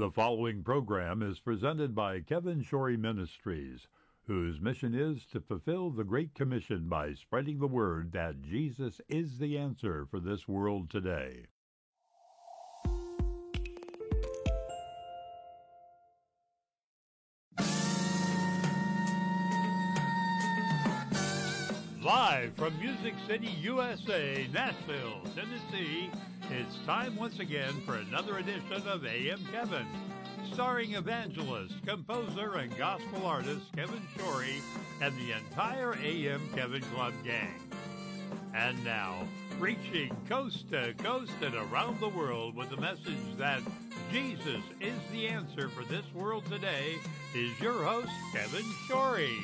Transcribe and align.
The 0.00 0.10
following 0.10 0.62
program 0.62 1.22
is 1.22 1.40
presented 1.40 1.94
by 1.94 2.20
Kevin 2.22 2.62
Shorey 2.62 2.96
Ministries, 2.96 3.86
whose 4.22 4.58
mission 4.58 4.94
is 4.94 5.26
to 5.26 5.42
fulfill 5.42 5.90
the 5.90 6.04
Great 6.04 6.34
Commission 6.34 6.88
by 6.88 7.12
spreading 7.12 7.58
the 7.58 7.66
word 7.66 8.12
that 8.12 8.40
Jesus 8.40 9.02
is 9.10 9.36
the 9.36 9.58
answer 9.58 10.06
for 10.06 10.18
this 10.18 10.48
world 10.48 10.88
today. 10.88 11.48
Live 22.40 22.54
from 22.54 22.78
Music 22.78 23.12
City, 23.26 23.48
USA, 23.60 24.48
Nashville, 24.50 25.20
Tennessee, 25.34 26.10
it's 26.48 26.78
time 26.86 27.14
once 27.16 27.38
again 27.38 27.74
for 27.84 27.96
another 27.96 28.38
edition 28.38 28.88
of 28.88 29.04
AM 29.04 29.44
Kevin, 29.52 29.84
starring 30.50 30.94
evangelist, 30.94 31.74
composer, 31.84 32.54
and 32.54 32.74
gospel 32.78 33.26
artist 33.26 33.66
Kevin 33.76 34.00
Shorey 34.16 34.62
and 35.02 35.14
the 35.18 35.32
entire 35.32 35.94
AM 36.02 36.40
Kevin 36.54 36.80
Club 36.94 37.12
gang. 37.22 37.60
And 38.54 38.82
now, 38.84 39.28
reaching 39.58 40.16
coast 40.26 40.70
to 40.70 40.94
coast 40.94 41.32
and 41.42 41.54
around 41.54 42.00
the 42.00 42.08
world 42.08 42.56
with 42.56 42.70
the 42.70 42.78
message 42.78 43.36
that 43.36 43.60
Jesus 44.10 44.62
is 44.80 44.98
the 45.12 45.28
answer 45.28 45.68
for 45.68 45.84
this 45.84 46.06
world 46.14 46.46
today, 46.46 46.94
is 47.34 47.60
your 47.60 47.84
host, 47.84 48.08
Kevin 48.32 48.64
Shorey. 48.88 49.36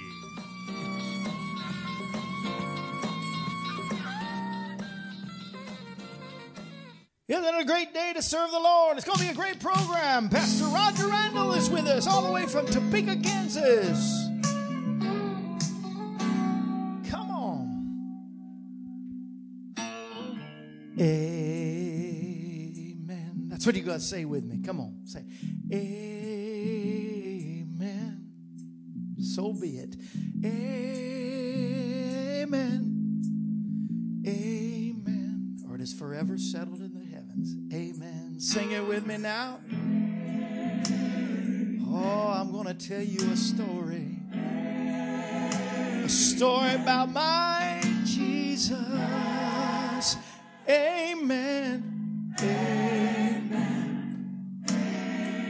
Isn't 7.29 7.45
it 7.45 7.61
a 7.61 7.65
great 7.65 7.93
day 7.93 8.13
to 8.15 8.23
serve 8.23 8.53
the 8.53 8.61
Lord? 8.61 8.97
It's 8.97 9.05
going 9.05 9.19
to 9.19 9.25
be 9.25 9.31
a 9.31 9.35
great 9.35 9.59
program. 9.59 10.29
Pastor 10.29 10.67
Roger 10.67 11.07
Randel 11.09 11.57
is 11.57 11.69
with 11.69 11.89
us 11.89 12.07
all 12.07 12.23
the 12.23 12.31
way 12.31 12.47
from 12.47 12.67
Topeka, 12.67 13.17
Kansas. 13.17 14.29
Come 17.11 17.31
on. 17.33 17.67
Amen. 21.01 21.47
That's 23.49 23.67
what 23.67 23.75
you 23.75 23.83
got 23.83 23.95
to 23.95 24.01
say 24.01 24.25
with 24.25 24.45
me. 24.45 24.61
Come 24.65 24.79
on. 24.79 25.01
Say, 25.05 25.25
Amen. 25.73 26.07
So 29.21 29.53
be 29.53 29.79
it. 29.79 29.97
Amen. 30.45 30.85
Amen. 34.25 35.57
Or 35.69 35.75
it 35.75 35.81
is 35.81 35.93
forever 35.93 36.39
settled 36.39 36.79
in 36.83 36.96
Amen. 37.39 38.37
Sing 38.39 38.71
it 38.73 38.87
with 38.87 39.07
me 39.07 39.19
now. 39.19 39.59
Oh, 41.87 42.35
I'm 42.35 42.51
going 42.51 42.67
to 42.67 42.75
tell 42.75 43.03
you 43.03 43.31
a 43.31 43.37
story. 43.37 44.19
A 44.33 46.09
story 46.09 46.75
about 46.75 47.13
my 47.13 47.83
Jesus. 48.05 48.79
Amen. 50.67 52.35
Amen. 52.41 53.55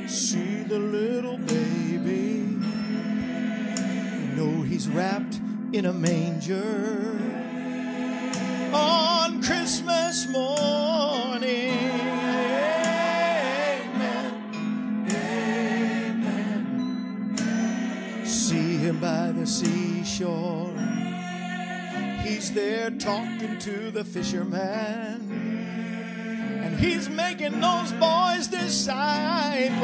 See 0.08 0.64
the 0.64 0.80
little 0.80 1.38
baby. 1.38 2.48
You 4.22 4.34
know 4.34 4.62
he's 4.62 4.88
wrapped 4.88 5.40
in 5.72 5.86
a 5.86 5.92
manger 5.92 7.16
on 8.72 9.40
Christmas 9.40 10.26
morning. 10.28 10.55
Seashore. 19.46 20.72
He's 22.22 22.52
there 22.52 22.90
talking 22.90 23.58
to 23.60 23.90
the 23.92 24.04
fisherman. 24.04 25.22
And 26.64 26.78
he's 26.78 27.08
making 27.08 27.60
those 27.60 27.92
boys 27.92 28.48
disciples. 28.48 29.78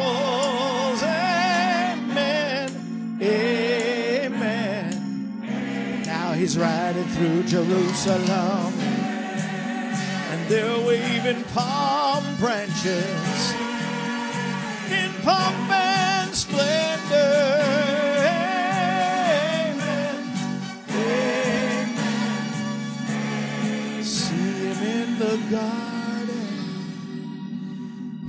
Amen. 1.02 2.68
Amen. 3.22 4.92
Now 6.04 6.32
he's 6.32 6.58
riding 6.58 7.04
through 7.04 7.44
Jerusalem. 7.44 8.74
And 10.32 10.48
they're 10.48 10.86
waving 10.86 11.44
palm 11.54 12.24
branches 12.36 13.52
in 14.90 15.12
pomp 15.22 15.81
garden. 25.52 26.48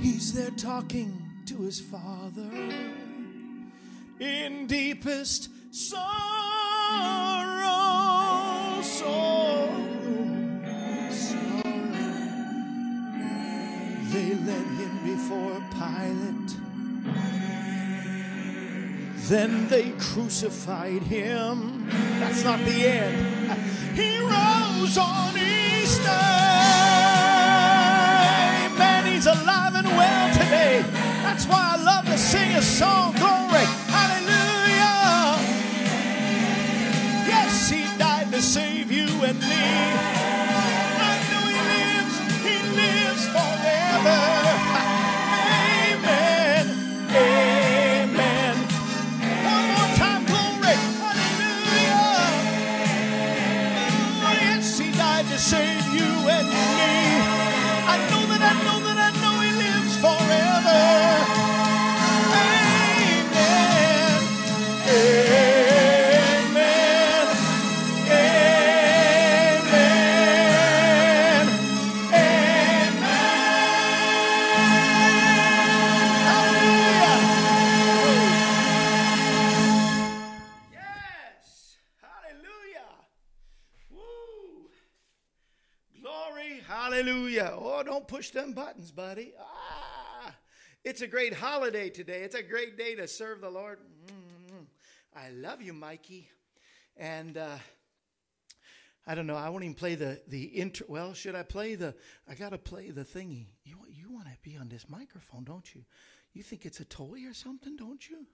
He's 0.02 0.34
there 0.34 0.50
talking 0.50 1.22
to 1.46 1.56
his 1.62 1.80
father 1.80 2.50
in 4.20 4.66
deepest 4.66 5.48
sorrow. 5.70 6.04
sorrow, 8.82 8.82
sorrow. 8.82 9.72
They 14.12 14.34
led 14.48 14.68
him 14.82 14.94
before 15.12 15.62
Pilate. 15.80 16.52
Then 19.30 19.68
they 19.68 19.92
crucified 19.92 21.02
him. 21.04 21.88
That's 22.20 22.44
not 22.44 22.58
the 22.66 22.86
end. 22.86 23.16
He 23.96 24.18
rose 24.18 24.98
on 24.98 25.38
Easter. 25.38 26.43
Alive 29.26 29.74
and 29.76 29.86
well 29.86 30.32
today. 30.34 30.84
That's 31.22 31.46
why 31.46 31.76
I 31.78 31.82
love 31.82 32.04
to 32.04 32.18
sing 32.18 32.50
a 32.56 32.60
song. 32.60 33.23
Push 88.24 88.30
them 88.30 88.54
buttons, 88.54 88.90
buddy. 88.90 89.34
Ah. 89.38 90.34
It's 90.82 91.02
a 91.02 91.06
great 91.06 91.34
holiday 91.34 91.90
today. 91.90 92.22
It's 92.22 92.34
a 92.34 92.42
great 92.42 92.78
day 92.78 92.94
to 92.94 93.06
serve 93.06 93.42
the 93.42 93.50
Lord. 93.50 93.80
Mm. 94.06 94.64
I 95.14 95.28
love 95.28 95.60
you, 95.60 95.74
Mikey. 95.74 96.30
And 96.96 97.36
uh, 97.36 97.58
I 99.06 99.14
don't 99.14 99.26
know. 99.26 99.36
I 99.36 99.50
won't 99.50 99.64
even 99.64 99.74
play 99.74 99.94
the 99.94 100.22
the 100.28 100.44
intro. 100.44 100.86
Well, 100.88 101.12
should 101.12 101.34
I 101.34 101.42
play 101.42 101.74
the? 101.74 101.94
I 102.26 102.34
gotta 102.34 102.56
play 102.56 102.90
the 102.90 103.04
thingy. 103.04 103.48
You 103.62 103.76
you 103.90 104.10
want 104.10 104.24
to 104.26 104.32
be 104.42 104.56
on 104.56 104.70
this 104.70 104.88
microphone, 104.88 105.44
don't 105.44 105.74
you? 105.74 105.84
You 106.32 106.42
think 106.42 106.64
it's 106.64 106.80
a 106.80 106.86
toy 106.86 107.26
or 107.28 107.34
something, 107.34 107.76
don't 107.76 108.08
you? 108.08 108.26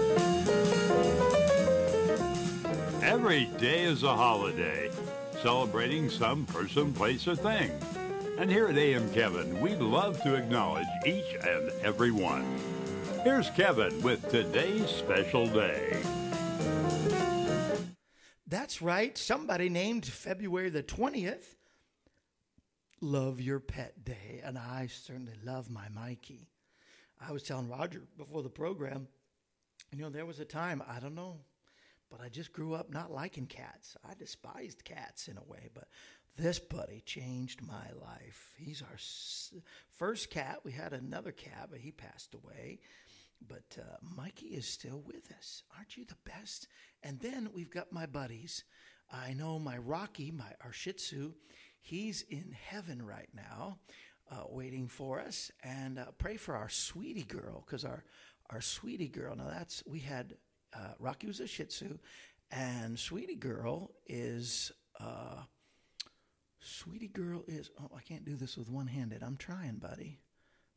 Every 3.01 3.45
day 3.59 3.83
is 3.83 4.03
a 4.03 4.13
holiday, 4.13 4.89
celebrating 5.45 6.09
some 6.09 6.43
person, 6.47 6.91
place, 6.91 7.27
or 7.27 7.35
thing. 7.35 7.69
And 8.39 8.49
here 8.49 8.67
at 8.67 8.79
AM 8.79 9.07
Kevin, 9.13 9.61
we 9.61 9.75
love 9.75 10.19
to 10.23 10.33
acknowledge 10.33 10.87
each 11.05 11.35
and 11.35 11.69
every 11.83 12.09
one. 12.09 12.43
Here's 13.23 13.51
Kevin 13.51 14.01
with 14.01 14.27
today's 14.31 14.89
special 14.89 15.45
day. 15.45 16.01
That's 18.47 18.81
right. 18.81 19.15
Somebody 19.15 19.69
named 19.69 20.07
February 20.07 20.71
the 20.71 20.81
20th 20.81 21.53
Love 22.99 23.39
Your 23.39 23.59
Pet 23.59 24.03
Day, 24.03 24.41
and 24.43 24.57
I 24.57 24.87
certainly 24.87 25.33
love 25.43 25.69
my 25.69 25.89
Mikey. 25.89 26.49
I 27.21 27.31
was 27.31 27.43
telling 27.43 27.69
Roger 27.69 28.01
before 28.17 28.41
the 28.41 28.49
program, 28.49 29.07
you 29.95 30.01
know, 30.01 30.09
there 30.09 30.25
was 30.25 30.39
a 30.39 30.45
time, 30.45 30.81
I 30.89 30.99
don't 30.99 31.13
know, 31.13 31.37
but 32.09 32.21
I 32.21 32.29
just 32.29 32.53
grew 32.53 32.73
up 32.73 32.89
not 32.89 33.11
liking 33.11 33.47
cats. 33.47 33.97
I 34.07 34.13
despised 34.13 34.83
cats 34.83 35.27
in 35.27 35.37
a 35.37 35.43
way, 35.43 35.69
but 35.73 35.87
this 36.37 36.59
buddy 36.59 37.01
changed 37.05 37.61
my 37.61 37.91
life. 38.01 38.53
He's 38.57 38.81
our 38.81 38.97
first 39.89 40.29
cat. 40.29 40.59
We 40.63 40.71
had 40.71 40.93
another 40.93 41.31
cat, 41.31 41.67
but 41.71 41.79
he 41.79 41.91
passed 41.91 42.33
away. 42.33 42.79
But 43.47 43.77
uh, 43.79 43.97
Mikey 44.15 44.47
is 44.47 44.67
still 44.67 45.01
with 45.05 45.31
us. 45.37 45.63
Aren't 45.75 45.97
you 45.97 46.05
the 46.05 46.17
best? 46.29 46.67
And 47.03 47.19
then 47.19 47.49
we've 47.53 47.69
got 47.69 47.91
my 47.91 48.05
buddies. 48.05 48.63
I 49.11 49.33
know 49.33 49.59
my 49.59 49.77
Rocky, 49.77 50.31
my 50.31 50.51
our 50.63 50.73
Shih 50.73 50.93
Tzu, 50.93 51.33
he's 51.79 52.23
in 52.23 52.55
heaven 52.69 53.01
right 53.05 53.29
now, 53.33 53.77
uh, 54.31 54.43
waiting 54.49 54.87
for 54.87 55.19
us. 55.19 55.51
And 55.63 55.99
uh, 55.99 56.05
pray 56.17 56.37
for 56.37 56.55
our 56.55 56.69
sweetie 56.69 57.23
girl, 57.23 57.63
because 57.65 57.85
our 57.85 58.03
our 58.49 58.61
sweetie 58.61 59.09
girl. 59.09 59.35
Now 59.35 59.49
that's 59.49 59.83
we 59.85 59.99
had 59.99 60.35
uh, 60.75 60.93
Rocky 60.99 61.27
was 61.27 61.39
a 61.39 61.47
Shih 61.47 61.65
Tzu, 61.65 61.97
and 62.51 62.97
sweetie 62.99 63.35
girl 63.35 63.91
is. 64.07 64.71
Uh, 64.99 65.43
Sweetie 66.67 67.09
girl 67.09 67.43
is. 67.47 67.69
Oh, 67.79 67.91
I 67.95 68.01
can't 68.01 68.25
do 68.25 68.35
this 68.35 68.57
with 68.57 68.71
one 68.71 68.87
handed. 68.87 69.21
I'm 69.21 69.37
trying, 69.37 69.75
buddy. 69.75 70.17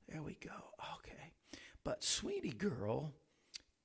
There 0.07 0.23
we 0.23 0.35
go. 0.35 0.53
Okay. 0.99 1.33
But 1.83 2.05
sweetie 2.05 2.51
girl 2.51 3.15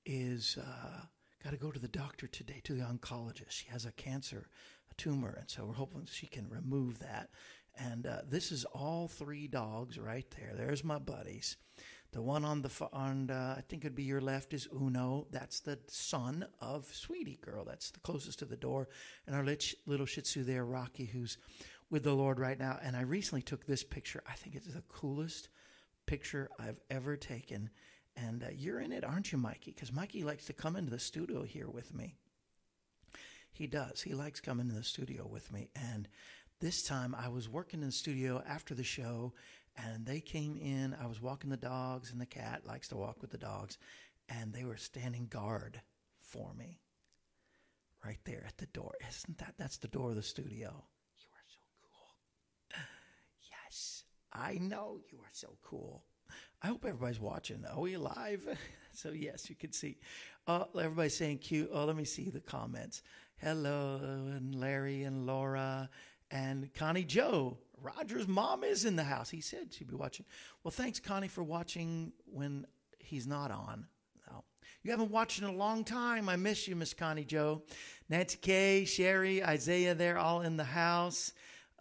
is 0.06 0.58
uh, 0.62 1.06
got 1.42 1.52
to 1.52 1.58
go 1.58 1.72
to 1.72 1.80
the 1.80 1.88
doctor 1.88 2.28
today, 2.28 2.60
to 2.66 2.74
the 2.74 2.84
oncologist. 2.84 3.52
She 3.52 3.68
has 3.70 3.86
a 3.86 3.94
cancer, 3.94 4.48
a 4.92 4.96
tumor, 4.96 5.38
and 5.40 5.50
so 5.50 5.66
we're 5.66 5.76
hoping 5.76 6.06
she 6.12 6.28
can 6.28 6.50
remove 6.50 7.00
that. 7.00 7.30
And 7.78 8.06
uh, 8.06 8.22
this 8.28 8.52
is 8.52 8.66
all 8.66 9.08
three 9.08 9.48
dogs 9.48 9.98
right 9.98 10.30
there. 10.38 10.54
There's 10.56 10.84
my 10.84 11.00
buddies. 11.00 11.56
The 12.14 12.22
one 12.22 12.46
on 12.46 12.62
the 12.62 12.70
on 12.94 13.32
uh, 13.32 13.56
I 13.58 13.62
think 13.62 13.84
it'd 13.84 13.96
be 13.96 14.04
your 14.04 14.22
left 14.22 14.54
is 14.54 14.68
Uno. 14.72 15.26
That's 15.32 15.60
the 15.62 15.80
son 15.88 16.46
of 16.62 16.86
Sweetie 16.94 17.40
Girl. 17.42 17.66
That's 17.66 17.90
the 17.90 18.00
closest 18.02 18.40
to 18.40 18.46
the 18.46 18.56
door. 18.56 18.88
And 19.26 19.36
our 19.36 19.44
little 19.44 20.06
Shih 20.06 20.22
Tzu 20.22 20.44
there, 20.44 20.64
Rocky, 20.64 21.06
who's 21.06 21.40
with 21.90 22.04
the 22.04 22.14
Lord 22.14 22.40
right 22.40 22.60
now. 22.60 22.78
And 22.84 22.96
I 22.96 23.02
recently 23.02 23.42
took 23.42 23.66
this 23.66 23.84
picture. 23.84 24.22
I 24.30 24.34
think 24.34 24.56
it's 24.56 24.68
the 24.68 24.84
coolest 24.90 25.50
picture 26.06 26.52
I've 26.60 26.80
ever 26.92 27.18
taken. 27.18 27.72
And 28.16 28.44
uh, 28.44 28.48
you're 28.56 28.80
in 28.80 28.92
it, 28.92 29.04
aren't 29.04 29.32
you, 29.32 29.40
Mikey? 29.40 29.72
Because 29.72 29.92
Mikey 29.92 30.24
likes 30.24 30.46
to 30.46 30.54
come 30.54 30.76
into 30.76 30.92
the 30.92 31.00
studio 31.00 31.42
here 31.42 31.68
with 31.68 31.96
me. 31.96 32.14
He 33.52 33.66
does. 33.66 34.04
He 34.04 34.14
likes 34.14 34.40
coming 34.40 34.70
to 34.70 34.76
the 34.76 34.84
studio 34.84 35.28
with 35.28 35.52
me. 35.52 35.72
And 35.76 36.08
this 36.60 36.84
time 36.84 37.16
I 37.18 37.28
was 37.30 37.50
working 37.50 37.82
in 37.82 37.88
the 37.88 37.92
studio 37.92 38.44
after 38.48 38.76
the 38.76 38.84
show, 38.84 39.34
and 39.78 40.06
they 40.06 40.20
came 40.20 40.58
in. 40.58 40.96
I 41.02 41.08
was 41.08 41.22
walking 41.22 41.50
the 41.50 41.58
dogs, 41.58 42.12
and 42.12 42.22
the 42.22 42.26
cat 42.26 42.66
likes 42.66 42.88
to 42.90 42.98
walk 42.98 43.22
with 43.22 43.32
the 43.32 43.38
dogs, 43.38 43.78
and 44.30 44.54
they 44.54 44.64
were 44.64 44.78
standing 44.78 45.28
guard 45.28 45.82
for 46.22 46.54
me 46.54 46.80
right 48.06 48.20
there 48.26 48.44
at 48.48 48.58
the 48.58 48.66
door. 48.68 48.94
Isn't 49.08 49.38
that 49.38 49.56
that's 49.58 49.78
the 49.78 49.88
door 49.88 50.10
of 50.10 50.16
the 50.16 50.24
studio? 50.24 50.84
You 51.18 51.28
are 51.32 51.48
so 51.48 51.62
cool. 51.82 52.80
Yes, 53.50 54.04
I 54.32 54.56
know 54.56 55.00
you 55.12 55.20
are 55.20 55.32
so 55.32 55.58
cool. 55.64 56.04
I 56.62 56.68
hope 56.68 56.86
everybody's 56.86 57.20
watching. 57.20 57.64
Are 57.72 57.80
we 57.80 57.98
live? 57.98 58.48
so 58.94 59.12
yes, 59.12 59.50
you 59.50 59.56
can 59.56 59.72
see. 59.72 59.98
Uh, 60.48 60.66
everybody's 60.78 61.18
saying 61.18 61.40
cute. 61.40 61.70
Oh, 61.74 61.86
let 61.86 61.96
me 61.96 62.06
see 62.06 62.30
the 62.30 62.40
comments. 62.40 63.02
Hello, 63.38 64.00
and 64.04 64.56
Larry 64.56 65.04
and 65.04 65.26
Laura 65.26 65.90
and 66.32 66.74
Connie 66.74 67.04
Joe. 67.04 67.58
Roger's 67.84 68.28
mom 68.28 68.64
is 68.64 68.86
in 68.86 68.96
the 68.96 69.04
house. 69.04 69.30
He 69.30 69.42
said 69.42 69.74
she'd 69.74 69.90
be 69.90 69.96
watching. 69.96 70.26
Well, 70.64 70.72
thanks, 70.72 71.00
Connie, 71.00 71.28
for 71.28 71.44
watching 71.44 72.14
when 72.26 72.66
he's 72.98 73.28
not 73.28 73.52
on. 73.52 73.86
No. 74.32 74.44
You 74.84 74.92
haven't 74.92 75.12
watched 75.12 75.40
in 75.40 75.46
a 75.46 75.52
long 75.52 75.84
time. 75.84 76.30
I 76.30 76.38
miss 76.38 76.68
you, 76.68 76.76
Miss 76.76 76.94
Connie 76.94 77.26
Joe. 77.26 77.64
Nancy 78.10 78.38
K, 78.42 78.86
Sherry, 78.86 79.44
Isaiah, 79.44 79.94
they're 79.94 80.18
all 80.18 80.42
in 80.42 80.56
the 80.56 80.64
house. 80.64 81.34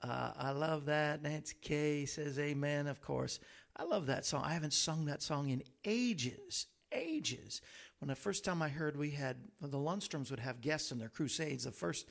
Uh, 0.02 0.32
I 0.36 0.50
love 0.50 0.86
that. 0.86 1.22
Nancy 1.22 1.54
K 1.62 2.04
says 2.04 2.38
amen, 2.38 2.88
of 2.88 3.00
course. 3.00 3.38
I 3.76 3.84
love 3.84 4.06
that 4.06 4.26
song. 4.26 4.42
I 4.44 4.52
haven't 4.52 4.72
sung 4.72 5.04
that 5.06 5.22
song 5.22 5.50
in 5.50 5.62
ages, 5.84 6.66
ages. 6.90 7.62
When 8.00 8.08
the 8.08 8.16
first 8.16 8.44
time 8.44 8.60
I 8.60 8.68
heard 8.68 8.96
we 8.96 9.10
had, 9.10 9.36
the 9.60 9.78
Lundstroms 9.78 10.30
would 10.30 10.40
have 10.40 10.60
guests 10.60 10.90
in 10.90 10.98
their 10.98 11.08
crusades, 11.08 11.64
the 11.64 11.70
first 11.70 12.08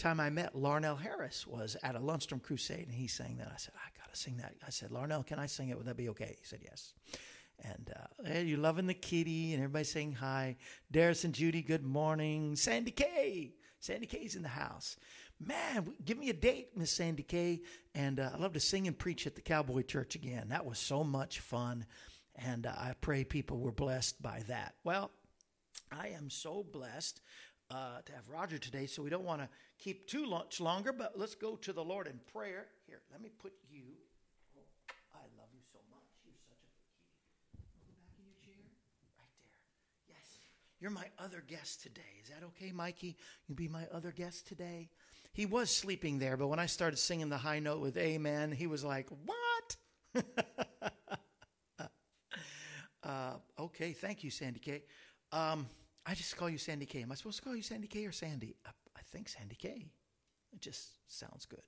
time 0.00 0.18
I 0.18 0.30
met 0.30 0.54
Larnell 0.54 0.98
Harris 0.98 1.46
was 1.46 1.76
at 1.82 1.94
a 1.94 2.00
Lundstrom 2.00 2.42
crusade, 2.42 2.86
and 2.86 2.94
he 2.94 3.06
sang 3.06 3.36
that. 3.36 3.48
I 3.52 3.56
said, 3.58 3.74
I 3.76 3.98
got 3.98 4.12
to 4.12 4.18
sing 4.18 4.38
that. 4.38 4.54
I 4.66 4.70
said, 4.70 4.90
Larnell, 4.90 5.26
can 5.26 5.38
I 5.38 5.46
sing 5.46 5.68
it? 5.68 5.76
Would 5.76 5.86
that 5.86 5.96
be 5.96 6.08
okay? 6.08 6.36
He 6.38 6.44
said, 6.44 6.60
yes. 6.62 6.94
And 7.62 7.92
uh, 7.94 8.24
hey, 8.24 8.44
you're 8.44 8.58
loving 8.58 8.86
the 8.86 8.94
kitty, 8.94 9.52
and 9.52 9.62
everybody 9.62 9.84
saying 9.84 10.12
hi. 10.12 10.56
Darius 10.90 11.24
and 11.24 11.34
Judy, 11.34 11.62
good 11.62 11.84
morning. 11.84 12.56
Sandy 12.56 12.90
K. 12.90 13.52
Sandy 13.78 14.06
K's 14.06 14.36
in 14.36 14.42
the 14.42 14.48
house. 14.48 14.96
Man, 15.38 15.92
give 16.04 16.18
me 16.18 16.28
a 16.30 16.34
date, 16.34 16.70
Miss 16.76 16.90
Sandy 16.90 17.22
K. 17.22 17.60
And 17.94 18.20
uh, 18.20 18.30
I 18.34 18.38
love 18.38 18.54
to 18.54 18.60
sing 18.60 18.86
and 18.86 18.98
preach 18.98 19.26
at 19.26 19.34
the 19.34 19.40
Cowboy 19.42 19.82
Church 19.82 20.14
again. 20.14 20.48
That 20.48 20.66
was 20.66 20.78
so 20.78 21.04
much 21.04 21.40
fun. 21.40 21.86
And 22.36 22.66
uh, 22.66 22.72
I 22.76 22.94
pray 23.00 23.24
people 23.24 23.58
were 23.58 23.72
blessed 23.72 24.22
by 24.22 24.42
that. 24.48 24.74
Well, 24.84 25.10
I 25.92 26.08
am 26.08 26.30
so 26.30 26.64
blessed 26.72 27.20
uh, 27.70 28.00
to 28.04 28.12
have 28.12 28.28
Roger 28.28 28.58
today, 28.58 28.86
so 28.86 29.02
we 29.02 29.10
don't 29.10 29.24
want 29.24 29.42
to 29.42 29.48
keep 29.80 30.06
too 30.06 30.26
much 30.26 30.60
longer, 30.60 30.92
but 30.92 31.18
let's 31.18 31.34
go 31.34 31.56
to 31.56 31.72
the 31.72 31.82
Lord 31.82 32.06
in 32.06 32.20
prayer. 32.32 32.66
Here, 32.86 33.00
let 33.10 33.20
me 33.20 33.30
put 33.42 33.52
you. 33.70 33.82
Oh, 34.56 34.60
I 35.14 35.24
love 35.38 35.48
you 35.52 35.62
so 35.72 35.78
much. 35.90 36.04
You're 36.24 36.34
such 36.46 36.62
a 36.62 36.68
back 37.88 38.12
in 38.18 38.24
your 38.26 38.36
chair. 38.44 38.62
Right 39.18 39.34
there. 39.44 40.14
Yes. 40.14 40.38
You're 40.78 40.90
my 40.90 41.06
other 41.18 41.42
guest 41.46 41.82
today. 41.82 42.20
Is 42.22 42.28
that 42.28 42.44
okay, 42.48 42.72
Mikey? 42.72 43.16
You 43.48 43.54
be 43.54 43.68
my 43.68 43.86
other 43.92 44.12
guest 44.12 44.46
today? 44.46 44.90
He 45.32 45.46
was 45.46 45.70
sleeping 45.70 46.18
there, 46.18 46.36
but 46.36 46.48
when 46.48 46.58
I 46.58 46.66
started 46.66 46.98
singing 46.98 47.28
the 47.28 47.38
high 47.38 47.60
note 47.60 47.80
with 47.80 47.96
Amen, 47.96 48.52
he 48.52 48.66
was 48.66 48.84
like, 48.84 49.08
What? 49.24 49.76
uh, 53.04 53.34
okay, 53.58 53.92
thank 53.92 54.24
you, 54.24 54.30
Sandy 54.30 54.60
K. 54.60 54.82
Um, 55.32 55.66
I 56.04 56.14
just 56.14 56.36
call 56.36 56.50
you 56.50 56.58
Sandy 56.58 56.86
K. 56.86 57.02
Am 57.02 57.12
I 57.12 57.14
supposed 57.14 57.38
to 57.38 57.44
call 57.44 57.54
you 57.54 57.62
Sandy 57.62 57.86
K 57.86 58.04
or 58.04 58.12
Sandy? 58.12 58.56
Think 59.12 59.28
Sandy 59.28 59.56
K. 59.56 59.86
It 60.52 60.60
just 60.60 60.90
sounds 61.08 61.46
good. 61.46 61.62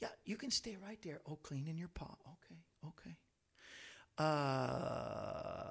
Yeah, 0.00 0.08
you 0.24 0.36
can 0.36 0.50
stay 0.50 0.76
right 0.82 0.98
there. 1.02 1.20
Oh, 1.28 1.36
cleaning 1.36 1.76
your 1.76 1.88
paw. 1.88 2.16
Okay, 2.26 2.60
okay. 2.88 3.16
Uh, 4.16 5.70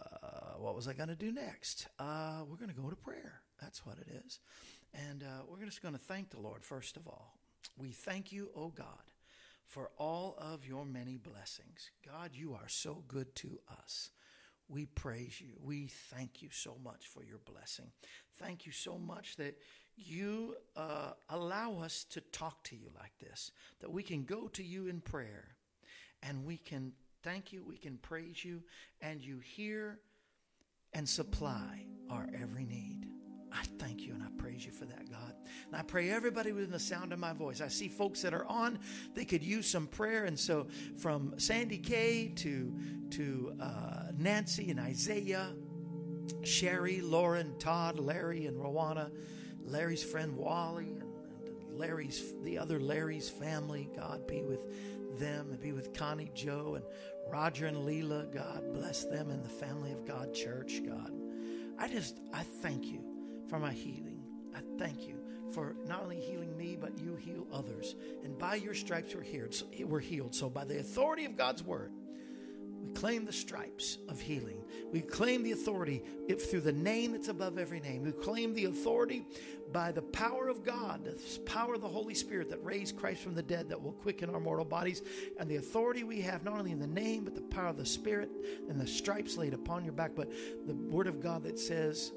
what 0.57 0.75
was 0.75 0.87
I 0.87 0.93
going 0.93 1.09
to 1.09 1.15
do 1.15 1.31
next? 1.31 1.87
Uh, 1.99 2.41
we're 2.47 2.57
going 2.57 2.69
to 2.69 2.75
go 2.75 2.89
to 2.89 2.95
prayer. 2.95 3.41
That's 3.61 3.85
what 3.85 3.97
it 3.97 4.07
is. 4.25 4.39
And 4.93 5.23
uh, 5.23 5.43
we're 5.47 5.65
just 5.65 5.81
going 5.81 5.93
to 5.93 5.99
thank 5.99 6.29
the 6.29 6.39
Lord, 6.39 6.63
first 6.63 6.97
of 6.97 7.07
all. 7.07 7.37
We 7.77 7.91
thank 7.91 8.31
you, 8.31 8.49
O 8.55 8.63
oh 8.63 8.73
God, 8.75 8.85
for 9.65 9.91
all 9.97 10.35
of 10.39 10.65
your 10.65 10.85
many 10.85 11.17
blessings. 11.17 11.91
God, 12.05 12.31
you 12.33 12.53
are 12.53 12.67
so 12.67 13.03
good 13.07 13.35
to 13.35 13.59
us. 13.83 14.09
We 14.67 14.85
praise 14.85 15.41
you. 15.41 15.53
We 15.63 15.87
thank 15.87 16.41
you 16.41 16.49
so 16.51 16.75
much 16.83 17.07
for 17.07 17.23
your 17.23 17.39
blessing. 17.39 17.91
Thank 18.37 18.65
you 18.65 18.71
so 18.71 18.97
much 18.97 19.35
that 19.37 19.57
you 19.99 20.55
uh, 20.75 21.11
allow 21.29 21.79
us 21.79 22.05
to 22.11 22.21
talk 22.21 22.63
to 22.65 22.75
you 22.75 22.89
like 22.99 23.11
this, 23.19 23.51
that 23.81 23.91
we 23.91 24.03
can 24.03 24.23
go 24.23 24.47
to 24.49 24.63
you 24.63 24.87
in 24.87 25.01
prayer 25.01 25.55
and 26.23 26.45
we 26.45 26.57
can 26.57 26.91
thank 27.23 27.51
you, 27.51 27.63
we 27.67 27.77
can 27.77 27.97
praise 27.97 28.43
you, 28.43 28.61
and 29.01 29.21
you 29.21 29.39
hear 29.39 29.99
and 30.93 31.07
supply 31.07 31.85
our 32.09 32.27
every 32.39 32.65
need. 32.65 33.07
I 33.51 33.63
thank 33.79 34.01
you 34.01 34.13
and 34.13 34.23
I 34.23 34.27
praise 34.37 34.65
you 34.65 34.71
for 34.71 34.85
that, 34.85 35.09
God. 35.09 35.33
And 35.67 35.75
I 35.75 35.81
pray 35.81 36.11
everybody 36.11 36.51
within 36.51 36.71
the 36.71 36.79
sound 36.79 37.13
of 37.13 37.19
my 37.19 37.33
voice. 37.33 37.61
I 37.61 37.67
see 37.67 37.87
folks 37.87 38.21
that 38.21 38.33
are 38.33 38.45
on, 38.45 38.79
they 39.15 39.25
could 39.25 39.43
use 39.43 39.67
some 39.67 39.87
prayer. 39.87 40.25
And 40.25 40.39
so 40.39 40.67
from 40.97 41.33
Sandy 41.37 41.79
Kay 41.79 42.31
to, 42.37 42.73
to 43.11 43.53
uh, 43.59 44.03
Nancy 44.17 44.69
and 44.69 44.79
Isaiah, 44.79 45.53
Sherry, 46.43 47.01
Lauren, 47.01 47.55
Todd, 47.57 47.99
Larry, 47.99 48.45
and 48.45 48.57
Rowana, 48.57 49.09
Larry's 49.65 50.03
friend 50.03 50.35
Wally, 50.35 50.95
and, 50.99 51.03
and 51.47 51.77
Larry's, 51.77 52.33
the 52.43 52.57
other 52.57 52.79
Larry's 52.79 53.29
family, 53.29 53.89
God 53.95 54.27
be 54.27 54.41
with 54.41 54.61
them 55.19 55.49
and 55.51 55.61
be 55.61 55.71
with 55.71 55.93
Connie 55.93 56.31
Joe 56.33 56.75
and 56.75 56.85
Roger 57.31 57.67
and 57.67 57.77
Leela. 57.77 58.31
God 58.33 58.73
bless 58.73 59.03
them 59.03 59.29
and 59.29 59.43
the 59.43 59.49
family 59.49 59.91
of 59.91 60.05
God 60.05 60.33
Church, 60.33 60.81
God. 60.85 61.11
I 61.77 61.87
just, 61.87 62.19
I 62.33 62.43
thank 62.43 62.85
you 62.85 63.03
for 63.49 63.59
my 63.59 63.71
healing. 63.71 64.21
I 64.55 64.59
thank 64.77 65.07
you 65.07 65.15
for 65.53 65.75
not 65.85 66.03
only 66.03 66.19
healing 66.19 66.55
me, 66.57 66.77
but 66.79 66.97
you 66.99 67.15
heal 67.15 67.47
others. 67.51 67.95
And 68.23 68.37
by 68.37 68.55
your 68.55 68.73
stripes 68.73 69.15
we're 69.15 69.21
healed. 69.21 69.55
We're 69.79 69.99
healed. 69.99 70.35
So 70.35 70.49
by 70.49 70.65
the 70.65 70.79
authority 70.79 71.25
of 71.25 71.37
God's 71.37 71.63
word, 71.63 71.91
we 72.89 72.95
claim 72.95 73.23
the 73.23 73.33
stripes 73.33 73.99
of 74.07 74.19
healing. 74.19 74.63
We 74.91 75.01
claim 75.01 75.43
the 75.43 75.51
authority 75.51 76.03
through 76.27 76.61
the 76.61 76.71
name 76.71 77.11
that's 77.11 77.27
above 77.27 77.59
every 77.59 77.79
name. 77.79 78.01
We 78.01 78.11
claim 78.11 78.55
the 78.55 78.65
authority 78.65 79.27
by 79.71 79.91
the 79.91 80.01
power 80.01 80.47
of 80.47 80.63
God, 80.65 81.05
the 81.05 81.39
power 81.41 81.75
of 81.75 81.81
the 81.81 81.87
Holy 81.87 82.15
Spirit 82.15 82.49
that 82.49 82.63
raised 82.65 82.97
Christ 82.97 83.21
from 83.21 83.35
the 83.35 83.43
dead 83.43 83.69
that 83.69 83.79
will 83.79 83.91
quicken 83.91 84.31
our 84.31 84.39
mortal 84.39 84.65
bodies, 84.65 85.03
and 85.39 85.47
the 85.47 85.57
authority 85.57 86.03
we 86.03 86.19
have 86.21 86.43
not 86.43 86.57
only 86.57 86.71
in 86.71 86.79
the 86.79 86.87
name, 86.87 87.23
but 87.23 87.35
the 87.35 87.41
power 87.41 87.67
of 87.67 87.77
the 87.77 87.85
Spirit 87.85 88.31
and 88.67 88.81
the 88.81 88.87
stripes 88.87 89.37
laid 89.37 89.53
upon 89.53 89.83
your 89.83 89.93
back, 89.93 90.13
but 90.15 90.31
the 90.65 90.73
Word 90.73 91.05
of 91.05 91.21
God 91.21 91.43
that 91.43 91.59
says, 91.59 92.11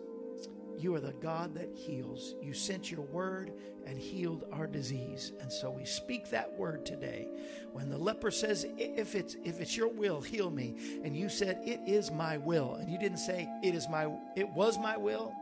you 0.83 0.95
are 0.95 1.01
the 1.01 1.13
God 1.13 1.55
that 1.55 1.71
heals. 1.75 2.35
You 2.43 2.53
sent 2.53 2.91
your 2.91 3.03
word 3.03 3.53
and 3.87 3.99
healed 3.99 4.45
our 4.53 4.67
disease. 4.67 5.33
And 5.41 5.53
so 5.53 5.71
we 5.71 5.85
speak 5.85 6.31
that 6.31 6.53
word 6.59 6.85
today. 6.85 7.29
When 7.73 7.89
the 7.89 7.99
leper 7.99 8.31
says, 8.31 8.67
if 8.77 9.15
it's 9.15 9.37
if 9.45 9.61
it's 9.61 9.77
your 9.77 9.89
will, 9.89 10.21
heal 10.21 10.51
me. 10.51 11.01
And 11.05 11.17
you 11.17 11.29
said, 11.29 11.61
It 11.65 11.81
is 11.87 12.11
my 12.11 12.37
will. 12.37 12.75
And 12.75 12.91
you 12.91 12.99
didn't 12.99 13.19
say 13.19 13.49
it 13.63 13.75
is 13.75 13.89
my 13.89 14.13
it 14.37 14.49
was 14.51 14.79
my 14.79 14.97
will. 14.97 15.33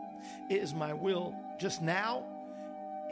It 0.51 0.59
is 0.59 0.75
my 0.75 0.93
will 0.93 1.35
just 1.59 1.81
now. 1.83 2.25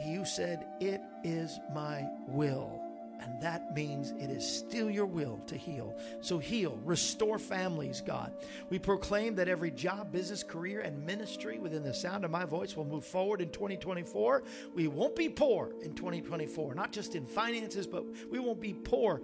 You 0.04 0.24
said, 0.24 0.66
It 0.80 1.00
is 1.24 1.58
my 1.74 2.06
will. 2.28 2.87
And 3.20 3.40
that 3.42 3.74
means 3.74 4.12
it 4.12 4.30
is 4.30 4.46
still 4.46 4.90
your 4.90 5.06
will 5.06 5.38
to 5.46 5.56
heal. 5.56 5.96
So 6.20 6.38
heal, 6.38 6.78
restore 6.84 7.38
families, 7.38 8.00
God. 8.00 8.32
We 8.70 8.78
proclaim 8.78 9.34
that 9.36 9.48
every 9.48 9.70
job, 9.70 10.12
business, 10.12 10.42
career, 10.42 10.80
and 10.80 11.04
ministry 11.04 11.58
within 11.58 11.82
the 11.82 11.94
sound 11.94 12.24
of 12.24 12.30
my 12.30 12.44
voice 12.44 12.76
will 12.76 12.84
move 12.84 13.04
forward 13.04 13.40
in 13.40 13.50
2024. 13.50 14.42
We 14.74 14.88
won't 14.88 15.16
be 15.16 15.28
poor 15.28 15.72
in 15.82 15.94
2024, 15.94 16.74
not 16.74 16.92
just 16.92 17.14
in 17.14 17.26
finances, 17.26 17.86
but 17.86 18.04
we 18.30 18.38
won't 18.38 18.60
be 18.60 18.74
poor 18.74 19.20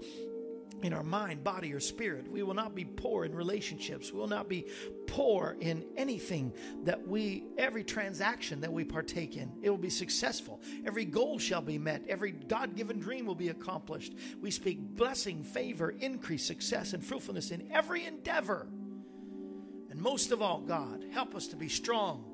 in 0.82 0.92
our 0.92 1.02
mind, 1.02 1.42
body, 1.42 1.72
or 1.72 1.80
spirit. 1.80 2.30
We 2.30 2.42
will 2.42 2.54
not 2.54 2.74
be 2.74 2.84
poor 2.84 3.24
in 3.24 3.34
relationships. 3.34 4.12
We 4.12 4.18
will 4.18 4.26
not 4.26 4.48
be 4.48 4.66
poor 5.06 5.56
in 5.60 5.84
anything 5.96 6.52
that 6.84 7.06
we, 7.06 7.44
every 7.56 7.84
transaction 7.84 8.60
that 8.60 8.72
we 8.72 8.84
partake 8.84 9.36
in. 9.36 9.50
It 9.62 9.70
will 9.70 9.78
be 9.78 9.90
successful. 9.90 10.60
Every 10.86 11.04
goal 11.04 11.38
shall 11.38 11.62
be 11.62 11.78
met. 11.78 12.04
Every 12.08 12.32
God 12.32 12.76
given 12.76 12.98
dream 12.98 13.24
will 13.24 13.34
be 13.34 13.48
accomplished. 13.48 14.14
We 14.40 14.50
speak 14.50 14.78
blessing, 14.78 15.42
favor, 15.42 15.90
increase, 15.90 16.44
success, 16.44 16.92
and 16.92 17.04
fruitfulness 17.04 17.50
in 17.50 17.70
every 17.72 18.04
endeavor. 18.04 18.66
And 19.90 20.00
most 20.00 20.32
of 20.32 20.42
all, 20.42 20.60
God, 20.60 21.04
help 21.12 21.34
us 21.34 21.46
to 21.48 21.56
be 21.56 21.68
strong 21.68 22.24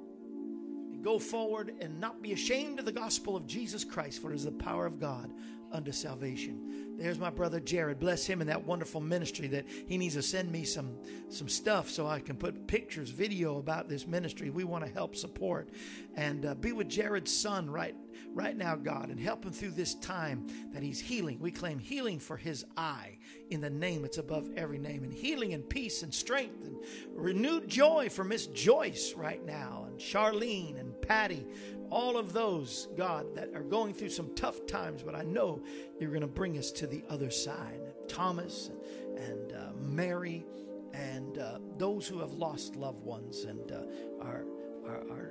and 0.92 1.04
go 1.04 1.18
forward 1.18 1.74
and 1.80 2.00
not 2.00 2.22
be 2.22 2.32
ashamed 2.32 2.78
of 2.78 2.84
the 2.84 2.92
gospel 2.92 3.36
of 3.36 3.46
Jesus 3.46 3.84
Christ, 3.84 4.20
for 4.20 4.32
it 4.32 4.36
is 4.36 4.44
the 4.44 4.52
power 4.52 4.86
of 4.86 4.98
God 4.98 5.30
unto 5.72 5.92
salvation. 5.92 6.96
There's 6.98 7.18
my 7.18 7.30
brother 7.30 7.60
Jared. 7.60 7.98
Bless 7.98 8.26
him 8.26 8.40
in 8.40 8.46
that 8.48 8.66
wonderful 8.66 9.00
ministry 9.00 9.48
that 9.48 9.66
he 9.68 9.96
needs 9.96 10.14
to 10.14 10.22
send 10.22 10.52
me 10.52 10.64
some 10.64 10.98
some 11.28 11.48
stuff 11.48 11.88
so 11.88 12.06
I 12.06 12.20
can 12.20 12.36
put 12.36 12.66
pictures, 12.66 13.10
video 13.10 13.58
about 13.58 13.88
this 13.88 14.06
ministry. 14.06 14.50
We 14.50 14.64
want 14.64 14.84
to 14.84 14.92
help 14.92 15.16
support 15.16 15.70
and 16.14 16.44
uh, 16.44 16.54
be 16.54 16.72
with 16.72 16.88
Jared's 16.88 17.34
son 17.34 17.70
right 17.70 17.94
right 18.32 18.56
now, 18.56 18.76
God, 18.76 19.08
and 19.08 19.18
help 19.18 19.44
him 19.44 19.52
through 19.52 19.72
this 19.72 19.94
time 19.96 20.46
that 20.72 20.82
he's 20.82 21.00
healing. 21.00 21.38
We 21.40 21.50
claim 21.50 21.78
healing 21.78 22.18
for 22.18 22.36
his 22.36 22.64
eye 22.76 23.18
in 23.50 23.60
the 23.60 23.70
name 23.70 24.02
that's 24.02 24.18
above 24.18 24.50
every 24.56 24.78
name, 24.78 25.02
and 25.02 25.12
healing 25.12 25.54
and 25.54 25.68
peace 25.68 26.02
and 26.02 26.12
strength 26.12 26.64
and 26.64 26.76
renewed 27.14 27.68
joy 27.68 28.08
for 28.08 28.24
Miss 28.24 28.46
Joyce 28.48 29.14
right 29.14 29.44
now, 29.44 29.86
and 29.88 29.98
Charlene 29.98 30.78
and 30.78 31.00
Patty 31.02 31.46
all 31.90 32.16
of 32.16 32.32
those, 32.32 32.88
God, 32.96 33.34
that 33.34 33.50
are 33.54 33.62
going 33.62 33.94
through 33.94 34.10
some 34.10 34.34
tough 34.34 34.66
times, 34.66 35.02
but 35.02 35.14
I 35.14 35.22
know 35.22 35.62
you're 35.98 36.10
going 36.10 36.20
to 36.20 36.26
bring 36.26 36.56
us 36.56 36.70
to 36.72 36.86
the 36.86 37.02
other 37.08 37.30
side. 37.30 37.80
Thomas 38.08 38.70
and 39.16 39.52
uh, 39.52 39.72
Mary 39.78 40.44
and 40.92 41.38
uh, 41.38 41.58
those 41.76 42.06
who 42.06 42.18
have 42.20 42.32
lost 42.32 42.76
loved 42.76 43.04
ones 43.04 43.44
and 43.44 43.72
uh, 43.72 44.24
our, 44.24 44.44
our, 44.86 45.10
our 45.10 45.30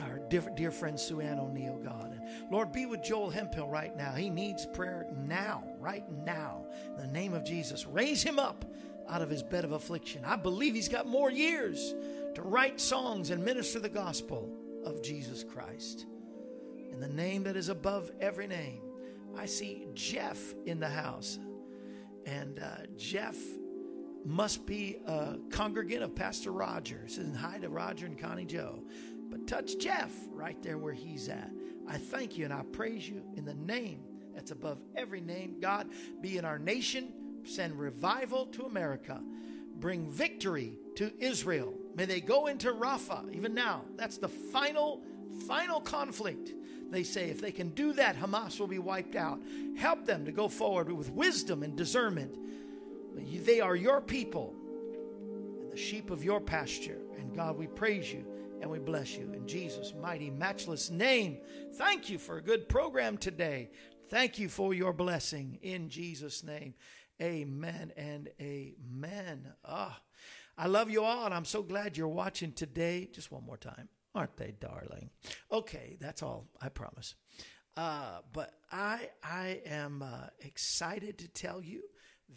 our 0.00 0.18
dear, 0.28 0.42
dear 0.56 0.70
friend 0.72 0.98
Sue 0.98 1.20
Ann 1.20 1.38
O'Neill, 1.38 1.78
God. 1.78 2.12
And 2.12 2.50
Lord, 2.50 2.72
be 2.72 2.86
with 2.86 3.04
Joel 3.04 3.30
Hemphill 3.30 3.68
right 3.68 3.96
now. 3.96 4.12
He 4.14 4.30
needs 4.30 4.66
prayer 4.66 5.06
now, 5.16 5.62
right 5.78 6.04
now. 6.10 6.66
In 6.96 7.06
the 7.06 7.12
name 7.12 7.34
of 7.34 7.44
Jesus, 7.44 7.86
raise 7.86 8.20
him 8.20 8.38
up 8.38 8.64
out 9.08 9.22
of 9.22 9.30
his 9.30 9.44
bed 9.44 9.64
of 9.64 9.72
affliction. 9.72 10.24
I 10.24 10.36
believe 10.36 10.74
he's 10.74 10.88
got 10.88 11.06
more 11.06 11.30
years 11.30 11.94
to 12.34 12.42
write 12.42 12.80
songs 12.80 13.30
and 13.30 13.44
minister 13.44 13.78
the 13.78 13.88
gospel 13.88 14.50
of 14.84 15.02
Jesus 15.02 15.44
Christ. 15.44 16.06
In 16.90 17.00
the 17.00 17.08
name 17.08 17.44
that 17.44 17.56
is 17.56 17.68
above 17.68 18.10
every 18.20 18.46
name. 18.46 18.82
I 19.36 19.46
see 19.46 19.86
Jeff 19.94 20.38
in 20.66 20.78
the 20.78 20.88
house. 20.88 21.38
And 22.26 22.58
uh, 22.58 22.86
Jeff 22.96 23.36
must 24.24 24.66
be 24.66 24.98
a 25.06 25.36
congregant 25.50 26.02
of 26.02 26.14
Pastor 26.14 26.52
Roger. 26.52 27.04
Says 27.06 27.34
hi 27.36 27.58
to 27.58 27.68
Roger 27.68 28.06
and 28.06 28.18
Connie 28.18 28.44
Joe. 28.44 28.84
But 29.30 29.46
touch 29.46 29.78
Jeff 29.78 30.12
right 30.30 30.62
there 30.62 30.78
where 30.78 30.92
he's 30.92 31.28
at. 31.28 31.50
I 31.88 31.96
thank 31.96 32.36
you 32.36 32.44
and 32.44 32.52
I 32.52 32.62
praise 32.72 33.08
you 33.08 33.22
in 33.34 33.44
the 33.44 33.54
name 33.54 34.02
that's 34.34 34.50
above 34.50 34.78
every 34.94 35.20
name. 35.20 35.56
God, 35.60 35.88
be 36.20 36.38
in 36.38 36.44
our 36.44 36.58
nation. 36.58 37.12
Send 37.44 37.78
revival 37.78 38.46
to 38.46 38.64
America. 38.64 39.20
Bring 39.82 40.06
victory 40.06 40.78
to 40.94 41.12
Israel. 41.18 41.74
May 41.96 42.04
they 42.04 42.20
go 42.20 42.46
into 42.46 42.72
Rafah 42.72 43.34
even 43.34 43.52
now. 43.52 43.82
That's 43.96 44.16
the 44.16 44.28
final, 44.28 45.02
final 45.48 45.80
conflict. 45.80 46.52
They 46.88 47.02
say 47.02 47.30
if 47.30 47.40
they 47.40 47.50
can 47.50 47.70
do 47.70 47.92
that, 47.94 48.16
Hamas 48.16 48.60
will 48.60 48.68
be 48.68 48.78
wiped 48.78 49.16
out. 49.16 49.40
Help 49.76 50.06
them 50.06 50.24
to 50.24 50.30
go 50.30 50.46
forward 50.46 50.90
with 50.92 51.10
wisdom 51.10 51.64
and 51.64 51.76
discernment. 51.76 52.38
They 53.44 53.60
are 53.60 53.74
your 53.74 54.00
people 54.00 54.54
and 55.60 55.72
the 55.72 55.76
sheep 55.76 56.10
of 56.10 56.22
your 56.22 56.40
pasture. 56.40 56.98
And 57.18 57.34
God, 57.34 57.58
we 57.58 57.66
praise 57.66 58.12
you 58.12 58.24
and 58.60 58.70
we 58.70 58.78
bless 58.78 59.16
you 59.16 59.32
in 59.32 59.48
Jesus' 59.48 59.94
mighty, 60.00 60.30
matchless 60.30 60.90
name. 60.90 61.38
Thank 61.74 62.08
you 62.08 62.18
for 62.18 62.38
a 62.38 62.42
good 62.42 62.68
program 62.68 63.18
today. 63.18 63.70
Thank 64.08 64.38
you 64.38 64.48
for 64.48 64.74
your 64.74 64.92
blessing 64.92 65.58
in 65.60 65.88
Jesus' 65.88 66.44
name. 66.44 66.74
Amen 67.22 67.92
and 67.96 68.28
amen. 68.40 69.52
Ah. 69.64 70.00
I 70.58 70.66
love 70.66 70.90
you 70.90 71.02
all, 71.02 71.24
and 71.24 71.34
I'm 71.34 71.44
so 71.44 71.62
glad 71.62 71.96
you're 71.96 72.08
watching 72.08 72.52
today. 72.52 73.08
Just 73.12 73.32
one 73.32 73.44
more 73.44 73.56
time. 73.56 73.88
Aren't 74.14 74.36
they, 74.36 74.54
darling? 74.60 75.10
Okay, 75.50 75.96
that's 75.98 76.22
all, 76.22 76.48
I 76.60 76.68
promise. 76.68 77.14
Uh, 77.76 78.18
but 78.32 78.52
I, 78.70 79.08
I 79.22 79.62
am 79.64 80.02
uh, 80.02 80.26
excited 80.40 81.18
to 81.18 81.28
tell 81.28 81.62
you 81.62 81.82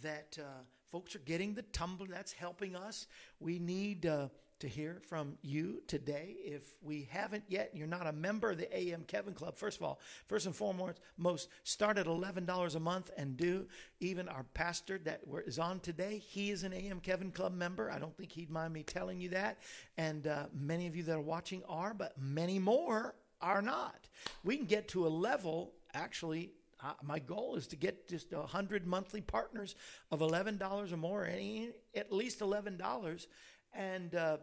that 0.01 0.37
uh, 0.39 0.63
folks 0.89 1.15
are 1.15 1.19
getting 1.19 1.53
the 1.53 1.63
tumbler. 1.63 2.07
That's 2.09 2.31
helping 2.31 2.75
us. 2.75 3.07
We 3.39 3.59
need 3.59 4.05
uh, 4.05 4.29
to 4.59 4.67
hear 4.67 5.01
from 5.07 5.37
you 5.41 5.81
today. 5.87 6.35
If 6.43 6.73
we 6.81 7.07
haven't 7.11 7.43
yet, 7.47 7.71
you're 7.73 7.87
not 7.87 8.07
a 8.07 8.11
member 8.11 8.51
of 8.51 8.57
the 8.57 8.77
AM 8.77 9.03
Kevin 9.03 9.33
Club. 9.33 9.57
First 9.57 9.77
of 9.77 9.83
all, 9.83 9.99
first 10.27 10.45
and 10.45 10.55
foremost, 10.55 10.99
most 11.17 11.49
start 11.63 11.97
at 11.97 12.07
eleven 12.07 12.45
dollars 12.45 12.75
a 12.75 12.79
month 12.79 13.11
and 13.17 13.37
do. 13.37 13.67
Even 13.99 14.29
our 14.29 14.43
pastor 14.53 14.99
that 14.99 15.21
is 15.45 15.59
on 15.59 15.79
today, 15.79 16.17
he 16.17 16.51
is 16.51 16.63
an 16.63 16.73
AM 16.73 16.99
Kevin 16.99 17.31
Club 17.31 17.53
member. 17.53 17.91
I 17.91 17.99
don't 17.99 18.15
think 18.15 18.31
he'd 18.31 18.49
mind 18.49 18.73
me 18.73 18.83
telling 18.83 19.19
you 19.19 19.29
that. 19.29 19.59
And 19.97 20.27
uh, 20.27 20.45
many 20.53 20.87
of 20.87 20.95
you 20.95 21.03
that 21.03 21.15
are 21.15 21.21
watching 21.21 21.63
are, 21.67 21.93
but 21.93 22.13
many 22.17 22.59
more 22.59 23.15
are 23.41 23.61
not. 23.61 24.07
We 24.43 24.57
can 24.57 24.65
get 24.65 24.87
to 24.89 25.05
a 25.05 25.09
level 25.09 25.73
actually 25.93 26.51
uh, 26.83 26.93
my 27.01 27.19
goal 27.19 27.55
is 27.55 27.67
to 27.67 27.75
get 27.75 28.07
just 28.07 28.33
a 28.33 28.41
hundred 28.41 28.85
monthly 28.85 29.21
partners 29.21 29.75
of 30.11 30.21
eleven 30.21 30.57
dollars 30.57 30.91
or 30.91 30.97
more, 30.97 31.25
any 31.25 31.71
at 31.95 32.11
least 32.11 32.41
eleven 32.41 32.77
dollars, 32.77 33.27
and 33.75 34.15
uh, 34.15 34.37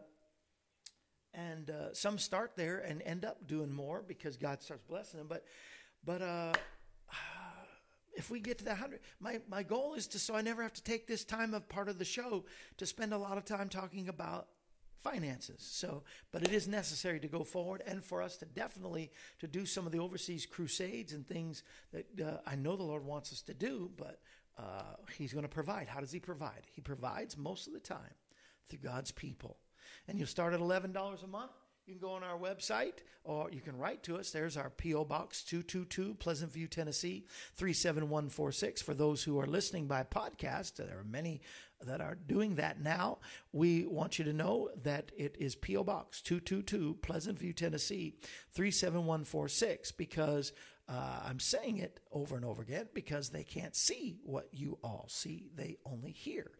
and 1.35 1.71
uh, 1.71 1.95
some 1.95 2.19
start 2.19 2.53
there 2.57 2.79
and 2.79 3.03
end 3.03 3.25
up 3.25 3.47
doing 3.47 3.73
more 3.73 4.03
because 4.07 4.37
God 4.37 4.63
starts 4.63 4.85
blessing 4.89 5.19
them. 5.19 5.27
But 5.29 5.45
but 6.05 6.23
uh, 6.23 6.53
if 8.15 8.31
we 8.31 8.41
get 8.41 8.59
to 8.59 8.65
that 8.67 8.79
hundred, 8.79 9.01
my 9.21 9.41
my 9.49 9.63
goal 9.63 9.95
is 9.95 10.07
to 10.09 10.19
so 10.19 10.35
I 10.35 10.43
never 10.43 10.63
have 10.63 10.75
to 10.75 10.83
take 10.83 11.07
this 11.07 11.25
time 11.25 11.55
of 11.55 11.69
part 11.69 11.89
of 11.89 11.99
the 11.99 12.05
show 12.05 12.45
to 12.79 12.87
spend 12.87 13.13
a 13.13 13.19
lot 13.19 13.39
of 13.39 13.45
time 13.45 13.69
talking 13.69 14.09
about 14.09 14.49
finances. 15.03 15.69
So, 15.69 16.05
but 16.31 16.43
it 16.43 16.53
is 16.53 16.69
necessary 16.69 17.19
to 17.21 17.29
go 17.29 17.43
forward 17.43 17.83
and 17.87 18.05
for 18.05 18.23
us 18.23 18.37
to 18.39 18.45
definitely 18.45 19.11
to 19.41 19.49
do 19.49 19.67
some 19.67 19.85
of 19.85 19.93
the 19.93 19.99
overseas 19.99 20.47
crusades 20.47 21.13
and 21.13 21.27
things 21.27 21.65
that 21.93 22.07
uh, 22.21 22.39
I 22.47 22.57
know 22.57 22.77
the 22.77 22.85
Lord 22.85 23.05
wants 23.05 23.33
us 23.33 23.43
to 23.43 23.55
do. 23.55 23.91
But 23.97 24.21
uh, 24.59 24.95
He's 25.17 25.33
going 25.33 25.45
to 25.45 25.49
provide. 25.49 25.89
How 25.89 26.01
does 26.01 26.13
He 26.13 26.21
provide? 26.21 26.67
He 26.71 26.81
provides 26.81 27.37
most 27.37 27.67
of 27.67 27.73
the 27.73 27.81
time 27.81 28.15
through 28.73 28.91
God's 28.91 29.13
people. 29.13 29.59
And 30.09 30.19
you'll 30.19 30.27
start 30.27 30.55
at 30.55 30.61
$11 30.61 30.95
a 31.23 31.27
month. 31.27 31.53
You 31.87 31.95
can 31.95 32.01
go 32.01 32.15
on 32.15 32.23
our 32.23 32.39
website 32.39 33.01
or 33.25 33.51
you 33.51 33.61
can 33.61 33.77
write 33.77 34.03
to 34.05 34.17
us. 34.17 34.31
There's 34.31 34.57
our 34.57 34.71
P.O. 34.71 35.05
Box 35.05 35.43
222, 35.43 36.15
Pleasant 36.15 36.53
View, 36.53 36.69
Tennessee 36.69 37.27
37146. 37.57 38.81
For 38.81 38.95
those 38.95 39.25
who 39.25 39.39
are 39.41 39.47
listening 39.47 39.89
by 39.89 40.05
podcast, 40.05 40.77
there 40.77 40.99
are 40.99 41.05
many 41.05 41.43
that 41.85 42.01
are 42.01 42.15
doing 42.15 42.55
that 42.55 42.81
now. 42.81 43.19
We 43.53 43.85
want 43.85 44.19
you 44.19 44.25
to 44.25 44.33
know 44.33 44.71
that 44.85 45.13
it 45.17 45.37
is 45.39 45.55
P.O. 45.55 45.85
Box 45.85 46.23
222, 46.23 46.99
Pleasant 47.03 47.39
View, 47.39 47.53
Tennessee 47.53 48.15
37146 48.53 49.93
because 49.93 50.53
uh, 50.89 51.21
I'm 51.25 51.41
saying 51.41 51.79
it 51.79 52.01
over 52.11 52.37
and 52.37 52.45
over 52.45 52.63
again 52.63 52.89
because 52.95 53.29
they 53.29 53.45
can't 53.45 53.77
see 53.77 54.19
what 54.25 54.49
you 54.53 54.79
all 54.83 55.07
see, 55.09 55.51
they 55.55 55.77
only 55.85 56.13
hear. 56.13 56.51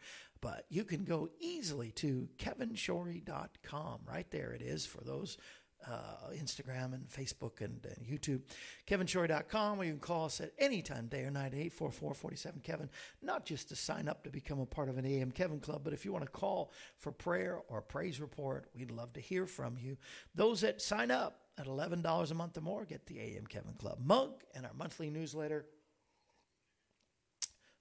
But 0.43 0.67
you 0.69 0.85
can 0.85 1.05
go 1.05 1.31
easily 1.41 1.93
to 1.93 2.29
kevinshorey.com. 2.37 4.01
Right 4.07 4.31
there 4.31 4.53
it 4.53 4.61
is 4.61 4.85
for 4.85 5.03
those 5.03 5.39
uh, 5.87 6.31
Instagram 6.35 6.95
and 6.95 7.09
Facebook 7.09 7.61
and, 7.61 7.85
and 7.85 8.07
YouTube. 8.07 8.41
KevinShorey.com, 8.87 9.81
or 9.81 9.85
you 9.85 9.93
can 9.93 10.01
call 10.01 10.27
us 10.27 10.41
at 10.41 10.53
any 10.59 10.83
time, 10.83 11.07
day 11.07 11.23
or 11.23 11.31
night, 11.31 11.53
844-47-KEVIN, 11.53 12.89
not 13.23 13.45
just 13.45 13.69
to 13.71 13.77
sign 13.77 14.09
up 14.09 14.25
to 14.25 14.31
become 14.31 14.61
a 14.61 14.67
part 14.67 14.89
of 14.89 14.99
an 14.99 15.07
AM 15.07 15.31
Kevin 15.31 15.61
Club, 15.61 15.83
but 15.85 15.93
if 15.93 16.05
you 16.05 16.13
want 16.13 16.25
to 16.25 16.31
call 16.31 16.73
for 16.99 17.13
prayer 17.13 17.61
or 17.69 17.81
praise 17.81 18.21
report, 18.21 18.67
we'd 18.75 18.91
love 18.91 19.13
to 19.15 19.21
hear 19.21 19.47
from 19.47 19.77
you. 19.79 19.97
Those 20.35 20.61
that 20.61 20.81
sign 20.81 21.11
up 21.11 21.41
at 21.59 21.67
$11 21.67 22.31
a 22.31 22.35
month 22.35 22.57
or 22.57 22.61
more 22.61 22.85
get 22.85 23.07
the 23.07 23.21
AM 23.21 23.47
Kevin 23.47 23.75
Club 23.75 23.99
mug 24.03 24.43
and 24.55 24.65
our 24.65 24.73
monthly 24.75 25.11
newsletter 25.11 25.67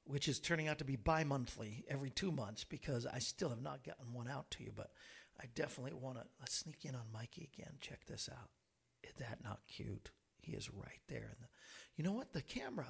which 0.06 0.28
is 0.28 0.40
turning 0.40 0.68
out 0.68 0.78
to 0.80 0.86
be 0.86 0.96
bi 0.96 1.24
monthly 1.24 1.86
every 1.88 2.10
two 2.10 2.32
months 2.32 2.64
because 2.64 3.06
I 3.06 3.20
still 3.20 3.50
have 3.50 3.62
not 3.62 3.84
gotten 3.84 4.14
one 4.14 4.28
out 4.28 4.50
to 4.52 4.64
you. 4.64 4.72
But 4.76 4.92
I 5.40 5.46
definitely 5.56 5.94
want 5.94 6.18
to. 6.18 6.26
Let's 6.40 6.56
sneak 6.56 6.86
in 6.86 6.96
on 6.96 7.12
Mikey 7.14 7.50
again. 7.54 7.74
Check 7.82 8.06
this 8.06 8.30
out. 8.32 8.50
Is 9.04 9.14
that 9.20 9.44
not 9.44 9.60
cute? 9.68 10.12
He 10.40 10.54
is 10.54 10.72
right 10.72 11.02
there. 11.08 11.30
In 11.32 11.36
the, 11.42 11.48
you 11.96 12.04
know 12.04 12.14
what? 12.14 12.34
The 12.34 12.42
camera. 12.42 12.88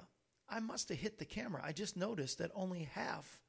I 0.49 0.59
must 0.59 0.89
have 0.89 0.97
hit 0.97 1.17
the 1.17 1.25
camera. 1.25 1.61
I 1.63 1.71
just 1.71 1.95
noticed 1.95 2.39
that 2.39 2.51
only 2.55 2.89
half 2.93 3.41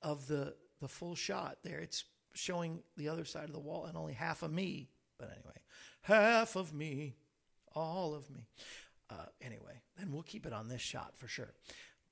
of 0.00 0.26
the 0.26 0.54
the 0.80 0.88
full 0.88 1.14
shot 1.14 1.58
there. 1.62 1.78
It's 1.78 2.04
showing 2.34 2.82
the 2.96 3.08
other 3.08 3.24
side 3.24 3.44
of 3.44 3.52
the 3.52 3.60
wall 3.60 3.86
and 3.86 3.96
only 3.96 4.14
half 4.14 4.42
of 4.42 4.52
me. 4.52 4.88
But 5.18 5.30
anyway, 5.30 5.60
half 6.02 6.56
of 6.56 6.72
me, 6.72 7.14
all 7.74 8.14
of 8.14 8.28
me. 8.30 8.48
Uh, 9.10 9.26
anyway, 9.40 9.82
then 9.98 10.10
we'll 10.10 10.22
keep 10.22 10.46
it 10.46 10.52
on 10.52 10.68
this 10.68 10.80
shot 10.80 11.12
for 11.16 11.28
sure. 11.28 11.52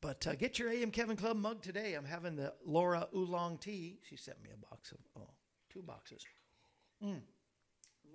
But 0.01 0.27
uh, 0.27 0.35
get 0.35 0.59
your 0.59 0.71
AM 0.71 0.91
Kevin 0.91 1.17
Club 1.17 1.37
mug 1.37 1.63
today. 1.63 1.95
I'm 1.95 2.07
having 2.07 2.35
the 2.35 2.55
Laura 2.65 3.07
Oolong 3.15 3.59
tea. 3.59 3.99
She 4.09 4.17
sent 4.17 4.43
me 4.43 4.49
a 4.55 4.71
box 4.71 4.93
of, 4.93 4.99
oh, 5.17 5.29
two 5.71 5.83
boxes. 5.83 6.25
Mm, 7.05 7.21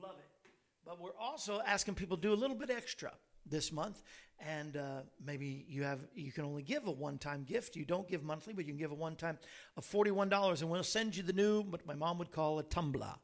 love 0.01 0.15
it. 0.17 0.49
But 0.85 0.99
we're 0.99 1.17
also 1.19 1.61
asking 1.65 1.95
people 1.95 2.17
to 2.17 2.21
do 2.21 2.33
a 2.33 2.35
little 2.35 2.55
bit 2.55 2.69
extra 2.69 3.11
this 3.45 3.71
month. 3.71 4.01
And 4.39 4.77
uh, 4.77 5.01
maybe 5.23 5.65
you 5.69 5.83
have 5.83 5.99
you 6.13 6.31
can 6.31 6.43
only 6.43 6.61
give 6.61 6.87
a 6.87 6.91
one 6.91 7.17
time 7.17 7.43
gift. 7.43 7.75
You 7.75 7.85
don't 7.85 8.07
give 8.07 8.21
monthly, 8.21 8.53
but 8.53 8.65
you 8.65 8.73
can 8.73 8.79
give 8.79 8.91
a 8.91 8.95
one 8.95 9.15
time 9.15 9.39
of 9.77 9.85
forty 9.85 10.11
one 10.11 10.27
dollars, 10.27 10.61
and 10.61 10.69
we'll 10.69 10.83
send 10.83 11.15
you 11.15 11.23
the 11.23 11.31
new 11.31 11.61
what 11.61 11.85
my 11.85 11.93
mom 11.93 12.17
would 12.17 12.31
call 12.31 12.59
a 12.59 12.63
tumbler. 12.63 13.15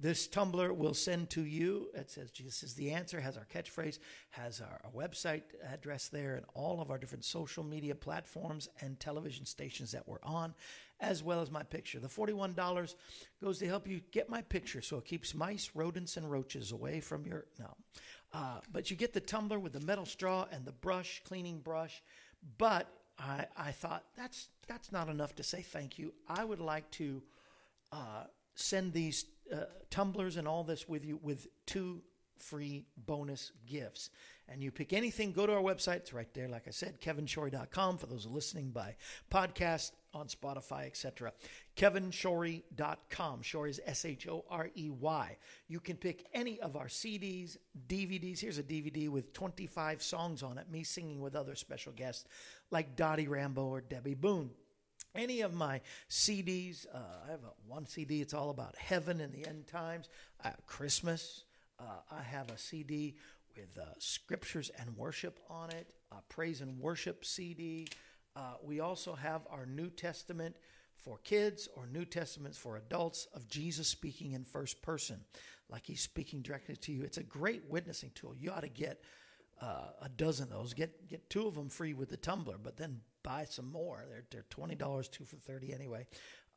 This 0.00 0.26
tumbler 0.26 0.72
will 0.72 0.94
send 0.94 1.28
to 1.30 1.44
you. 1.44 1.88
It 1.94 2.10
says 2.10 2.30
Jesus 2.30 2.62
is 2.62 2.72
the 2.72 2.90
answer, 2.92 3.20
has 3.20 3.36
our 3.36 3.46
catchphrase, 3.52 3.98
has 4.30 4.62
our, 4.62 4.80
our, 4.82 4.90
website 4.90 5.42
address 5.70 6.08
there, 6.08 6.36
and 6.36 6.46
all 6.54 6.80
of 6.80 6.90
our 6.90 6.96
different 6.96 7.24
social 7.24 7.62
media 7.62 7.94
platforms 7.94 8.70
and 8.80 8.98
television 8.98 9.44
stations 9.44 9.92
that 9.92 10.08
we're 10.08 10.22
on, 10.22 10.54
as 11.00 11.22
well 11.22 11.42
as 11.42 11.50
my 11.50 11.62
picture. 11.62 11.98
The 11.98 12.08
$41 12.08 12.94
goes 13.42 13.58
to 13.58 13.66
help 13.66 13.86
you 13.86 14.00
get 14.10 14.30
my 14.30 14.40
picture 14.40 14.80
so 14.80 14.96
it 14.96 15.04
keeps 15.04 15.34
mice, 15.34 15.70
rodents, 15.74 16.16
and 16.16 16.30
roaches 16.30 16.72
away 16.72 17.00
from 17.00 17.26
your. 17.26 17.44
No. 17.58 17.76
Uh, 18.32 18.60
but 18.72 18.90
you 18.90 18.96
get 18.96 19.12
the 19.12 19.20
tumbler 19.20 19.58
with 19.58 19.74
the 19.74 19.80
metal 19.80 20.06
straw 20.06 20.46
and 20.50 20.64
the 20.64 20.72
brush, 20.72 21.20
cleaning 21.26 21.58
brush. 21.58 22.02
But 22.56 22.88
I, 23.18 23.44
I 23.54 23.72
thought 23.72 24.04
that's, 24.16 24.48
that's 24.66 24.92
not 24.92 25.10
enough 25.10 25.34
to 25.36 25.42
say 25.42 25.60
thank 25.60 25.98
you. 25.98 26.14
I 26.26 26.42
would 26.42 26.60
like 26.60 26.90
to. 26.92 27.22
Uh, 27.92 28.24
send 28.60 28.92
these 28.92 29.24
uh, 29.52 29.64
tumblers 29.90 30.36
and 30.36 30.46
all 30.46 30.64
this 30.64 30.88
with 30.88 31.04
you 31.04 31.18
with 31.22 31.46
two 31.66 32.02
free 32.40 32.84
bonus 32.96 33.52
gifts. 33.66 34.10
And 34.48 34.62
you 34.62 34.72
pick 34.72 34.92
anything, 34.92 35.30
go 35.30 35.46
to 35.46 35.54
our 35.54 35.62
website. 35.62 35.96
It's 35.96 36.12
right 36.12 36.32
there, 36.34 36.48
like 36.48 36.66
I 36.66 36.72
said, 36.72 37.00
kevinshorey.com 37.00 37.98
for 37.98 38.06
those 38.06 38.26
listening 38.26 38.70
by 38.70 38.96
podcast 39.30 39.92
on 40.12 40.26
Spotify, 40.26 40.86
etc. 40.86 41.32
kevinshorey.com. 41.76 43.42
Shorey 43.42 43.70
is 43.70 43.80
S 43.86 44.04
H 44.04 44.26
O 44.26 44.44
R 44.50 44.68
E 44.74 44.90
Y. 44.90 45.36
You 45.68 45.78
can 45.78 45.96
pick 45.96 46.26
any 46.34 46.58
of 46.60 46.76
our 46.76 46.88
CDs, 46.88 47.58
DVDs. 47.86 48.40
Here's 48.40 48.58
a 48.58 48.64
DVD 48.64 49.08
with 49.08 49.32
25 49.32 50.02
songs 50.02 50.42
on 50.42 50.58
it, 50.58 50.68
me 50.68 50.82
singing 50.82 51.20
with 51.20 51.36
other 51.36 51.54
special 51.54 51.92
guests 51.92 52.24
like 52.72 52.96
Dottie 52.96 53.28
Rambo 53.28 53.66
or 53.66 53.80
Debby 53.80 54.14
Boone 54.14 54.50
any 55.14 55.40
of 55.40 55.54
my 55.54 55.80
CDs. 56.08 56.86
Uh, 56.92 56.98
I 57.26 57.30
have 57.30 57.40
a, 57.44 57.52
one 57.66 57.86
CD. 57.86 58.20
It's 58.20 58.34
all 58.34 58.50
about 58.50 58.76
heaven 58.76 59.20
and 59.20 59.32
the 59.32 59.46
end 59.46 59.66
times. 59.66 60.08
Uh, 60.44 60.50
Christmas. 60.66 61.44
Uh, 61.78 61.84
I 62.10 62.22
have 62.22 62.50
a 62.50 62.58
CD 62.58 63.16
with 63.56 63.78
uh, 63.78 63.86
scriptures 63.98 64.70
and 64.78 64.96
worship 64.96 65.40
on 65.48 65.70
it. 65.70 65.86
A 66.12 66.16
praise 66.28 66.60
and 66.60 66.78
worship 66.78 67.24
CD. 67.24 67.88
Uh, 68.36 68.54
we 68.62 68.80
also 68.80 69.14
have 69.14 69.42
our 69.50 69.66
New 69.66 69.90
Testament 69.90 70.56
for 70.96 71.18
kids 71.18 71.68
or 71.76 71.86
New 71.86 72.04
Testaments 72.04 72.58
for 72.58 72.76
adults 72.76 73.26
of 73.34 73.48
Jesus 73.48 73.88
speaking 73.88 74.32
in 74.32 74.44
first 74.44 74.82
person, 74.82 75.20
like 75.68 75.86
he's 75.86 76.00
speaking 76.00 76.42
directly 76.42 76.76
to 76.76 76.92
you. 76.92 77.02
It's 77.02 77.16
a 77.16 77.22
great 77.22 77.64
witnessing 77.68 78.10
tool. 78.14 78.34
You 78.38 78.50
ought 78.50 78.62
to 78.62 78.68
get 78.68 79.02
uh, 79.60 79.88
a 80.02 80.08
dozen 80.08 80.44
of 80.44 80.50
those. 80.50 80.74
Get 80.74 81.08
get 81.08 81.28
two 81.30 81.46
of 81.46 81.54
them 81.54 81.68
free 81.68 81.94
with 81.94 82.08
the 82.08 82.16
tumbler, 82.16 82.56
but 82.62 82.76
then 82.76 83.00
buy 83.22 83.46
some 83.48 83.70
more. 83.70 84.04
They're 84.08 84.24
they're 84.30 84.46
twenty 84.50 84.74
dollars, 84.74 85.08
two 85.08 85.24
for 85.24 85.36
thirty 85.36 85.72
anyway. 85.72 86.06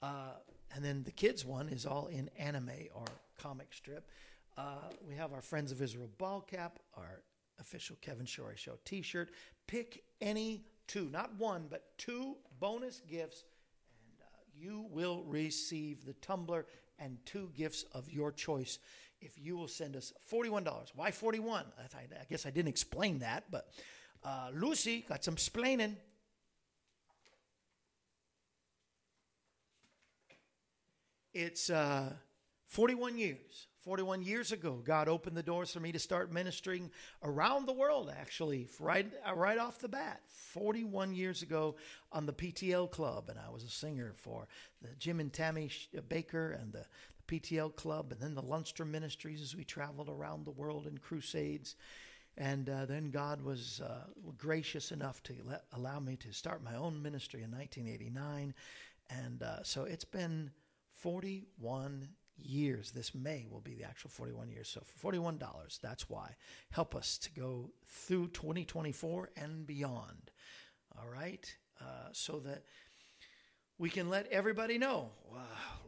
Uh, 0.02 0.34
and 0.76 0.84
then 0.84 1.04
the 1.04 1.12
kids 1.12 1.46
one 1.46 1.70
is 1.70 1.86
all 1.86 2.08
in 2.08 2.30
anime 2.38 2.72
or 2.94 3.06
comic 3.38 3.74
strip. 3.74 4.10
Uh, 4.58 4.90
we 5.08 5.16
have 5.16 5.34
our 5.34 5.42
Friends 5.42 5.72
of 5.72 5.82
Israel 5.82 6.10
ball 6.18 6.42
cap, 6.42 6.80
our 6.98 7.22
official 7.60 7.96
Kevin 8.02 8.26
Shorey 8.26 8.58
Show 8.58 8.78
T-shirt. 8.86 9.32
Pick 9.68 10.04
any 10.22 10.66
two, 10.88 11.10
not 11.12 11.34
one, 11.38 11.68
but 11.70 11.98
two 11.98 12.36
bonus 12.60 13.02
gifts, 13.08 13.46
and 13.96 14.22
uh, 14.22 14.26
you 14.54 14.86
will 14.92 15.24
receive 15.24 16.06
the 16.06 16.14
tumbler 16.14 16.66
and 17.00 17.18
two 17.26 17.50
gifts 17.56 17.86
of 17.94 18.10
your 18.10 18.32
choice 18.32 18.80
if 19.22 19.40
you 19.40 19.56
will 19.56 19.68
send 19.68 19.96
us 19.96 20.14
$41. 20.32 20.68
Why 20.96 21.12
41? 21.12 21.66
I, 21.78 21.98
I 21.98 22.26
guess 22.30 22.46
I 22.46 22.50
didn't 22.50 22.70
explain 22.70 23.20
that, 23.20 23.46
but 23.50 23.70
uh, 24.24 24.50
Lucy 24.54 25.06
got 25.08 25.24
some 25.24 25.36
splaining. 25.36 25.96
It's 31.34 31.70
uh, 31.70 32.14
41 32.68 33.18
years. 33.18 33.68
41 33.82 34.22
years 34.22 34.54
ago, 34.54 34.82
God 34.82 35.10
opened 35.10 35.36
the 35.36 35.44
doors 35.44 35.72
for 35.72 35.82
me 35.82 35.92
to 35.92 36.00
start 36.00 36.32
ministering 36.32 36.90
around 37.22 37.66
the 37.66 37.74
world, 37.74 38.10
actually, 38.18 38.70
right, 38.80 39.06
uh, 39.28 39.36
right 39.36 39.58
off 39.58 39.80
the 39.80 39.90
bat. 39.90 40.22
41 40.30 41.14
years 41.14 41.42
ago 41.42 41.76
on 42.10 42.26
the 42.26 42.32
PTL 42.32 42.90
Club, 42.90 43.30
and 43.30 43.38
I 43.38 43.50
was 43.50 43.64
a 43.64 43.70
singer 43.70 44.14
for 44.16 44.48
the 44.82 44.96
Jim 44.98 45.20
and 45.20 45.34
Tammy 45.34 45.70
Bakker 46.08 46.58
and 46.62 46.72
the, 46.72 46.86
PTL 47.28 47.76
Club, 47.76 48.12
and 48.12 48.22
then 48.22 48.36
the 48.36 48.42
Lundstrom 48.42 48.90
Ministries 48.90 49.42
as 49.42 49.56
we 49.56 49.64
traveled 49.64 50.10
around 50.10 50.46
the 50.46 50.52
world 50.52 50.88
in 50.88 50.98
crusades. 50.98 51.76
And 52.38 52.70
uh, 52.70 52.86
then 52.86 53.12
God 53.12 53.42
was 53.42 53.82
uh, 53.82 54.06
gracious 54.38 54.92
enough 54.92 55.22
to 55.24 55.34
let, 55.46 55.64
allow 55.74 56.00
me 56.00 56.16
to 56.18 56.34
start 56.34 56.64
my 56.64 56.76
own 56.76 57.02
ministry 57.02 57.44
in 57.44 57.52
1989. 57.52 58.54
And 59.10 59.44
uh, 59.44 59.64
so 59.64 59.84
it's 59.84 60.06
been 60.06 60.52
41 61.04 62.08
years. 62.38 62.92
This 62.92 63.14
May 63.14 63.46
will 63.52 63.60
be 63.60 63.76
the 63.76 63.84
actual 63.84 64.10
41 64.10 64.50
years. 64.50 64.70
So 64.70 64.82
for 64.86 65.12
$41, 65.12 65.82
that's 65.82 66.10
why. 66.10 66.36
Help 66.72 66.96
us 66.96 67.18
to 67.20 67.32
go 67.32 67.72
through 67.86 68.30
2024 68.30 69.32
and 69.36 69.68
beyond. 69.68 70.32
All 70.98 71.10
right? 71.10 71.54
Uh, 71.82 72.10
so 72.14 72.40
that 72.40 72.64
we 73.78 73.90
can 73.90 74.10
let 74.10 74.28
everybody 74.28 74.78
know, 74.78 75.10
uh, 75.36 75.40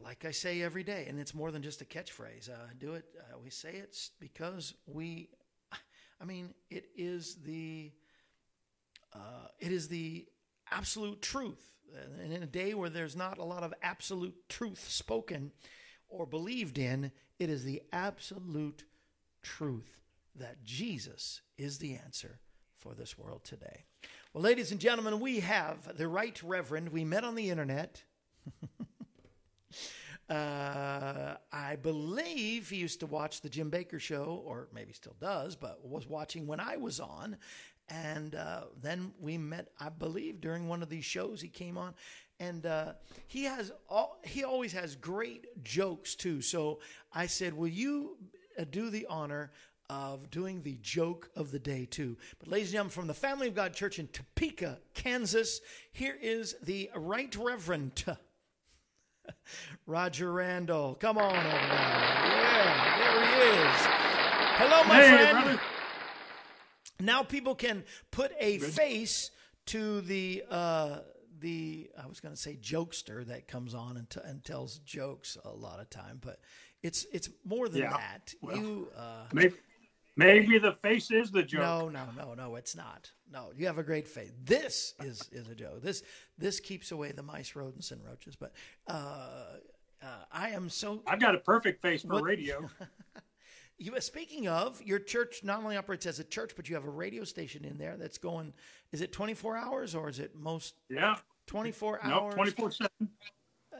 like 0.04 0.26
I 0.26 0.32
say 0.32 0.60
every 0.60 0.82
day, 0.82 1.06
and 1.08 1.18
it's 1.18 1.34
more 1.34 1.50
than 1.50 1.62
just 1.62 1.80
a 1.80 1.86
catchphrase. 1.86 2.50
Uh, 2.50 2.68
do 2.78 2.92
it. 2.92 3.06
Uh, 3.18 3.38
we 3.42 3.48
say 3.48 3.70
it 3.70 3.96
because 4.20 4.74
we. 4.86 5.30
I 6.20 6.24
mean, 6.24 6.52
it 6.68 6.86
is 6.94 7.36
the. 7.36 7.90
Uh, 9.14 9.48
it 9.60 9.72
is 9.72 9.88
the 9.88 10.26
absolute 10.70 11.22
truth, 11.22 11.75
and 12.22 12.32
in 12.32 12.42
a 12.42 12.46
day 12.46 12.74
where 12.74 12.90
there's 12.90 13.16
not 13.16 13.38
a 13.38 13.44
lot 13.44 13.62
of 13.62 13.74
absolute 13.82 14.34
truth 14.48 14.88
spoken 14.88 15.52
or 16.08 16.26
believed 16.26 16.78
in, 16.78 17.10
it 17.38 17.50
is 17.50 17.64
the 17.64 17.82
absolute 17.92 18.84
truth 19.42 20.00
that 20.34 20.64
Jesus 20.64 21.40
is 21.56 21.78
the 21.78 21.94
answer 21.94 22.40
for 22.76 22.94
this 22.94 23.18
world 23.18 23.44
today. 23.44 23.84
Well, 24.32 24.42
ladies 24.42 24.70
and 24.70 24.80
gentlemen, 24.80 25.20
we 25.20 25.40
have 25.40 25.96
the 25.96 26.08
Right 26.08 26.40
Reverend. 26.42 26.90
We 26.90 27.04
met 27.04 27.24
on 27.24 27.34
the 27.34 27.50
internet. 27.50 28.02
uh, 30.28 31.34
I 31.52 31.76
believe 31.76 32.68
he 32.68 32.76
used 32.76 33.00
to 33.00 33.06
watch 33.06 33.40
the 33.40 33.48
Jim 33.48 33.70
Bakker 33.70 33.98
show, 33.98 34.42
or 34.44 34.68
maybe 34.74 34.92
still 34.92 35.16
does, 35.20 35.56
but 35.56 35.86
was 35.86 36.06
watching 36.06 36.46
when 36.46 36.60
I 36.60 36.76
was 36.76 37.00
on. 37.00 37.38
And 37.88 38.34
uh, 38.34 38.62
then 38.82 39.12
we 39.20 39.38
met, 39.38 39.68
I 39.80 39.88
believe, 39.90 40.40
during 40.40 40.68
one 40.68 40.82
of 40.82 40.88
these 40.88 41.04
shows 41.04 41.40
he 41.40 41.48
came 41.48 41.78
on. 41.78 41.94
And 42.40 42.66
uh, 42.66 42.94
he 43.28 43.44
has 43.44 43.72
all, 43.88 44.18
he 44.24 44.44
always 44.44 44.72
has 44.72 44.96
great 44.96 45.62
jokes 45.64 46.14
too. 46.14 46.42
So 46.42 46.80
I 47.12 47.26
said, 47.26 47.54
"Will 47.54 47.68
you 47.68 48.16
uh, 48.58 48.64
do 48.70 48.90
the 48.90 49.06
honor 49.08 49.52
of 49.88 50.30
doing 50.30 50.62
the 50.62 50.76
joke 50.82 51.30
of 51.36 51.52
the 51.52 51.58
day, 51.60 51.86
too. 51.86 52.16
But, 52.40 52.48
ladies 52.48 52.68
and 52.68 52.72
gentlemen, 52.72 52.90
from 52.90 53.06
the 53.06 53.14
Family 53.14 53.46
of 53.48 53.54
God 53.54 53.72
Church 53.72 53.98
in 54.00 54.08
Topeka, 54.08 54.80
Kansas, 54.94 55.60
here 55.92 56.16
is 56.20 56.56
the 56.62 56.90
Right 56.94 57.34
Reverend 57.36 58.04
Roger 59.86 60.32
Randel. 60.32 60.98
Come 60.98 61.18
on, 61.18 61.34
everybody. 61.34 61.60
Yeah, 61.62 62.98
there 62.98 63.26
he 63.26 63.60
is. 63.60 63.86
Hello, 64.58 64.84
my 64.88 64.96
Hey, 64.96 65.08
friend. 65.08 65.44
brother. 65.44 65.60
Now 67.06 67.22
people 67.22 67.54
can 67.54 67.84
put 68.10 68.32
a 68.38 68.58
face 68.58 69.30
to 69.66 70.00
the 70.02 70.44
uh, 70.50 70.98
the 71.40 71.88
I 72.02 72.06
was 72.06 72.20
going 72.20 72.34
to 72.34 72.40
say 72.40 72.58
jokester 72.60 73.24
that 73.26 73.46
comes 73.48 73.74
on 73.74 73.96
and, 73.96 74.08
t- 74.10 74.20
and 74.24 74.44
tells 74.44 74.78
jokes 74.80 75.38
a 75.44 75.50
lot 75.50 75.80
of 75.80 75.88
time, 75.88 76.18
but 76.20 76.40
it's 76.82 77.06
it's 77.12 77.30
more 77.44 77.68
than 77.68 77.82
Yeah, 77.82 77.90
that. 77.96 78.34
well, 78.42 78.56
you 78.56 78.88
uh, 78.96 79.26
Maybe, 79.32 79.54
maybe 80.16 80.58
the 80.58 80.72
face 80.82 81.10
is 81.10 81.30
the 81.30 81.42
joke. 81.42 81.60
no 81.62 81.88
no 81.88 82.06
no 82.16 82.34
no 82.34 82.56
it's 82.56 82.74
not. 82.76 83.10
No, 83.32 83.50
you 83.56 83.66
have 83.66 83.78
a 83.78 83.82
great 83.82 84.06
face. 84.08 84.30
This 84.44 84.94
is 85.00 85.28
is 85.32 85.48
a 85.48 85.54
joke. 85.54 85.82
This 85.82 86.02
this 86.38 86.60
keeps 86.60 86.90
away 86.92 87.12
the 87.12 87.22
mice, 87.22 87.54
rodents, 87.56 87.90
and 87.90 88.04
roaches. 88.04 88.36
But 88.36 88.52
uh, 88.88 89.58
uh, 90.02 90.06
I 90.32 90.50
am 90.50 90.68
so 90.70 91.02
I've 91.06 91.20
got 91.20 91.34
a 91.34 91.38
perfect 91.38 91.82
face 91.82 92.02
for 92.02 92.08
What- 92.14 92.22
radio. 92.24 92.68
You, 93.78 94.00
speaking 94.00 94.48
of, 94.48 94.80
your 94.82 94.98
church 94.98 95.44
not 95.44 95.62
only 95.62 95.76
operates 95.76 96.06
as 96.06 96.18
a 96.18 96.24
church, 96.24 96.52
but 96.56 96.66
you 96.68 96.74
have 96.76 96.86
a 96.86 96.90
radio 96.90 97.24
station 97.24 97.62
in 97.64 97.76
there 97.76 97.96
that's 97.98 98.16
going. 98.18 98.54
Is 98.92 99.02
it 99.02 99.12
24 99.12 99.56
hours 99.56 99.94
or 99.94 100.08
is 100.08 100.18
it 100.18 100.34
most 100.34 100.74
Yeah. 100.88 101.16
24 101.46 102.00
No, 102.04 102.20
hours? 102.22 102.34
24 102.34 102.70
7. 102.72 102.90
Uh, 103.00 103.06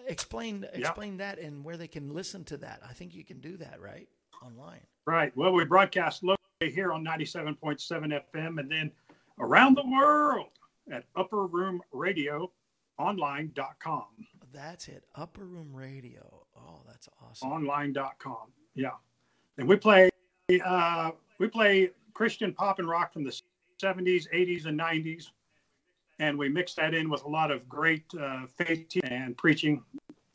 explain 0.06 0.66
explain 0.74 1.16
that 1.16 1.38
and 1.38 1.64
where 1.64 1.76
they 1.78 1.88
can 1.88 2.12
listen 2.12 2.44
to 2.44 2.58
that. 2.58 2.82
I 2.86 2.92
think 2.92 3.14
you 3.14 3.24
can 3.24 3.40
do 3.40 3.56
that 3.56 3.80
right 3.80 4.08
online. 4.44 4.80
Right. 5.06 5.34
Well, 5.36 5.52
we 5.52 5.64
broadcast 5.64 6.22
locally 6.22 6.70
here 6.72 6.92
on 6.92 7.02
97.7 7.04 8.20
FM 8.32 8.60
and 8.60 8.70
then 8.70 8.92
around 9.40 9.76
the 9.76 9.86
world 9.86 10.50
at 10.92 11.04
upperroomradioonline.com. 11.14 14.04
That's 14.52 14.88
it. 14.88 15.04
Upper 15.14 15.44
Room 15.44 15.74
Radio. 15.74 16.46
Oh, 16.56 16.80
that's 16.86 17.08
awesome. 17.22 17.50
Online.com. 17.52 18.52
Yeah. 18.74 18.90
And 19.58 19.68
we 19.68 19.76
play 19.76 20.10
uh, 20.64 21.10
we 21.38 21.48
play 21.48 21.90
Christian 22.14 22.52
pop 22.52 22.78
and 22.78 22.88
rock 22.88 23.12
from 23.12 23.24
the 23.24 23.30
70s, 23.82 24.26
80s, 24.32 24.66
and 24.66 24.78
90s. 24.78 25.30
And 26.18 26.38
we 26.38 26.48
mix 26.48 26.74
that 26.74 26.94
in 26.94 27.10
with 27.10 27.24
a 27.24 27.28
lot 27.28 27.50
of 27.50 27.68
great 27.68 28.04
uh, 28.18 28.46
faith 28.46 28.86
and 29.04 29.36
preaching. 29.36 29.82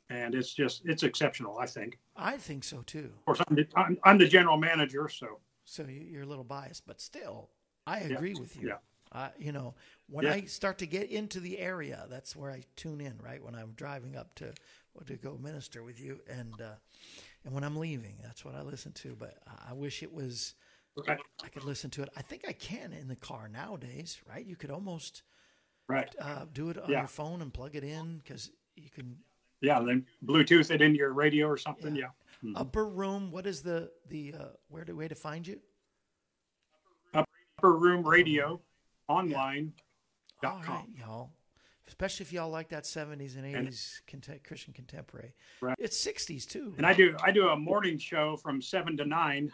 And 0.10 0.36
it's 0.36 0.54
just, 0.54 0.82
it's 0.86 1.04
exceptional, 1.04 1.58
I 1.58 1.66
think. 1.66 1.98
I 2.16 2.38
think 2.38 2.64
so 2.64 2.82
too. 2.86 3.12
Of 3.18 3.26
course, 3.26 3.42
I'm 3.48 3.56
the, 3.56 3.68
I'm, 3.76 3.98
I'm 4.04 4.18
the 4.18 4.28
general 4.28 4.58
manager, 4.58 5.10
so 5.10 5.40
So 5.64 5.84
you- 5.84 6.06
you're 6.12 6.24
a 6.24 6.26
little 6.28 6.44
biased, 6.44 6.86
but 6.86 7.00
still, 7.02 7.50
I 7.88 8.02
Yeah, 8.02 8.16
agree 8.18 8.36
with 8.36 8.56
you. 8.58 8.68
yeah. 8.68 8.78
Uh, 9.12 9.30
you 9.40 9.52
know, 9.52 9.74
when 10.08 10.26
Yeah. 10.26 10.34
I 10.34 10.42
start 10.46 10.78
to 10.80 10.86
get 10.86 11.10
into 11.10 11.40
the 11.40 11.58
area, 11.60 12.06
that's 12.10 12.36
where 12.36 12.52
I 12.52 12.64
tune 12.76 13.02
in. 13.02 13.18
Right 13.18 13.44
when 13.44 13.56
I'm 13.56 13.72
driving 13.72 14.16
up 14.16 14.36
to 14.36 14.54
to 15.06 15.16
go 15.16 15.38
minister 15.38 15.84
with 15.84 16.00
you, 16.00 16.22
and 16.28 16.62
uh, 16.62 16.76
and 17.46 17.54
when 17.54 17.64
I'm 17.64 17.78
leaving, 17.78 18.18
that's 18.24 18.44
what 18.46 18.56
I 18.56 18.62
listen 18.62 18.92
to. 18.94 19.16
But 19.18 19.38
I- 19.70 19.74
wish 19.74 20.04
it 20.04 20.14
was 20.14 20.54
right. 21.08 21.20
I 21.44 21.48
could 21.48 21.64
listen 21.64 21.90
to 21.92 22.04
it. 22.04 22.10
I 22.16 22.22
think 22.22 22.44
I 22.48 22.52
can 22.54 22.94
in 22.94 23.08
the 23.08 23.16
car 23.16 23.48
nowadays. 23.48 24.20
Right? 24.30 24.46
You 24.46 24.56
could 24.56 24.72
almost 24.72 25.24
right. 25.88 26.14
uh, 26.20 26.46
do 26.52 26.70
it 26.70 26.78
on 26.78 26.90
Yeah. 26.90 27.00
your 27.00 27.08
phone 27.08 27.42
and 27.42 27.54
plug 27.54 27.76
it 27.76 27.84
in 27.84 28.18
because 28.18 28.52
you 28.76 28.90
can. 28.90 29.18
Yeah, 29.62 29.80
then 29.80 30.06
Bluetooth 30.26 30.72
it 30.72 30.82
into 30.82 30.98
your 30.98 31.14
radio 31.14 31.48
or 31.48 31.58
something. 31.58 31.96
Yeah. 31.96 32.10
Yeah. 32.42 32.54
Upper 32.60 32.86
room. 32.88 33.32
What 33.32 33.46
is 33.46 33.62
the 33.62 33.92
the 34.08 34.34
uh, 34.34 34.46
where 34.70 34.84
the 34.84 34.96
way 34.96 35.08
to 35.08 35.16
find 35.16 35.48
you? 35.48 35.62
Upper 37.14 37.78
Room 37.78 38.08
Radio 38.08 38.60
online. 39.08 39.74
All 40.44 40.56
Dot 40.58 40.64
com. 40.66 40.94
y'all. 40.98 41.30
Especially 41.92 42.24
if 42.24 42.32
y'all 42.32 42.50
like 42.50 42.70
that 42.70 42.86
70s 42.86 43.36
and 43.36 43.44
80s 43.44 44.00
conte- 44.08 44.40
Christian 44.48 44.74
contemporary. 44.74 45.34
Right. 45.60 45.76
It's 45.78 45.98
60s 46.04 46.48
too. 46.48 46.74
And 46.78 46.86
I 46.86 46.94
do 46.94 47.16
I 47.22 47.32
do 47.32 47.50
a 47.50 47.58
morning 47.58 47.98
show 47.98 48.38
from 48.38 48.62
seven 48.62 48.96
to 48.96 49.04
nine 49.06 49.52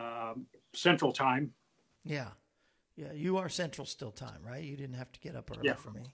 um, 0.00 0.46
Central 0.74 1.12
Time. 1.12 1.52
Yeah. 2.04 2.30
Yeah, 2.96 3.12
you 3.12 3.36
are 3.38 3.48
Central 3.48 3.86
still 3.86 4.10
time, 4.10 4.40
right? 4.44 4.62
You 4.62 4.76
didn't 4.76 4.96
have 4.96 5.10
to 5.12 5.20
get 5.20 5.36
up 5.36 5.50
early 5.52 5.60
Yeah. 5.68 5.74
for 5.74 5.90
me. 5.92 6.02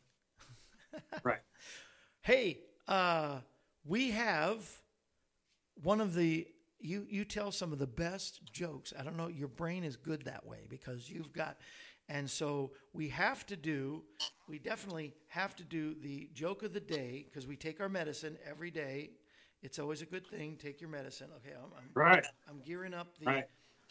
Right. 1.23 1.41
Hey, 2.23 2.59
uh, 2.89 3.39
we 3.87 4.11
have 4.11 4.69
one 5.83 6.01
of 6.01 6.15
the 6.15 6.47
you 6.81 7.07
you 7.09 7.25
tell 7.25 7.53
some 7.53 7.73
of 7.73 7.79
the 7.79 7.87
best 7.87 8.41
jokes. 8.53 8.93
I 8.99 9.03
don't 9.03 9.17
know, 9.17 9.29
your 9.29 9.49
brain 9.49 9.83
is 9.85 9.97
good 9.97 10.25
that 10.25 10.45
way 10.45 10.67
because 10.69 11.09
you've 11.09 11.33
got 11.33 11.57
and 12.09 12.29
so 12.29 12.73
we 12.93 13.09
have 13.09 13.47
to 13.47 13.57
do 13.57 14.03
we 14.49 14.59
definitely 14.59 15.15
have 15.29 15.55
to 15.57 15.65
do 15.65 15.95
the 16.03 16.31
joke 16.33 16.63
of 16.63 16.73
the 16.73 16.81
day 16.81 17.27
because 17.29 17.47
we 17.47 17.55
take 17.57 17.81
our 17.81 17.89
medicine 17.89 18.39
every 18.49 18.71
day. 18.71 19.11
It's 19.63 19.79
always 19.79 20.01
a 20.01 20.07
good 20.07 20.27
thing. 20.27 20.57
Take 20.57 20.81
your 20.81 20.89
medicine. 20.89 21.29
Okay, 21.37 21.55
I'm, 21.55 21.71
I'm 21.77 21.91
Right. 21.95 22.25
I'm 22.49 22.61
gearing 22.61 22.95
up 22.95 23.19
the 23.19 23.27
Right. 23.27 23.45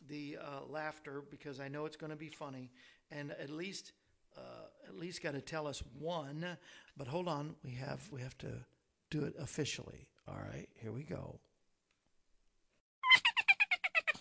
the 0.08 0.38
uh, 0.42 0.66
laughter 0.68 1.24
because 1.30 1.60
I 1.60 1.68
know 1.68 1.86
it's 1.86 1.98
going 1.98 2.10
to 2.10 2.16
be 2.16 2.30
funny, 2.30 2.72
and 3.12 3.32
at 3.32 3.50
least 3.50 3.92
uh, 4.36 4.68
at 4.88 4.96
least 4.98 5.22
got 5.22 5.34
to 5.34 5.42
tell 5.42 5.68
us 5.68 5.84
one. 6.00 6.58
But 6.96 7.08
hold 7.08 7.28
on, 7.28 7.56
we 7.64 7.72
have 7.72 8.10
we 8.12 8.22
have 8.22 8.38
to 8.40 8.66
do 9.10 9.26
it 9.26 9.36
officially. 9.40 10.08
All 10.28 10.40
right, 10.52 10.68
here 10.82 10.92
we 10.92 11.04
go. 11.04 11.40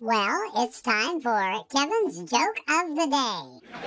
Well, 0.01 0.51
it's 0.57 0.83
time 0.83 1.23
for 1.23 1.65
Kevin's 1.71 2.31
joke 2.31 2.61
of 2.69 2.97
the 2.97 3.07
day. 3.07 3.87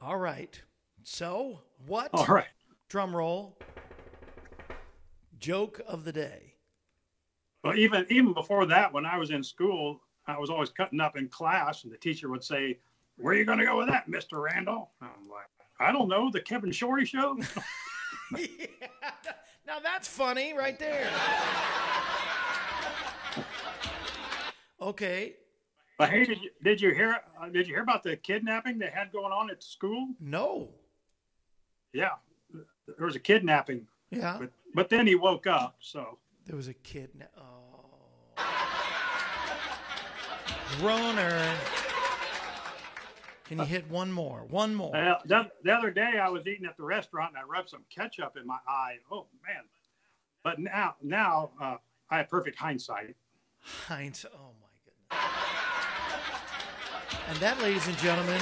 All 0.00 0.16
right. 0.16 0.62
So 1.02 1.60
what? 1.86 2.10
All 2.12 2.26
right. 2.26 2.46
Drum 2.88 3.16
roll. 3.16 3.58
Joke 5.40 5.80
of 5.86 6.04
the 6.04 6.12
day. 6.12 6.54
Well, 7.64 7.76
even 7.76 8.06
even 8.10 8.32
before 8.32 8.64
that, 8.66 8.92
when 8.92 9.04
I 9.04 9.18
was 9.18 9.30
in 9.30 9.42
school, 9.42 10.00
I 10.28 10.38
was 10.38 10.50
always 10.50 10.70
cutting 10.70 11.00
up 11.00 11.16
in 11.16 11.28
class, 11.28 11.82
and 11.82 11.92
the 11.92 11.96
teacher 11.96 12.28
would 12.28 12.44
say, 12.44 12.78
"Where 13.16 13.34
are 13.34 13.36
you 13.36 13.44
going 13.44 13.58
to 13.58 13.64
go 13.66 13.78
with 13.78 13.88
that, 13.88 14.08
Mister 14.08 14.36
Randel?" 14.36 14.88
I'm 15.02 15.28
like, 15.28 15.48
"I 15.80 15.90
don't 15.90 16.08
know, 16.08 16.30
the 16.30 16.40
Kevin 16.40 16.70
Shorey 16.70 17.04
show." 17.04 17.36
yeah. 18.36 18.66
Now 19.66 19.80
that's 19.80 20.08
funny 20.08 20.54
right 20.54 20.78
there. 20.78 21.10
Okay. 24.80 25.34
but 25.98 26.08
hey, 26.08 26.24
did 26.24 26.40
you, 26.40 26.50
did 26.64 26.80
you 26.80 26.94
hear? 26.94 27.18
Uh, 27.38 27.48
did 27.50 27.68
you 27.68 27.74
hear 27.74 27.82
about 27.82 28.02
the 28.02 28.16
kidnapping 28.16 28.78
they 28.78 28.88
had 28.88 29.12
going 29.12 29.30
on 29.32 29.50
at 29.50 29.62
school? 29.62 30.08
No. 30.20 30.70
Yeah, 31.92 32.12
there 32.96 33.04
was 33.06 33.14
a 33.16 33.18
kidnapping, 33.20 33.86
Yeah. 34.10 34.38
but 34.40 34.50
but 34.74 34.88
then 34.88 35.06
he 35.06 35.16
woke 35.16 35.46
up. 35.46 35.76
So 35.80 36.16
There 36.46 36.56
was 36.56 36.68
a 36.68 36.74
kid. 36.74 37.10
Na- 37.14 37.26
oh. 37.36 38.44
Groner. 40.78 41.54
Can 43.48 43.58
you 43.58 43.64
hit 43.64 43.90
one 43.90 44.12
more? 44.12 44.44
One 44.48 44.74
more. 44.74 44.94
uh, 44.94 45.18
the, 45.24 45.50
the 45.64 45.72
other 45.72 45.90
day 45.90 46.18
I 46.22 46.28
was 46.28 46.46
eating 46.46 46.66
at 46.66 46.76
the 46.76 46.82
restaurant 46.84 47.30
and 47.34 47.38
I 47.38 47.42
rubbed 47.50 47.70
some 47.70 47.82
ketchup 47.88 48.36
in 48.36 48.46
my 48.46 48.58
eye. 48.68 48.96
Oh 49.10 49.26
man! 49.46 49.62
But 50.44 50.58
now 50.58 50.96
now 51.02 51.50
uh, 51.60 51.76
I 52.10 52.18
have 52.18 52.28
perfect 52.28 52.58
hindsight. 52.58 53.16
Heinz. 53.60 54.26
Oh 54.32 54.52
my 54.60 54.68
goodness. 54.84 55.30
And 57.30 57.38
that, 57.38 57.60
ladies 57.62 57.86
and 57.86 57.96
gentlemen, 57.98 58.40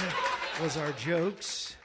was 0.60 0.76
our 0.76 0.92
jokes 0.92 1.76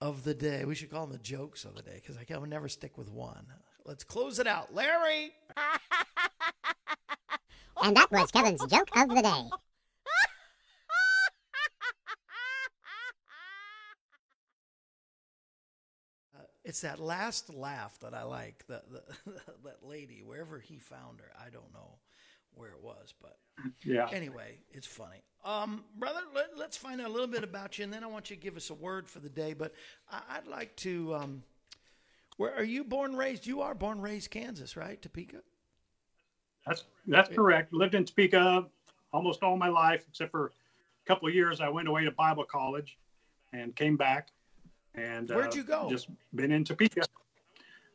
of 0.00 0.24
the 0.24 0.34
day. 0.34 0.64
We 0.64 0.74
should 0.74 0.90
call 0.90 1.06
them 1.06 1.16
the 1.16 1.22
jokes 1.22 1.64
of 1.64 1.74
the 1.76 1.82
day 1.82 2.00
because 2.02 2.16
I 2.16 2.24
can 2.24 2.48
never 2.48 2.68
stick 2.68 2.98
with 2.98 3.10
one. 3.10 3.46
Let's 3.84 4.04
close 4.04 4.38
it 4.38 4.46
out. 4.46 4.74
Larry. 4.74 5.32
And 7.82 7.96
that 7.96 8.10
was 8.10 8.30
Kevin's 8.30 8.64
joke 8.66 8.88
of 8.96 9.08
the 9.10 9.20
day. 9.20 9.50
It's 16.64 16.80
that 16.80 16.98
last 16.98 17.52
laugh 17.54 17.98
that 18.00 18.14
I 18.14 18.22
like. 18.24 18.66
The, 18.66 18.82
the 18.90 19.02
that 19.64 19.78
lady, 19.82 20.22
wherever 20.24 20.58
he 20.58 20.78
found 20.78 21.20
her, 21.20 21.30
I 21.38 21.50
don't 21.50 21.72
know 21.72 21.98
where 22.54 22.70
it 22.70 22.82
was, 22.82 23.12
but 23.20 23.36
Yeah. 23.84 24.08
anyway, 24.12 24.58
it's 24.70 24.86
funny. 24.86 25.22
Um, 25.44 25.84
brother, 25.98 26.20
let, 26.34 26.56
let's 26.56 26.76
find 26.76 27.00
out 27.00 27.08
a 27.08 27.12
little 27.12 27.26
bit 27.26 27.44
about 27.44 27.78
you, 27.78 27.84
and 27.84 27.92
then 27.92 28.02
I 28.02 28.06
want 28.06 28.30
you 28.30 28.36
to 28.36 28.42
give 28.42 28.56
us 28.56 28.70
a 28.70 28.74
word 28.74 29.08
for 29.08 29.18
the 29.18 29.28
day. 29.28 29.52
But 29.52 29.74
I, 30.10 30.20
I'd 30.36 30.46
like 30.46 30.74
to. 30.76 31.14
Um, 31.14 31.42
where 32.36 32.54
are 32.54 32.64
you 32.64 32.82
born, 32.82 33.14
raised? 33.16 33.46
You 33.46 33.60
are 33.62 33.74
born, 33.74 34.00
raised 34.00 34.30
Kansas, 34.30 34.76
right? 34.76 35.00
Topeka. 35.00 35.38
That's 36.66 36.84
that's 37.06 37.28
correct. 37.28 37.72
Lived 37.72 37.94
in 37.94 38.04
Topeka 38.04 38.66
almost 39.12 39.42
all 39.42 39.56
my 39.56 39.68
life, 39.68 40.04
except 40.08 40.30
for 40.30 40.46
a 40.46 41.06
couple 41.06 41.28
of 41.28 41.34
years. 41.34 41.60
I 41.60 41.68
went 41.68 41.86
away 41.88 42.04
to 42.04 42.10
Bible 42.10 42.44
college 42.44 42.98
and 43.52 43.76
came 43.76 43.96
back. 43.96 44.28
And 44.94 45.28
Where'd 45.28 45.52
uh, 45.52 45.56
you 45.56 45.64
go? 45.64 45.88
Just 45.90 46.08
been 46.34 46.52
in 46.52 46.64
Topeka. 46.64 47.02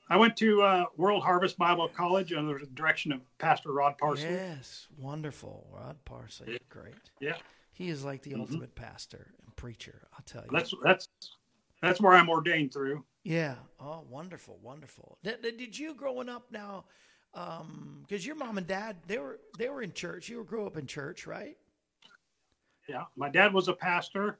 I 0.10 0.18
went 0.18 0.36
to 0.38 0.62
uh, 0.62 0.86
World 0.98 1.24
Harvest 1.24 1.58
Bible 1.58 1.88
College 1.88 2.34
under 2.34 2.58
the 2.58 2.66
direction 2.68 3.12
of 3.12 3.22
Pastor 3.38 3.72
Rod 3.72 3.98
Parsley. 3.98 4.30
Yes, 4.30 4.88
wonderful. 4.98 5.68
Rod 5.72 5.98
Parsley, 6.04 6.60
great. 6.68 6.96
Yeah. 7.20 7.36
He 7.74 7.90
is 7.90 8.04
like 8.04 8.24
the 8.24 8.32
mm-hmm. 8.32 8.42
ultimate 8.42 8.76
pastor 8.76 9.28
and 9.46 9.56
preacher. 9.56 10.08
I'll 10.14 10.24
tell 10.26 10.42
you. 10.42 10.50
That's 10.52 10.74
that's 10.84 11.08
that's 11.82 12.02
where 12.02 12.14
I'm 12.14 12.30
ordained 12.30 12.74
through. 12.74 13.06
Yeah. 13.24 13.56
Oh, 13.80 14.04
wonderful, 14.10 14.60
wonderful. 14.62 15.18
Did, 15.24 15.44
did 15.44 15.78
you 15.78 15.94
growing 15.94 16.28
up 16.28 16.52
now? 16.52 16.86
Because 17.32 17.62
um, 17.62 18.06
your 18.10 18.36
mom 18.36 18.58
and 18.58 18.66
dad 18.66 18.98
they 19.06 19.20
were 19.20 19.40
they 19.60 19.70
were 19.70 19.84
in 19.84 19.94
church. 19.94 20.28
You 20.28 20.44
grew 20.44 20.66
up 20.66 20.76
in 20.76 20.88
church, 20.88 21.28
right? 21.28 21.56
Yeah. 22.88 23.04
My 23.16 23.30
dad 23.30 23.54
was 23.54 23.68
a 23.68 23.74
pastor, 23.74 24.40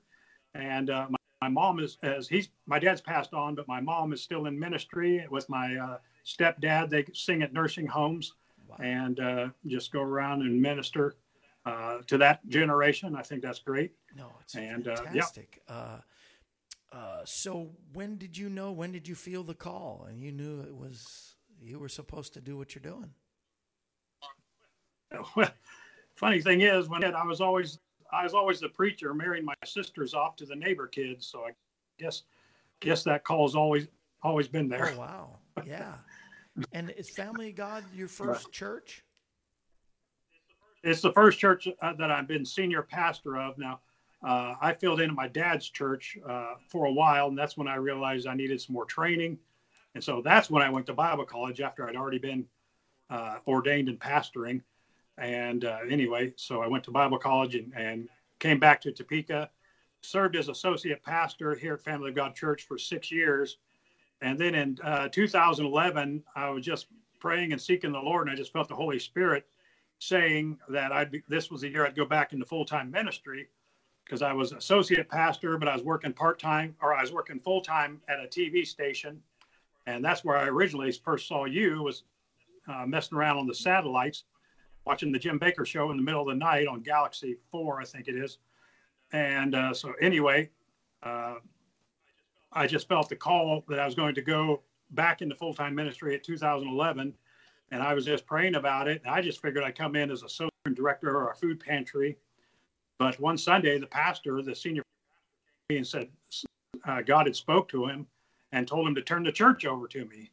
and 0.56 0.90
uh, 0.90 1.08
my, 1.42 1.50
mom 1.50 1.80
is 1.80 1.98
as 2.04 2.28
he's 2.28 2.50
my 2.66 2.80
dad's 2.80 3.02
passed 3.02 3.34
on, 3.34 3.56
but 3.56 3.68
my 3.68 3.80
mom 3.80 4.14
is 4.14 4.22
still 4.22 4.46
in 4.46 4.58
ministry 4.60 5.26
with 5.30 5.48
my 5.50 5.76
uh, 5.76 5.98
stepdad. 6.26 6.90
They 6.90 7.06
sing 7.14 7.42
at 7.42 7.54
nursing 7.54 7.88
homes 7.88 8.34
wow. 8.68 8.78
and 8.80 9.20
uh, 9.20 9.48
just 9.68 9.92
go 9.92 10.02
around 10.02 10.42
and 10.42 10.62
minister 10.62 11.16
uh, 11.66 12.00
to 12.08 12.18
that 12.18 12.48
generation. 12.48 13.16
I 13.16 13.22
think 13.22 13.42
that's 13.42 13.60
great. 13.60 13.92
No, 14.16 14.32
it's 14.42 14.56
and, 14.56 14.86
fantastic. 14.86 15.62
Uh, 15.68 15.74
yeah. 15.74 15.80
Uh, 15.82 16.00
uh, 16.92 17.22
so 17.24 17.70
when 17.94 18.18
did 18.18 18.38
you 18.38 18.50
know? 18.50 18.72
When 18.72 18.92
did 18.92 19.08
you 19.08 19.16
feel 19.16 19.44
the 19.44 19.54
call, 19.54 20.08
and 20.10 20.22
you 20.22 20.32
knew 20.32 20.62
it 20.62 20.76
was 20.76 21.36
you 21.62 21.80
were 21.80 21.90
supposed 21.90 22.34
to 22.34 22.42
do 22.42 22.58
what 22.58 22.76
you're 22.76 22.82
doing? 22.82 23.12
Well, 25.36 25.50
funny 26.16 26.40
thing 26.40 26.62
is, 26.62 26.88
when 26.88 27.04
I 27.04 27.24
was 27.24 27.42
always 27.42 27.80
I 28.12 28.24
was 28.24 28.34
always 28.34 28.60
the 28.60 28.70
preacher, 28.70 29.14
marrying 29.14 29.46
my 29.46 29.54
sisters 29.66 30.14
off 30.14 30.36
to 30.38 30.46
the 30.46 30.56
neighbor 30.56 30.88
kids. 30.88 31.28
So 31.28 31.46
I 31.46 31.52
guess 31.98 32.24
guess 32.80 33.04
that 33.04 33.24
call's 33.24 33.56
always 33.56 33.88
always 34.24 34.48
been 34.48 34.68
there. 34.68 34.92
Oh 34.96 35.00
wow, 35.00 35.40
yeah. 35.66 35.94
and 36.72 36.92
is 36.92 37.10
Family 37.10 37.52
God 37.52 37.84
your 37.94 38.08
first 38.10 38.46
right. 38.46 38.54
church? 38.54 39.04
It's 40.84 41.02
the 41.02 41.12
first 41.12 41.40
church 41.40 41.68
uh, 41.82 41.94
that 41.94 42.10
I've 42.10 42.28
been 42.28 42.46
senior 42.46 42.82
pastor 42.82 43.38
of. 43.38 43.58
Now, 43.58 43.82
uh, 44.26 44.56
I 44.62 44.74
filled 44.74 45.02
in 45.02 45.10
at 45.10 45.16
my 45.16 45.28
dad's 45.28 45.70
church 45.70 46.18
uh, 46.28 46.54
for 46.70 46.86
a 46.86 46.92
while, 46.92 47.28
and 47.28 47.38
that's 47.38 47.58
when 47.58 47.68
I 47.68 47.76
realized 47.76 48.28
I 48.28 48.34
needed 48.34 48.62
some 48.62 48.74
more 48.74 48.86
training. 48.86 49.38
And 49.96 50.04
so 50.04 50.22
that's 50.22 50.50
when 50.50 50.64
I 50.64 50.70
went 50.70 50.86
to 50.86 50.94
Bible 50.94 51.26
college 51.26 51.60
after 51.60 51.88
I'd 51.88 51.96
already 51.96 52.20
been 52.20 52.46
uh, 53.10 53.38
ordained 53.48 53.90
in 53.90 53.98
pastoring. 53.98 54.62
And 55.20 55.66
uh, 55.66 55.80
anyway, 55.90 56.34
so 56.38 56.62
I 56.62 56.68
went 56.68 56.84
to 56.86 56.92
Bible 56.92 57.18
college 57.18 57.56
and, 57.56 57.74
and 57.76 58.10
came 58.40 58.60
back 58.60 58.82
to 58.82 58.92
Topeka, 58.92 59.50
served 60.02 60.36
as 60.36 60.48
associate 60.48 61.04
pastor 61.04 61.56
here 61.56 61.74
at 61.74 61.82
Family 61.82 62.10
of 62.10 62.16
God 62.16 62.36
Church 62.36 62.64
for 62.64 62.78
six 62.78 63.12
years. 63.12 63.58
And 64.22 64.40
then 64.40 64.56
in 64.56 64.78
uh, 64.84 65.10
2011, 65.10 66.24
I 66.36 66.50
was 66.50 66.66
just 66.66 66.88
praying 67.20 67.52
and 67.52 67.62
seeking 67.62 67.92
the 67.92 68.00
Lord, 68.00 68.28
and 68.28 68.34
I 68.34 68.36
just 68.36 68.54
felt 68.54 68.68
the 68.70 68.76
Holy 68.76 69.00
Spirit 69.00 69.46
saying 70.00 70.58
that 70.70 70.92
I'd 70.92 71.12
be, 71.12 71.22
this 71.28 71.52
was 71.52 71.62
the 71.62 71.70
year 71.70 71.86
I'd 71.86 71.96
go 71.96 72.06
back 72.06 72.32
into 72.32 72.46
full 72.46 72.66
time 72.66 72.90
ministry 72.90 73.48
because 74.06 74.22
I 74.22 74.34
was 74.34 74.54
associate 74.54 75.10
pastor, 75.10 75.58
but 75.58 75.68
I 75.68 75.76
was 75.76 75.84
working 75.84 76.14
part 76.14 76.40
time 76.40 76.76
or 76.82 76.94
I 76.94 77.02
was 77.02 77.12
working 77.12 77.40
full 77.40 77.62
time 77.62 78.02
at 78.08 78.20
a 78.20 78.28
TV 78.28 78.66
station, 78.66 79.22
and 79.86 80.04
that's 80.04 80.24
where 80.24 80.38
I 80.38 80.48
originally 80.48 80.92
first 80.92 81.28
saw 81.28 81.46
you 81.46 81.84
was 81.84 82.04
uh, 82.68 82.86
messing 82.86 83.18
around 83.18 83.38
on 83.38 83.48
the 83.48 83.54
satellites, 83.54 84.24
watching 84.90 85.12
the 85.12 85.20
Jim 85.20 85.40
Bakker 85.40 85.68
show 85.68 85.92
in 85.92 85.98
the 85.98 86.04
middle 86.04 86.22
of 86.22 86.28
the 86.30 86.34
night 86.34 86.66
on 86.66 86.82
Galaxy 86.82 87.38
Four, 87.52 87.80
I 87.80 87.86
think 87.86 88.08
it 88.08 88.16
is, 88.16 88.40
and 89.12 89.54
uh, 89.54 89.72
so 89.72 89.94
anyway, 90.02 90.50
uh, 91.04 91.36
I 92.52 92.66
just 92.66 92.88
felt 92.88 93.08
the 93.08 93.16
call 93.16 93.64
that 93.68 93.80
I 93.80 93.86
was 93.86 93.94
going 93.94 94.16
to 94.16 94.24
go 94.24 94.64
back 94.90 95.22
into 95.22 95.36
full 95.36 95.54
time 95.54 95.76
ministry 95.76 96.16
at 96.16 96.24
2011 96.24 97.14
and 97.72 97.84
I 97.84 97.94
was 97.94 98.04
just 98.04 98.26
praying 98.26 98.56
about 98.56 98.88
it. 98.88 99.04
I 99.08 99.22
just 99.22 99.44
figured 99.44 99.64
I'd 99.64 99.78
come 99.78 99.96
in 99.96 100.10
as 100.10 100.24
a 100.24 100.30
social 100.30 100.50
director 100.74 101.16
or 101.16 101.30
a 101.30 101.36
food 101.36 101.60
pantry. 101.60 102.18
But 102.98 103.20
one 103.20 103.38
Sunday, 103.38 103.78
the 103.78 103.86
pastor, 103.86 104.42
the 104.42 104.56
senior 104.56 104.82
pastor, 105.70 105.78
and 105.78 105.86
said 105.86 106.10
uh, 106.86 107.04
God 107.04 107.28
had 107.28 107.36
spoke 107.36 107.70
to 107.70 107.86
him 107.86 108.08
and 108.54 108.68
told 108.68 108.88
him 108.88 108.96
to 108.96 109.04
turn 109.04 109.22
the 109.22 109.32
church 109.32 109.66
over 109.66 109.88
to 109.88 110.06
me. 110.06 110.32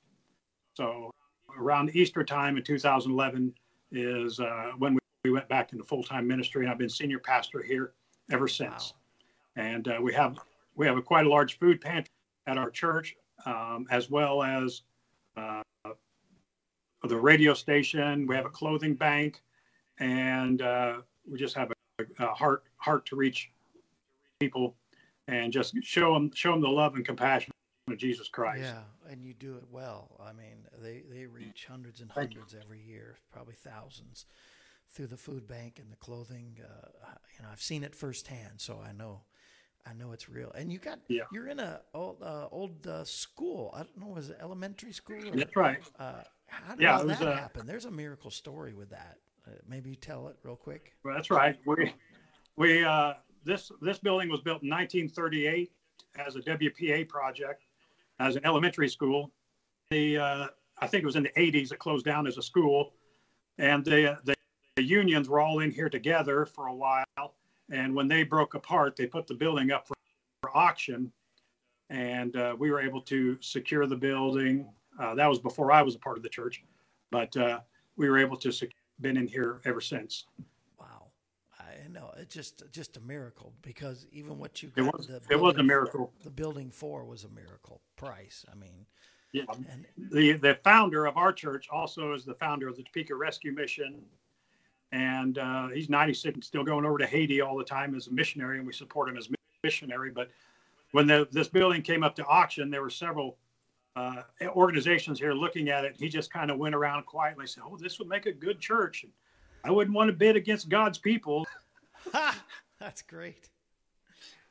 So 0.75 1.11
around 1.59 1.95
Easter 1.95 2.25
time 2.25 2.57
in 2.57 2.63
2011 2.63 3.53
is 3.93 4.41
uh, 4.41 4.73
when 4.79 4.95
we, 4.95 5.01
we 5.25 5.31
went 5.31 5.49
back 5.49 5.73
into 5.73 5.85
full 5.85 6.03
time 6.03 6.27
ministry, 6.27 6.65
and 6.65 6.71
I've 6.71 6.79
been 6.79 6.89
senior 6.89 7.19
pastor 7.19 7.63
here 7.63 7.93
ever 8.31 8.49
since. 8.49 8.95
Wow. 9.57 9.63
And 9.63 9.89
uh, 9.89 9.99
we 10.01 10.13
have 10.15 10.39
we 10.75 10.87
have 10.87 10.97
a 10.97 11.03
quite 11.03 11.27
a 11.27 11.29
large 11.29 11.59
food 11.59 11.81
pantry 11.81 12.11
at 12.47 12.59
our 12.59 12.71
church, 12.71 13.17
um, 13.45 13.87
as 13.91 14.11
well 14.11 14.43
as 14.43 14.83
uh, 15.37 15.63
the 17.05 17.17
radio 17.17 17.55
station. 17.55 18.27
We 18.27 18.35
have 18.35 18.47
a 18.47 18.51
clothing 18.51 18.95
bank, 18.95 19.43
and 19.99 20.63
uh, 20.63 20.99
we 21.31 21.39
just 21.39 21.57
have 21.57 21.71
a, 21.71 22.05
a, 22.25 22.35
heart 22.35 22.65
heart 22.77 23.07
to 23.07 23.17
reach 23.17 23.51
people 24.41 24.77
and 25.29 25.53
just 25.53 25.75
show 25.83 26.15
them 26.15 26.31
show 26.35 26.53
them 26.53 26.61
the 26.61 26.69
love 26.69 26.95
and 26.95 27.05
compassion 27.05 27.53
of 27.89 27.97
Jesus 27.97 28.29
Christ. 28.29 28.65
Yeah, 28.65 28.83
and 29.11 29.25
you 29.25 29.35
do 29.35 29.57
it 29.57 29.65
well. 29.71 30.21
I 30.21 30.33
mean, 30.33 30.67
they 30.83 31.03
they 31.11 31.27
reach 31.27 31.67
hundreds 31.69 32.01
and 32.01 32.11
hundreds 32.11 32.55
every 32.55 32.81
year, 32.81 33.17
probably 33.33 33.55
thousands, 33.55 34.27
through 34.91 35.09
the 35.09 35.17
food 35.17 35.47
bank 35.47 35.79
and 35.81 35.91
the 35.91 35.97
clothing. 35.97 36.59
Uh, 36.63 36.89
you 37.37 37.45
know, 37.45 37.49
I've 37.51 37.63
seen 37.63 37.85
it 37.85 37.95
firsthand, 37.95 38.61
so 38.61 38.81
I 38.87 38.93
know. 38.93 39.23
I 39.89 39.93
know 39.93 40.11
it's 40.11 40.29
real, 40.29 40.51
and 40.57 40.73
you 40.73 40.81
got 40.81 40.99
yeah. 41.09 41.23
you're 41.33 41.47
in 41.47 41.61
a 41.61 41.81
old 41.95 42.21
uh, 42.21 42.49
old 42.51 42.87
uh, 42.87 43.05
school. 43.05 43.73
I 43.73 43.79
don't 43.79 44.01
know, 44.01 44.09
was 44.09 44.31
it 44.31 44.39
elementary 44.41 44.93
school? 44.93 45.29
Or, 45.29 45.37
That's 45.37 45.55
right. 45.55 45.79
Uh, 45.99 46.23
how 46.47 46.75
did 46.75 46.83
yeah, 46.83 47.03
that 47.03 47.23
uh, 47.23 47.37
happen? 47.37 47.67
There's 47.67 47.85
a 47.85 47.91
miracle 47.91 48.31
story 48.31 48.75
with 48.75 48.91
that. 48.91 49.19
Uh, 49.47 49.53
maybe 49.69 49.95
tell 49.95 50.27
it 50.29 50.37
real 50.43 50.57
quick. 50.57 50.95
Well, 51.05 51.15
that's 51.15 51.31
right. 51.31 51.57
We 51.65 51.93
we 52.57 52.85
uh, 52.85 53.15
this 53.45 53.71
this 53.81 53.99
building 53.99 54.29
was 54.29 54.41
built 54.41 54.63
in 54.63 54.71
1938 54.71 55.71
as 56.19 56.37
a 56.37 56.41
WPA 56.41 57.09
project, 57.09 57.65
as 58.19 58.37
an 58.37 58.45
elementary 58.45 58.89
school. 58.89 59.31
The 59.91 60.19
uh, 60.19 60.47
I 60.79 60.87
think 60.87 61.03
it 61.03 61.07
was 61.07 61.17
in 61.17 61.23
the 61.23 61.31
80s 61.31 61.73
it 61.73 61.79
closed 61.79 62.05
down 62.05 62.27
as 62.27 62.39
a 62.39 62.43
school, 62.43 62.93
and 63.59 63.85
the, 63.85 64.19
the 64.25 64.35
the 64.77 64.83
unions 64.83 65.29
were 65.29 65.41
all 65.41 65.61
in 65.61 65.71
here 65.71 65.89
together 65.89 66.45
for 66.45 66.67
a 66.67 66.75
while. 66.75 67.35
And 67.71 67.95
when 67.95 68.09
they 68.09 68.25
broke 68.25 68.55
apart, 68.55 68.95
they 68.95 69.07
put 69.07 69.27
the 69.27 69.35
building 69.35 69.71
up 69.71 69.89
for, 69.89 69.95
for 70.43 70.55
auction, 70.55 71.11
and 71.89 72.37
uh, 72.37 72.55
we 72.59 72.71
were 72.71 72.81
able 72.81 73.01
to 73.03 73.39
secure 73.41 73.87
the 73.87 73.97
building 73.97 74.67
uh, 74.99 75.15
that 75.15 75.27
was 75.27 75.39
before 75.39 75.73
I 75.73 75.83
was 75.83 75.95
a 75.95 75.99
part 75.99 76.17
of 76.17 76.23
the 76.23 76.29
church, 76.29 76.65
but 77.11 77.37
uh, 77.37 77.61
we 77.97 78.09
were 78.09 78.19
able 78.19 78.37
to 78.39 78.53
sec- 78.53 78.71
been 79.01 79.17
in 79.17 79.27
here 79.27 79.61
ever 79.65 79.81
since. 79.81 80.27
Know 81.97 82.13
it's 82.19 82.35
just 82.35 82.63
just 82.73 82.99
a 82.99 83.01
miracle 83.01 83.55
because 83.63 84.07
even 84.13 84.39
what 84.39 84.63
you 84.63 84.69
got, 84.69 84.85
it 84.85 84.93
was 84.93 85.11
it 85.31 85.41
was 85.41 85.57
a 85.57 85.63
miracle. 85.63 86.13
For, 86.19 86.25
the 86.25 86.31
building 86.31 86.71
four 86.71 87.05
was 87.05 87.25
a 87.25 87.29
miracle 87.31 87.81
price. 87.97 88.45
I 88.53 88.55
mean, 88.55 88.85
yeah. 89.33 89.45
And, 89.51 89.87
the 89.97 90.33
the 90.33 90.59
founder 90.63 91.07
of 91.07 91.17
our 91.17 91.33
church 91.33 91.69
also 91.73 92.13
is 92.13 92.27
the 92.27 92.35
founder 92.35 92.69
of 92.69 92.77
the 92.77 92.83
Topeka 92.83 93.15
Rescue 93.15 93.53
Mission, 93.53 94.03
and 94.93 95.39
uh, 95.39 95.69
he's 95.69 95.89
96, 95.89 96.35
and 96.35 96.45
still 96.45 96.65
going 96.65 96.85
over 96.85 96.99
to 96.99 97.07
Haiti 97.07 97.41
all 97.41 97.57
the 97.57 97.65
time 97.65 97.95
as 97.95 98.09
a 98.09 98.13
missionary, 98.13 98.59
and 98.59 98.67
we 98.67 98.75
support 98.75 99.09
him 99.09 99.17
as 99.17 99.31
missionary. 99.63 100.11
But 100.11 100.29
when 100.93 101.07
the, 101.07 101.27
this 101.33 101.49
building 101.49 101.81
came 101.81 102.05
up 102.05 102.15
to 102.17 102.27
auction, 102.27 102.71
there 102.71 102.83
were 102.83 102.91
several 102.91 103.39
uh, 103.97 104.21
organizations 104.49 105.19
here 105.19 105.33
looking 105.33 105.71
at 105.71 105.87
it. 105.87 105.97
He 105.99 106.11
just 106.11 106.31
kind 106.31 106.51
of 106.51 106.59
went 106.59 106.75
around 106.75 107.07
quietly 107.07 107.45
and 107.45 107.49
said, 107.51 107.63
"Oh, 107.67 107.79
this 107.79 107.99
would 107.99 108.09
make 108.09 108.27
a 108.27 108.33
good 108.33 108.61
church." 108.61 109.05
And 109.05 109.13
I 109.65 109.71
wouldn't 109.71 109.97
want 109.97 110.09
to 110.09 110.13
bid 110.13 110.37
against 110.37 110.69
God's 110.69 110.99
people. 110.99 111.47
That's 112.81 113.03
great. 113.03 113.49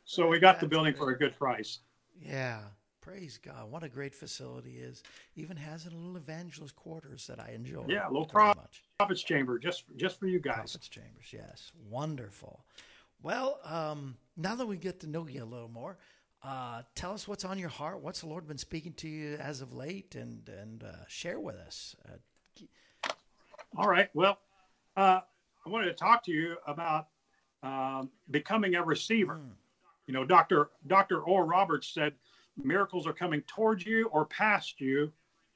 So 0.06 0.28
we 0.28 0.40
got 0.40 0.54
That's 0.54 0.62
the 0.62 0.68
building 0.68 0.94
great. 0.94 1.00
for 1.00 1.12
a 1.12 1.18
good 1.18 1.38
price. 1.38 1.80
Yeah. 2.22 2.60
Praise 3.02 3.38
God. 3.38 3.70
What 3.70 3.84
a 3.84 3.90
great 3.90 4.16
facility 4.16 4.78
is. 4.78 5.04
Even 5.36 5.58
has 5.58 5.86
a 5.86 5.92
little 5.92 6.18
evangelist 6.18 6.76
quarters 6.76 7.28
that 7.28 7.40
I 7.40 7.52
enjoy. 7.52 7.86
Yeah, 7.88 8.08
a 8.08 8.10
little 8.10 8.26
prophets 8.26 9.22
chamber 9.22 9.60
just 9.60 9.84
just 9.96 10.20
for 10.20 10.26
you 10.26 10.40
guys. 10.40 10.56
Prophets 10.56 10.90
chambers, 10.90 11.32
yes. 11.32 11.72
Wonderful. 11.88 12.66
Well, 13.22 13.60
um, 13.64 14.18
now 14.36 14.56
that 14.56 14.66
we 14.66 14.78
get 14.78 15.02
to 15.02 15.08
know 15.08 15.28
you 15.28 15.44
a 15.44 15.46
little 15.46 15.70
more, 15.70 16.00
uh, 16.44 16.82
tell 16.96 17.14
us 17.14 17.28
what's 17.28 17.46
on 17.46 17.60
your 17.60 17.70
heart. 17.70 18.02
What's 18.02 18.22
the 18.22 18.28
Lord 18.28 18.48
been 18.48 18.58
speaking 18.58 18.94
to 18.94 19.08
you 19.08 19.36
as 19.36 19.62
of 19.62 19.72
late, 19.72 20.16
and 20.16 20.50
and 20.50 20.84
uh, 20.84 21.06
share 21.08 21.40
with 21.40 21.58
us. 21.58 21.96
Uh, 22.08 23.12
All 23.78 23.88
right. 23.88 24.10
Well, 24.16 24.40
uh, 24.98 25.20
I 25.64 25.70
wanted 25.70 25.86
to 25.86 25.94
talk 25.94 26.24
to 26.24 26.32
you 26.32 26.56
about 26.66 27.10
um, 27.64 28.10
becoming 28.32 28.76
a 28.76 28.84
receiver. 28.84 29.36
Mm. 29.36 29.52
You 30.08 30.14
know, 30.14 30.26
Doctor 30.26 30.70
Doctor 30.88 31.22
Oral 31.22 31.48
Roberts 31.48 31.88
said 31.88 32.14
miracles 32.62 33.08
are 33.08 33.14
coming 33.14 33.42
towards 33.42 33.86
you 33.86 34.08
or 34.12 34.26
past 34.26 34.80
you 34.80 35.12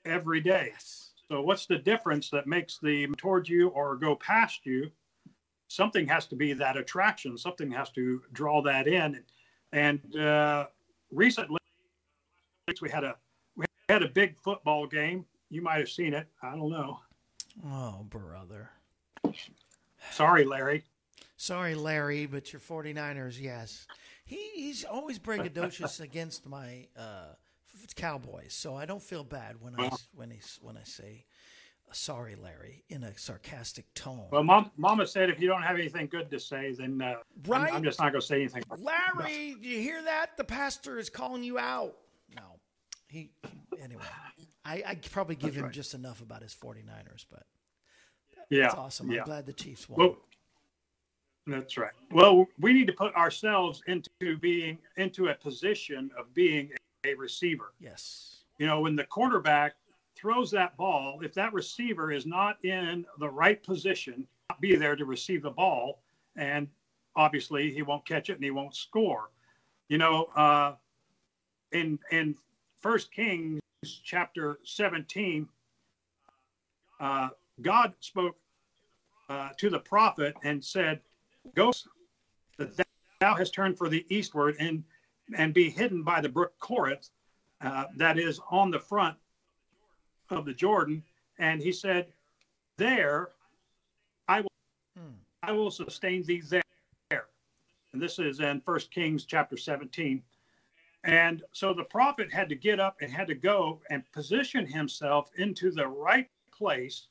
every 0.06 0.42
day. 0.42 0.70
Yes. 0.72 1.12
So, 1.28 1.42
what's 1.42 1.68
the 1.68 1.78
difference 1.78 2.30
that 2.32 2.48
makes 2.48 2.80
the 2.82 3.08
towards 3.18 3.50
you 3.50 3.70
or 3.70 3.96
go 3.96 4.16
past 4.16 4.66
you? 4.66 4.90
Something 5.68 6.08
has 6.08 6.26
to 6.28 6.36
be 6.36 6.54
that 6.54 6.78
attraction. 6.78 7.38
Something 7.38 7.70
has 7.72 7.92
to 7.92 8.24
draw 8.34 8.62
that 8.64 8.88
in. 8.88 9.24
And 9.72 10.16
uh, 10.16 10.66
recently 11.12 11.60
we 12.82 12.90
had 12.90 13.04
a 13.04 13.16
we 13.56 13.66
had 13.88 14.02
a 14.02 14.08
big 14.08 14.36
football 14.38 14.88
game. 14.88 15.26
You 15.52 15.62
might 15.62 15.80
have 15.80 15.90
seen 15.90 16.14
it. 16.14 16.28
I 16.42 16.52
don't 16.52 16.72
know. 16.72 17.00
Oh, 17.68 18.06
brother. 18.10 18.70
Sorry, 20.12 20.46
Larry. 20.46 20.84
Sorry, 21.42 21.74
Larry, 21.74 22.26
but 22.26 22.52
your 22.52 22.60
49ers, 22.60 23.42
yes. 23.42 23.88
He, 24.26 24.50
he's 24.56 24.84
always 24.84 25.18
braggadocious 25.18 26.02
against 26.02 26.46
my 26.46 26.88
uh, 26.98 27.34
Cowboys, 27.96 28.54
so 28.54 28.76
I 28.76 28.86
don't 28.86 29.02
feel 29.02 29.24
bad 29.24 29.56
when 29.62 29.74
I 29.80 29.90
when 30.14 30.32
he 30.32 30.40
when 30.62 30.76
I 30.76 30.84
say 30.84 31.26
sorry, 31.92 32.36
Larry, 32.36 32.84
in 32.90 33.04
a 33.04 33.18
sarcastic 33.18 33.92
tone. 33.94 34.26
Well, 34.32 34.44
Mom, 34.44 34.70
Mama 34.78 35.08
said 35.08 35.30
if 35.30 35.40
you 35.40 35.48
don't 35.48 35.64
have 35.64 35.78
anything 35.78 36.08
good 36.08 36.30
to 36.30 36.40
say, 36.40 36.74
then 36.78 37.02
uh, 37.02 37.16
right? 37.48 37.70
I'm, 37.70 37.78
I'm, 37.78 37.84
just 37.84 38.00
not 38.00 38.12
going 38.12 38.22
to 38.22 38.28
say 38.28 38.42
anything. 38.42 38.64
Larry, 38.78 39.56
do 39.62 39.68
you 39.68 39.80
hear 39.80 40.04
that? 40.04 40.38
The 40.38 40.44
pastor 40.44 41.00
is 41.00 41.10
calling 41.10 41.42
you 41.42 41.58
out. 41.58 41.96
No, 42.36 42.60
he, 43.08 43.32
he 43.44 43.82
anyway. 43.82 44.04
I 44.66 44.84
I 44.86 44.96
probably 45.10 45.36
give 45.36 45.52
that's 45.52 45.58
him 45.58 45.64
right. 45.64 45.74
just 45.74 45.94
enough 45.94 46.22
about 46.22 46.44
his 46.44 46.54
49ers, 46.54 47.26
but 47.32 47.44
yeah, 48.50 48.64
that's 48.64 48.76
awesome. 48.76 49.10
Yeah. 49.10 49.20
I'm 49.22 49.26
glad 49.26 49.46
the 49.46 49.54
Chiefs 49.54 49.88
won. 49.88 50.00
Well, 50.00 50.18
that's 51.52 51.78
right. 51.78 51.92
Well, 52.12 52.48
we 52.60 52.74
need 52.74 52.88
to 52.88 52.94
put 52.94 53.14
ourselves 53.16 53.82
into 53.88 54.38
being 54.40 54.78
into 54.98 55.30
a 55.30 55.36
position 55.36 56.12
of 56.18 56.34
being 56.34 56.72
a 57.06 57.14
receiver. 57.14 57.74
Yes. 57.80 58.44
You 58.58 58.68
know, 58.68 58.82
when 58.82 58.96
the 58.96 59.06
quarterback 59.06 59.76
throws 60.16 60.52
that 60.52 60.76
ball, 60.76 61.22
if 61.24 61.34
that 61.34 61.54
receiver 61.54 62.12
is 62.12 62.26
not 62.26 62.64
in 62.66 63.06
the 63.20 63.30
right 63.30 63.62
position, 63.64 64.28
be 64.60 64.76
there 64.76 64.96
to 64.96 65.06
receive 65.06 65.42
the 65.42 65.52
ball, 65.52 66.02
and 66.36 66.68
obviously 67.16 67.72
he 67.72 67.82
won't 67.82 68.06
catch 68.06 68.30
it 68.30 68.34
and 68.34 68.44
he 68.44 68.52
won't 68.52 68.76
score. 68.76 69.30
You 69.88 69.98
know, 69.98 70.26
uh, 70.36 70.74
in 71.72 72.00
in 72.12 72.36
First 72.82 73.12
Kings 73.12 73.62
chapter 74.04 74.60
17, 74.64 75.48
uh, 77.00 77.30
God 77.62 77.94
spoke 78.00 78.36
uh, 79.30 79.50
to 79.58 79.70
the 79.70 79.80
prophet 79.80 80.36
and 80.44 80.64
said, 80.64 81.00
"Go, 81.56 81.72
that 82.58 82.86
thou 83.20 83.36
hast 83.36 83.54
turned 83.54 83.78
for 83.78 83.90
the 83.90 84.06
eastward 84.10 84.56
and 84.60 84.84
and 85.36 85.54
be 85.54 85.70
hidden 85.70 86.04
by 86.04 86.22
the 86.22 86.30
brook 86.30 86.54
Cherith, 86.66 87.10
uh, 87.62 87.86
that 87.98 88.18
is 88.18 88.40
on 88.50 88.72
the 88.72 88.80
front 88.80 89.18
of 90.30 90.46
the 90.46 90.54
Jordan." 90.54 91.04
And 91.38 91.62
he 91.62 91.72
said, 91.72 92.14
"There, 92.78 93.32
I 94.28 94.42
will, 94.42 94.52
hmm. 94.98 95.14
I 95.44 95.52
will 95.52 95.72
sustain 95.72 96.24
thee 96.24 96.42
there." 96.42 96.64
And 97.92 98.02
this 98.02 98.20
is 98.20 98.40
in 98.40 98.62
First 98.62 98.92
Kings 98.92 99.26
chapter 99.26 99.58
17. 99.58 100.24
And 101.04 101.44
so 101.54 101.74
the 101.74 101.84
prophet 101.84 102.32
had 102.32 102.50
to 102.50 102.56
get 102.56 102.80
up 102.80 102.98
and 103.02 103.12
had 103.12 103.28
to 103.28 103.36
go 103.36 103.82
and 103.90 104.10
position 104.12 104.66
himself 104.66 105.32
into 105.38 105.72
the 105.72 105.88
right 105.88 106.30
place 106.52 107.08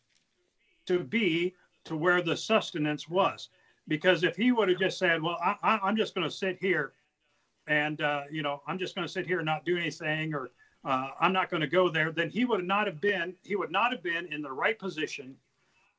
to 0.87 1.01
be 1.01 1.55
to 1.85 1.97
where 1.97 2.23
the 2.23 2.37
sustenance 2.37 3.09
was. 3.09 3.49
Because 3.89 4.23
if 4.23 4.37
he 4.37 4.53
would 4.53 4.69
have 4.69 4.79
just 4.79 4.99
said, 4.99 5.23
"Well, 5.23 5.39
I, 5.41 5.81
am 5.83 5.97
just 5.97 6.15
going 6.15 6.29
to 6.29 6.35
sit 6.35 6.59
here, 6.61 6.93
and 7.67 8.01
uh, 8.01 8.23
you 8.31 8.43
know, 8.43 8.63
I'm 8.67 8.79
just 8.79 8.95
going 8.95 9.07
to 9.07 9.13
sit 9.13 9.27
here 9.27 9.39
and 9.39 9.47
not 9.47 9.65
do 9.65 9.79
anything," 9.79 10.35
or 10.35 10.51
uh, 10.85 11.09
"I'm 11.19 11.33
not 11.33 11.51
going 11.51 11.63
to 11.63 11.67
go 11.67 11.89
there," 11.89 12.13
then 12.13 12.29
he 12.29 12.45
would 12.45 12.67
not 12.67 12.87
have 12.87 13.01
been 13.01 13.35
he 13.43 13.57
would 13.57 13.73
not 13.73 13.91
have 13.91 14.03
been 14.03 14.31
in 14.33 14.43
the 14.43 14.53
right 14.53 14.79
position, 14.79 15.35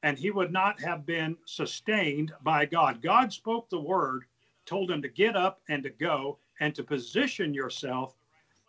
and 0.04 0.17
he 0.17 0.30
would 0.30 0.52
not 0.52 0.80
have 0.82 1.06
been 1.06 1.36
sustained 1.45 2.32
by 2.43 2.65
God. 2.65 3.02
God 3.02 3.34
spoke 3.34 3.69
the 3.69 3.82
word, 3.82 4.25
told 4.67 4.91
him 4.91 5.02
to 5.02 5.10
get 5.10 5.36
up 5.36 5.62
and 5.67 5.82
to 5.84 5.89
go 5.89 6.38
and 6.60 6.75
to 6.75 6.84
position 6.84 7.56
yourself 7.56 8.15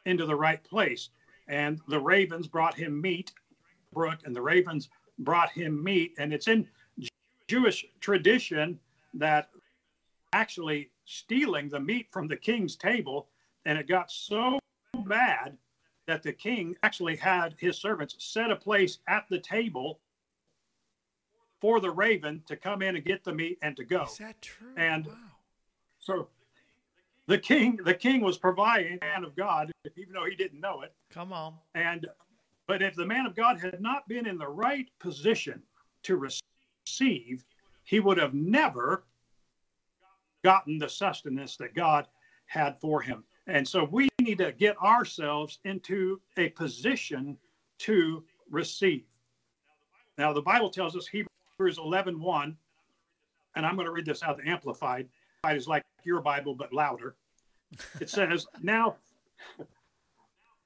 into 0.06 0.24
the 0.24 0.34
right 0.34 0.62
place. 0.64 1.10
And 1.46 1.78
the 1.88 2.00
ravens 2.00 2.46
brought 2.46 2.74
him 2.74 3.00
meat, 3.00 3.32
Brook, 3.92 4.20
and 4.24 4.34
the 4.34 4.40
ravens 4.40 4.88
brought 5.18 5.50
him 5.50 5.82
meat, 5.82 6.14
and 6.18 6.32
it's 6.32 6.48
in 6.48 6.66
Jewish 7.48 7.84
tradition 8.00 8.78
that 9.14 9.48
actually 10.32 10.90
stealing 11.04 11.68
the 11.68 11.80
meat 11.80 12.08
from 12.10 12.28
the 12.28 12.36
king's 12.36 12.76
table, 12.76 13.28
and 13.64 13.78
it 13.78 13.88
got 13.88 14.10
so 14.10 14.58
bad 15.04 15.56
that 16.06 16.22
the 16.22 16.32
king 16.32 16.74
actually 16.82 17.16
had 17.16 17.54
his 17.58 17.76
servants 17.78 18.16
set 18.18 18.50
a 18.50 18.56
place 18.56 18.98
at 19.08 19.28
the 19.28 19.38
table 19.38 20.00
for 21.60 21.80
the 21.80 21.90
raven 21.90 22.42
to 22.46 22.56
come 22.56 22.82
in 22.82 22.96
and 22.96 23.04
get 23.04 23.22
the 23.22 23.32
meat 23.32 23.58
and 23.62 23.76
to 23.76 23.84
go. 23.84 24.04
Is 24.04 24.16
that 24.18 24.40
true? 24.40 24.72
And 24.76 25.06
wow. 25.06 25.14
so 25.98 26.28
the 27.26 27.38
king, 27.38 27.78
the 27.84 27.94
king 27.94 28.22
was 28.22 28.38
providing 28.38 28.98
the 29.00 29.06
man 29.06 29.24
of 29.24 29.36
God, 29.36 29.70
even 29.96 30.12
though 30.12 30.24
he 30.24 30.34
didn't 30.34 30.60
know 30.60 30.82
it. 30.82 30.92
Come 31.10 31.32
on. 31.32 31.54
And 31.74 32.06
but 32.66 32.82
if 32.82 32.94
the 32.94 33.04
man 33.04 33.26
of 33.26 33.34
God 33.34 33.60
had 33.60 33.80
not 33.80 34.06
been 34.08 34.26
in 34.26 34.38
the 34.38 34.48
right 34.48 34.88
position 35.00 35.60
to 36.04 36.16
receive 36.16 36.40
receive, 36.90 37.44
he 37.84 38.00
would 38.00 38.18
have 38.18 38.34
never 38.34 39.04
gotten 40.42 40.78
the 40.78 40.88
sustenance 40.88 41.56
that 41.56 41.74
God 41.74 42.06
had 42.46 42.80
for 42.80 43.00
him. 43.00 43.24
And 43.46 43.66
so 43.66 43.84
we 43.84 44.08
need 44.20 44.38
to 44.38 44.52
get 44.52 44.76
ourselves 44.78 45.58
into 45.64 46.20
a 46.36 46.50
position 46.50 47.36
to 47.78 48.24
receive. 48.50 49.04
Now, 50.18 50.32
the 50.32 50.42
Bible 50.42 50.70
tells 50.70 50.96
us 50.96 51.06
Hebrews 51.06 51.78
11 51.78 52.20
1, 52.20 52.56
and 53.56 53.66
I'm 53.66 53.74
going 53.74 53.86
to 53.86 53.92
read 53.92 54.04
this 54.04 54.22
out 54.22 54.36
the 54.36 54.48
Amplified. 54.48 55.08
It 55.48 55.56
is 55.56 55.66
like 55.66 55.84
your 56.04 56.20
Bible, 56.20 56.54
but 56.54 56.72
louder. 56.72 57.16
It 58.00 58.10
says, 58.10 58.46
Now, 58.62 58.96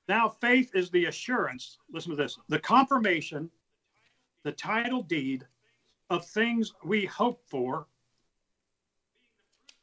now 0.09 0.29
faith 0.29 0.71
is 0.75 0.91
the 0.91 1.07
assurance, 1.07 1.79
listen 1.91 2.11
to 2.11 2.17
this, 2.17 2.39
the 2.49 2.59
confirmation, 2.59 3.51
the 4.43 4.53
title 4.53 5.03
deed 5.03 5.47
of 6.11 6.27
things 6.27 6.73
we 6.85 7.07
hope 7.07 7.43
for, 7.47 7.87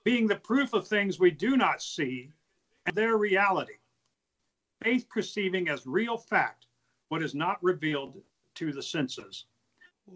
being 0.03 0.27
the 0.27 0.36
proof 0.36 0.73
of 0.73 0.88
things 0.88 1.19
we 1.19 1.31
do 1.31 1.57
not 1.57 1.81
see 1.81 2.31
and 2.86 2.95
their 2.95 3.17
reality. 3.17 3.73
Faith 4.84 5.07
perceiving 5.10 5.69
as 5.69 5.86
real 5.86 6.17
fact 6.17 6.65
what 7.10 7.21
is 7.21 7.36
not 7.36 7.62
revealed 7.62 8.21
to 8.55 8.71
the 8.71 8.81
senses. 8.81 9.45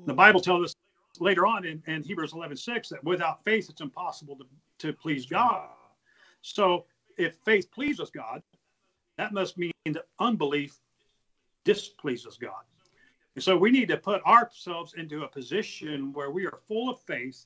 The 0.08 0.14
Bible 0.14 0.40
tells 0.40 0.66
us 0.66 0.76
later 1.20 1.46
on 1.46 1.66
in, 1.66 1.82
in 1.88 2.04
Hebrews 2.04 2.34
11 2.34 2.58
6 2.58 2.90
that 2.90 3.04
without 3.04 3.44
faith 3.44 3.70
it's 3.70 3.82
impossible 3.82 4.38
to, 4.38 4.46
to 4.80 4.94
please 4.94 5.26
God. 5.26 5.70
So 6.42 6.86
if 7.18 7.36
faith 7.46 7.72
pleases 7.72 8.10
God, 8.10 8.42
that 9.18 9.34
must 9.34 9.58
mean 9.58 9.72
that 9.86 10.08
unbelief 10.20 10.80
displeases 11.64 12.38
God. 12.38 12.64
So 13.38 13.58
we 13.58 13.72
need 13.72 13.90
to 13.90 13.98
put 13.98 14.24
ourselves 14.26 14.94
into 14.98 15.24
a 15.24 15.28
position 15.28 16.14
where 16.14 16.32
we 16.32 16.46
are 16.46 16.60
full 16.68 16.90
of 16.90 17.02
faith 17.02 17.46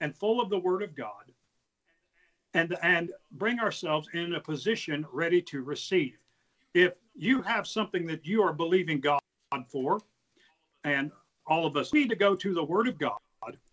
and 0.00 0.16
full 0.16 0.40
of 0.40 0.48
the 0.48 0.58
word 0.58 0.82
of 0.82 0.94
God 0.94 1.32
and 2.54 2.74
and 2.82 3.10
bring 3.32 3.60
ourselves 3.60 4.08
in 4.14 4.34
a 4.34 4.40
position 4.40 5.04
ready 5.12 5.42
to 5.42 5.62
receive. 5.62 6.16
If 6.72 6.94
you 7.14 7.42
have 7.42 7.66
something 7.66 8.06
that 8.06 8.26
you 8.26 8.42
are 8.42 8.52
believing 8.52 9.00
God 9.00 9.20
for, 9.68 10.00
and 10.84 11.12
all 11.46 11.66
of 11.66 11.76
us 11.76 11.92
need 11.92 12.08
to 12.08 12.16
go 12.16 12.34
to 12.34 12.54
the 12.54 12.64
word 12.64 12.88
of 12.88 12.98
God 12.98 13.18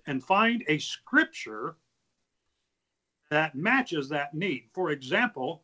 and 0.06 0.24
find 0.24 0.64
a 0.68 0.78
scripture 0.80 1.78
that 3.30 3.56
matches 3.56 4.10
that 4.10 4.34
need. 4.34 4.66
For 4.74 4.92
example, 4.92 5.64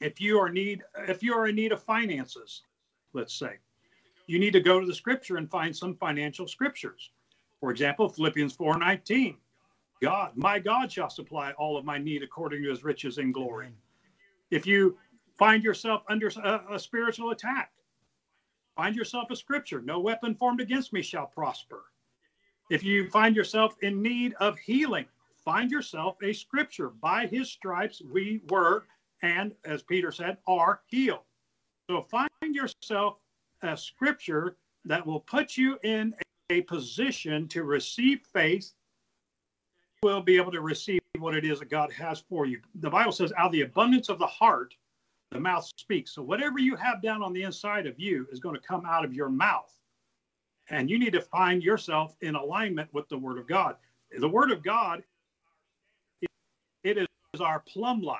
if 0.00 0.20
you 0.20 0.38
are 0.38 0.48
need 0.48 0.82
if 1.08 1.22
you 1.22 1.34
are 1.34 1.46
in 1.46 1.56
need 1.56 1.72
of 1.72 1.82
finances, 1.82 2.62
let's 3.12 3.34
say, 3.34 3.58
you 4.30 4.38
need 4.38 4.52
to 4.52 4.60
go 4.60 4.78
to 4.78 4.86
the 4.86 4.94
scripture 4.94 5.38
and 5.38 5.50
find 5.50 5.76
some 5.76 5.96
financial 5.96 6.46
scriptures. 6.46 7.10
For 7.58 7.72
example, 7.72 8.08
Philippians 8.08 8.56
4:19. 8.56 9.36
God, 10.00 10.36
my 10.36 10.60
God 10.60 10.90
shall 10.90 11.10
supply 11.10 11.50
all 11.52 11.76
of 11.76 11.84
my 11.84 11.98
need 11.98 12.22
according 12.22 12.62
to 12.62 12.70
his 12.70 12.84
riches 12.84 13.18
in 13.18 13.32
glory. 13.32 13.74
If 14.52 14.68
you 14.68 14.96
find 15.36 15.64
yourself 15.64 16.04
under 16.08 16.28
a, 16.28 16.38
uh, 16.38 16.64
a 16.70 16.78
spiritual 16.78 17.32
attack, 17.32 17.72
find 18.76 18.94
yourself 18.94 19.32
a 19.32 19.36
scripture. 19.36 19.82
No 19.82 19.98
weapon 19.98 20.36
formed 20.36 20.60
against 20.60 20.92
me 20.92 21.02
shall 21.02 21.26
prosper. 21.26 21.86
If 22.70 22.84
you 22.84 23.10
find 23.10 23.34
yourself 23.34 23.76
in 23.82 24.00
need 24.00 24.34
of 24.34 24.56
healing, 24.58 25.06
find 25.44 25.72
yourself 25.72 26.16
a 26.22 26.32
scripture. 26.32 26.90
By 26.90 27.26
his 27.26 27.50
stripes 27.50 28.00
we 28.00 28.42
were, 28.48 28.86
and 29.22 29.56
as 29.64 29.82
Peter 29.82 30.12
said, 30.12 30.38
are 30.46 30.82
healed. 30.86 31.24
So 31.90 32.02
find 32.02 32.30
yourself 32.42 33.18
a 33.62 33.76
scripture 33.76 34.56
that 34.84 35.06
will 35.06 35.20
put 35.20 35.56
you 35.56 35.78
in 35.82 36.14
a 36.50 36.62
position 36.62 37.46
to 37.48 37.62
receive 37.62 38.20
faith. 38.32 38.72
You 40.02 40.08
will 40.08 40.22
be 40.22 40.36
able 40.36 40.52
to 40.52 40.60
receive 40.60 41.00
what 41.18 41.34
it 41.34 41.44
is 41.44 41.58
that 41.58 41.70
God 41.70 41.92
has 41.92 42.20
for 42.28 42.46
you. 42.46 42.60
The 42.76 42.90
Bible 42.90 43.12
says, 43.12 43.32
out 43.36 43.46
of 43.46 43.52
the 43.52 43.62
abundance 43.62 44.08
of 44.08 44.18
the 44.18 44.26
heart, 44.26 44.74
the 45.30 45.38
mouth 45.38 45.70
speaks. 45.76 46.12
So 46.12 46.22
whatever 46.22 46.58
you 46.58 46.74
have 46.76 47.02
down 47.02 47.22
on 47.22 47.32
the 47.32 47.42
inside 47.42 47.86
of 47.86 48.00
you 48.00 48.26
is 48.32 48.40
going 48.40 48.54
to 48.54 48.60
come 48.60 48.84
out 48.86 49.04
of 49.04 49.14
your 49.14 49.28
mouth. 49.28 49.72
And 50.70 50.88
you 50.88 50.98
need 50.98 51.12
to 51.12 51.20
find 51.20 51.62
yourself 51.62 52.16
in 52.20 52.34
alignment 52.34 52.92
with 52.92 53.08
the 53.08 53.18
Word 53.18 53.38
of 53.38 53.46
God. 53.46 53.76
The 54.18 54.28
Word 54.28 54.50
of 54.50 54.62
God, 54.62 55.02
it 56.82 56.96
is 56.96 57.40
our 57.40 57.60
plumb 57.60 58.02
line. 58.02 58.18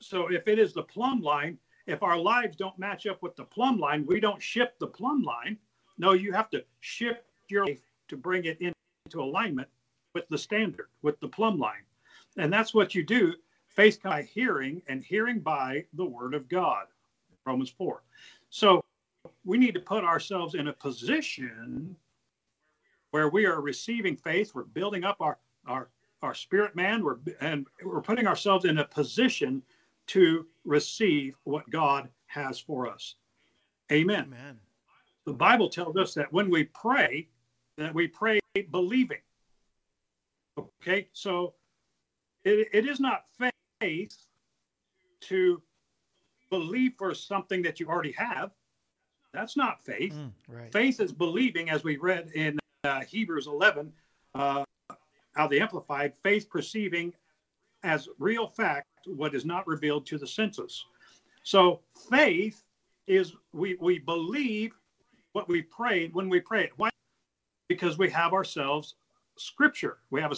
So 0.00 0.26
if 0.30 0.46
it 0.46 0.58
is 0.58 0.72
the 0.72 0.82
plumb 0.82 1.22
line, 1.22 1.58
if 1.86 2.02
our 2.02 2.18
lives 2.18 2.56
don't 2.56 2.78
match 2.78 3.06
up 3.06 3.22
with 3.22 3.36
the 3.36 3.44
plumb 3.44 3.78
line, 3.78 4.06
we 4.06 4.20
don't 4.20 4.42
shift 4.42 4.78
the 4.78 4.86
plumb 4.86 5.22
line. 5.22 5.58
No, 5.98 6.12
you 6.12 6.32
have 6.32 6.50
to 6.50 6.64
shift 6.80 7.22
your 7.48 7.66
life 7.66 7.82
to 8.08 8.16
bring 8.16 8.44
it 8.44 8.60
into 8.60 9.22
alignment 9.22 9.68
with 10.14 10.28
the 10.28 10.38
standard, 10.38 10.88
with 11.02 11.18
the 11.20 11.28
plumb 11.28 11.58
line. 11.58 11.84
And 12.36 12.52
that's 12.52 12.74
what 12.74 12.94
you 12.94 13.02
do. 13.02 13.34
Faith 13.66 14.02
by 14.02 14.22
hearing, 14.22 14.82
and 14.86 15.02
hearing 15.02 15.40
by 15.40 15.84
the 15.94 16.04
word 16.04 16.34
of 16.34 16.48
God. 16.48 16.86
Romans 17.46 17.70
4. 17.70 18.02
So 18.50 18.82
we 19.44 19.58
need 19.58 19.74
to 19.74 19.80
put 19.80 20.04
ourselves 20.04 20.54
in 20.54 20.68
a 20.68 20.72
position 20.72 21.96
where 23.10 23.28
we 23.28 23.46
are 23.46 23.60
receiving 23.60 24.16
faith. 24.16 24.54
We're 24.54 24.64
building 24.64 25.04
up 25.04 25.16
our, 25.20 25.38
our, 25.66 25.88
our 26.22 26.34
spirit 26.34 26.76
man, 26.76 27.02
we're, 27.04 27.18
and 27.40 27.66
we're 27.84 28.02
putting 28.02 28.26
ourselves 28.26 28.64
in 28.64 28.78
a 28.78 28.84
position 28.84 29.62
to 30.12 30.46
receive 30.66 31.34
what 31.44 31.68
God 31.70 32.06
has 32.26 32.60
for 32.60 32.86
us. 32.86 33.14
Amen. 33.90 34.24
Amen. 34.26 34.58
The 35.24 35.32
Bible 35.32 35.70
tells 35.70 35.96
us 35.96 36.12
that 36.14 36.30
when 36.30 36.50
we 36.50 36.64
pray, 36.64 37.28
that 37.78 37.94
we 37.94 38.08
pray 38.08 38.38
believing. 38.70 39.20
Okay, 40.58 41.08
so 41.14 41.54
it, 42.44 42.68
it 42.74 42.86
is 42.86 43.00
not 43.00 43.24
faith 43.80 44.26
to 45.20 45.62
believe 46.50 46.92
for 46.98 47.14
something 47.14 47.62
that 47.62 47.80
you 47.80 47.88
already 47.88 48.12
have. 48.12 48.50
That's 49.32 49.56
not 49.56 49.82
faith. 49.82 50.12
Mm, 50.12 50.32
right. 50.46 50.72
Faith 50.72 51.00
is 51.00 51.12
believing, 51.12 51.70
as 51.70 51.84
we 51.84 51.96
read 51.96 52.30
in 52.34 52.58
uh, 52.84 53.00
Hebrews 53.00 53.46
11, 53.46 53.90
uh, 54.34 54.64
out 54.90 54.96
of 55.36 55.50
the 55.50 55.60
Amplified, 55.60 56.12
faith 56.22 56.50
perceiving 56.50 57.14
as 57.82 58.10
real 58.18 58.46
fact 58.46 58.86
what 59.06 59.34
is 59.34 59.44
not 59.44 59.66
revealed 59.66 60.06
to 60.06 60.18
the 60.18 60.26
senses. 60.26 60.84
So 61.42 61.80
faith 62.10 62.62
is 63.06 63.34
we, 63.52 63.76
we 63.80 63.98
believe 63.98 64.72
what 65.32 65.48
we 65.48 65.62
prayed 65.62 66.14
when 66.14 66.28
we 66.28 66.40
prayed. 66.40 66.70
Why? 66.76 66.90
Because 67.68 67.98
we 67.98 68.10
have 68.10 68.32
ourselves 68.32 68.94
scripture. 69.36 69.98
We 70.10 70.20
have 70.20 70.32
a 70.32 70.36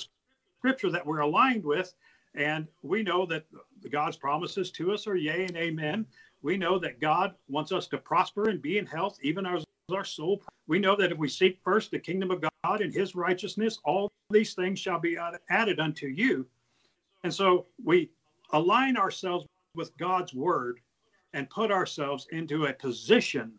scripture 0.58 0.90
that 0.90 1.04
we're 1.04 1.20
aligned 1.20 1.64
with, 1.64 1.94
and 2.34 2.66
we 2.82 3.02
know 3.02 3.26
that 3.26 3.44
God's 3.90 4.16
promises 4.16 4.70
to 4.72 4.92
us 4.92 5.06
are 5.06 5.16
yea 5.16 5.44
and 5.44 5.56
amen. 5.56 6.06
We 6.42 6.56
know 6.56 6.78
that 6.78 7.00
God 7.00 7.34
wants 7.48 7.72
us 7.72 7.86
to 7.88 7.98
prosper 7.98 8.48
and 8.48 8.62
be 8.62 8.78
in 8.78 8.86
health, 8.86 9.18
even 9.22 9.46
as 9.46 9.64
our 9.92 10.04
soul. 10.04 10.42
We 10.66 10.78
know 10.78 10.96
that 10.96 11.12
if 11.12 11.18
we 11.18 11.28
seek 11.28 11.58
first 11.62 11.90
the 11.90 11.98
kingdom 11.98 12.30
of 12.30 12.40
God 12.40 12.80
and 12.80 12.92
his 12.92 13.14
righteousness, 13.14 13.78
all 13.84 14.10
these 14.30 14.54
things 14.54 14.78
shall 14.78 14.98
be 14.98 15.18
added 15.50 15.80
unto 15.80 16.06
you. 16.06 16.46
And 17.22 17.32
so 17.32 17.66
we 17.82 18.10
align 18.50 18.96
ourselves 18.96 19.46
with 19.74 19.96
God's 19.96 20.34
word 20.34 20.80
and 21.32 21.50
put 21.50 21.70
ourselves 21.70 22.26
into 22.30 22.66
a 22.66 22.72
position 22.72 23.52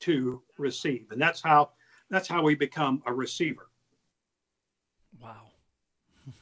to 0.00 0.42
receive. 0.58 1.06
And 1.10 1.20
that's 1.20 1.40
how 1.42 1.70
that's 2.10 2.28
how 2.28 2.42
we 2.42 2.54
become 2.54 3.02
a 3.06 3.12
receiver. 3.12 3.68
Wow. 5.20 5.52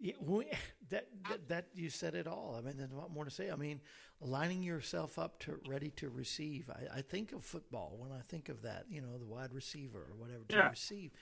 yeah, 0.00 0.14
we, 0.20 0.46
that, 0.90 1.06
that 1.28 1.48
that 1.48 1.66
you 1.74 1.88
said 1.90 2.14
it 2.14 2.26
all. 2.26 2.56
I 2.58 2.60
mean, 2.66 2.76
there's 2.76 2.92
a 2.92 2.96
lot 2.96 3.10
more 3.10 3.24
to 3.24 3.30
say. 3.30 3.50
I 3.50 3.56
mean, 3.56 3.80
lining 4.20 4.62
yourself 4.62 5.18
up 5.18 5.38
to 5.40 5.58
ready 5.64 5.90
to 5.96 6.08
receive. 6.10 6.70
I, 6.70 6.98
I 6.98 7.02
think 7.02 7.32
of 7.32 7.42
football 7.44 7.96
when 7.98 8.12
I 8.12 8.20
think 8.20 8.48
of 8.48 8.62
that. 8.62 8.84
You 8.88 9.00
know, 9.00 9.16
the 9.18 9.26
wide 9.26 9.52
receiver 9.54 9.98
or 9.98 10.14
whatever 10.16 10.44
to 10.48 10.56
Yeah. 10.56 10.70
receive 10.70 11.12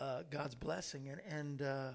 uh, 0.00 0.22
God's 0.30 0.54
blessing, 0.54 1.08
and 1.08 1.20
and 1.28 1.62
uh, 1.62 1.90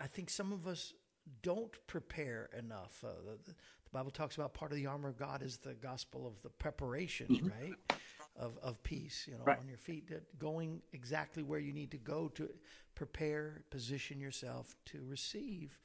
I- 0.00 0.06
think 0.06 0.30
some 0.30 0.52
of 0.52 0.66
us 0.66 0.94
don't 1.42 1.74
prepare 1.86 2.48
enough. 2.58 3.04
Uh, 3.04 3.08
the, 3.24 3.52
the 3.52 3.54
Bible 3.92 4.10
talks 4.10 4.36
about 4.36 4.54
part 4.54 4.72
of 4.72 4.76
the 4.76 4.86
armor 4.86 5.08
of 5.08 5.18
God 5.18 5.42
is 5.42 5.58
the 5.58 5.74
gospel 5.74 6.26
of 6.26 6.40
the 6.42 6.48
preparation, 6.50 7.52
right? 7.60 7.98
Of, 8.36 8.56
of 8.62 8.82
peace, 8.82 9.26
you 9.26 9.34
know, 9.36 9.44
Right. 9.44 9.58
on 9.58 9.68
your 9.68 9.78
feet, 9.78 10.08
that 10.08 10.38
going 10.38 10.80
exactly 10.92 11.42
where 11.42 11.58
you 11.58 11.72
need 11.72 11.90
to 11.90 11.98
go 11.98 12.28
to 12.28 12.48
prepare, 12.94 13.62
position 13.70 14.20
yourself 14.20 14.76
to 14.86 15.02
receive 15.08 15.78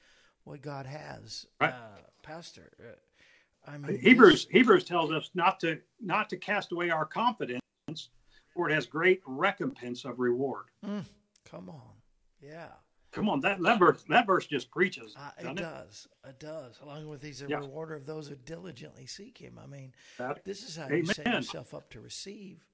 what 0.43 0.61
God 0.61 0.85
has. 0.85 1.45
Right. 1.59 1.73
Uh, 1.73 2.01
Pastor, 2.21 2.71
uh, 2.79 3.71
I 3.71 3.77
mean, 3.77 3.97
Hebrews 3.99 4.47
Hebrews 4.51 4.83
tells 4.83 5.11
us 5.11 5.29
not 5.33 5.59
to 5.61 5.79
not 6.01 6.29
to 6.29 6.37
cast 6.37 6.71
away 6.73 6.89
our 6.89 7.05
confidence, 7.05 7.61
for 8.53 8.69
it 8.69 8.73
has 8.73 8.85
great 8.85 9.21
recompense 9.25 10.03
of 10.05 10.19
reward. 10.19 10.65
mm, 10.85 11.05
come 11.49 11.69
on, 11.69 11.93
yeah. 12.41 12.67
Come 13.13 13.29
on, 13.29 13.39
that 13.41 13.61
that 13.61 13.77
verse 13.77 14.03
that 14.09 14.25
verse 14.25 14.47
just 14.47 14.71
preaches. 14.71 15.15
Uh, 15.15 15.29
it 15.39 15.45
it? 15.45 15.55
does. 15.57 16.07
It 16.27 16.39
does. 16.39 16.79
Along 16.81 17.07
with 17.07 17.21
he's 17.21 17.43
a 17.43 17.47
Yeah. 17.47 17.59
rewarder 17.59 17.93
of 17.95 18.05
those 18.05 18.27
who 18.27 18.35
diligently 18.35 19.05
seek 19.05 19.37
him. 19.37 19.59
I 19.59 19.67
mean, 19.67 19.93
That- 20.17 20.43
this 20.43 20.63
is 20.63 20.75
how 20.75 20.89
you 20.89 21.05
set 21.05 21.27
yourself 21.27 21.73
up 21.73 21.89
to 21.91 22.01
receive. 22.01 22.65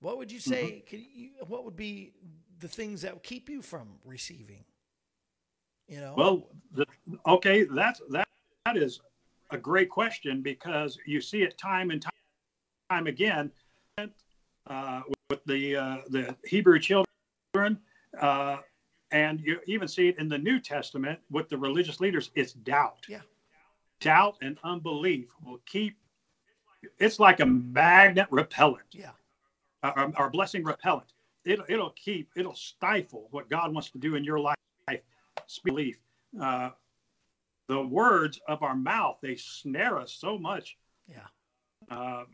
What 0.00 0.18
would 0.18 0.30
you 0.30 0.40
say? 0.40 0.84
Mm-hmm. 0.86 0.96
You, 0.96 1.30
what 1.46 1.64
would 1.64 1.74
be 1.74 2.12
the 2.58 2.68
things 2.68 3.02
that 3.02 3.22
keep 3.22 3.48
you 3.48 3.62
from 3.62 3.98
receiving? 4.04 4.64
You 5.88 6.00
know. 6.00 6.14
Well, 6.16 6.50
the, 6.72 6.86
okay, 7.26 7.64
that's 7.64 8.00
that 8.10 8.28
that 8.66 8.76
is 8.76 9.00
a 9.50 9.56
great 9.56 9.88
question 9.88 10.42
because 10.42 10.98
you 11.06 11.22
see 11.22 11.42
it 11.42 11.56
time 11.56 11.90
and 11.90 12.02
time, 12.02 12.12
time 12.90 13.06
again 13.06 13.50
uh, 14.66 15.02
with 15.30 15.42
the 15.46 15.76
uh, 15.76 15.96
the 16.10 16.36
Hebrew 16.44 16.78
children, 16.78 17.80
uh, 18.20 18.58
and 19.10 19.40
you 19.40 19.60
even 19.66 19.88
see 19.88 20.08
it 20.08 20.18
in 20.18 20.28
the 20.28 20.38
New 20.38 20.60
Testament 20.60 21.18
with 21.30 21.48
the 21.48 21.56
religious 21.56 22.00
leaders. 22.00 22.30
It's 22.34 22.52
doubt. 22.52 23.06
Yeah. 23.08 23.20
Doubt 24.00 24.36
and 24.42 24.58
unbelief 24.64 25.28
will 25.44 25.60
keep. 25.66 25.96
It's 26.98 27.18
like 27.18 27.40
a 27.40 27.46
magnet 27.46 28.28
repellent. 28.30 28.84
yeah. 28.92 29.10
our 30.16 30.30
blessing 30.30 30.62
repellent. 30.64 31.12
It'll, 31.44 31.64
it'll 31.68 31.90
keep, 31.90 32.30
it'll 32.36 32.54
stifle 32.54 33.28
what 33.30 33.48
God 33.48 33.72
wants 33.72 33.90
to 33.90 33.98
do 33.98 34.14
in 34.14 34.24
your 34.24 34.38
life. 34.38 34.56
Belief. 35.64 35.98
Uh, 36.40 36.70
the 37.68 37.80
words 37.80 38.40
of 38.48 38.62
our 38.62 38.74
mouth, 38.74 39.18
they 39.22 39.36
snare 39.36 39.98
us 39.98 40.12
so 40.12 40.38
much. 40.38 40.76
Yeah. 41.08 41.26
Uh, 41.90 42.24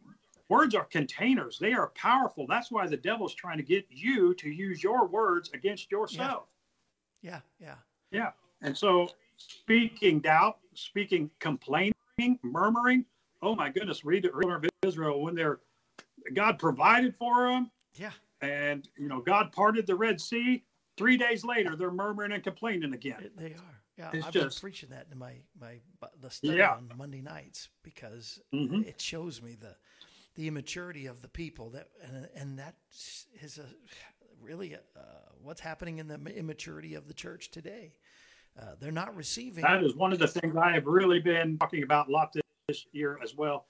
words 0.48 0.74
are 0.74 0.84
containers, 0.84 1.58
they 1.58 1.74
are 1.74 1.90
powerful. 1.94 2.46
That's 2.48 2.70
why 2.70 2.86
the 2.86 2.96
devil's 2.96 3.34
trying 3.34 3.58
to 3.58 3.62
get 3.62 3.86
you 3.88 4.34
to 4.34 4.48
use 4.48 4.82
your 4.82 5.06
words 5.06 5.50
against 5.54 5.92
yourself. 5.92 6.48
Yeah. 7.24 7.40
Yeah. 7.58 7.76
Yeah. 8.10 8.30
And 8.60 8.76
so 8.76 9.08
speaking 9.38 10.20
doubt, 10.20 10.58
speaking 10.74 11.30
complaining, 11.40 11.94
murmuring. 12.42 13.06
Oh 13.42 13.54
my 13.56 13.70
goodness, 13.70 14.04
read 14.04 14.24
it 14.26 14.34
read 14.34 14.50
of 14.50 14.64
Israel 14.82 15.22
when 15.22 15.34
they're 15.34 15.60
God 16.34 16.58
provided 16.58 17.14
for 17.16 17.48
them 17.48 17.70
Yeah. 17.96 18.12
and 18.40 18.88
you 18.96 19.08
know 19.08 19.20
God 19.20 19.52
parted 19.52 19.86
the 19.86 19.94
Red 19.96 20.20
Sea. 20.20 20.62
Three 20.96 21.16
days 21.16 21.44
later, 21.44 21.74
they're 21.76 21.90
murmuring 21.90 22.32
and 22.32 22.44
complaining 22.44 22.92
again. 22.92 23.22
It- 23.24 23.36
they 23.36 23.54
are. 23.54 23.80
Yeah. 23.96 24.10
It's 24.12 24.26
I've 24.26 24.32
just- 24.32 24.60
been 24.60 24.68
preaching 24.70 24.90
that 24.90 25.06
in 25.10 25.18
my 25.18 25.36
my 25.58 25.80
the 26.20 26.30
study 26.30 26.58
Yeah. 26.58 26.74
on 26.74 26.90
Monday 26.96 27.22
nights 27.22 27.68
because 27.82 28.40
Mhm. 28.52 28.86
it 28.86 29.00
shows 29.00 29.40
me 29.42 29.54
the 29.54 29.76
the 30.34 30.48
immaturity 30.48 31.06
of 31.06 31.22
the 31.22 31.28
people 31.28 31.70
that 31.70 31.88
and 32.02 32.28
and 32.34 32.58
that 32.58 32.76
is 33.40 33.56
a 33.58 33.66
really 34.44 34.74
uh, 34.74 35.00
what's 35.42 35.60
happening 35.60 35.98
in 35.98 36.06
the 36.08 36.18
immaturity 36.36 36.94
of 36.94 37.08
the 37.08 37.14
church 37.14 37.50
today. 37.50 37.94
Uh, 38.60 38.74
they're 38.80 38.92
not 38.92 39.14
receiving. 39.16 39.62
That 39.62 39.82
is 39.82 39.96
one 39.96 40.12
of 40.12 40.18
the 40.18 40.28
things 40.28 40.54
I 40.56 40.72
have 40.72 40.86
really 40.86 41.18
been 41.20 41.58
talking 41.58 41.82
about 41.82 42.08
a 42.08 42.12
lot 42.12 42.32
this, 42.68 42.86
year 42.92 43.18
as 43.22 43.34
well. 43.34 43.66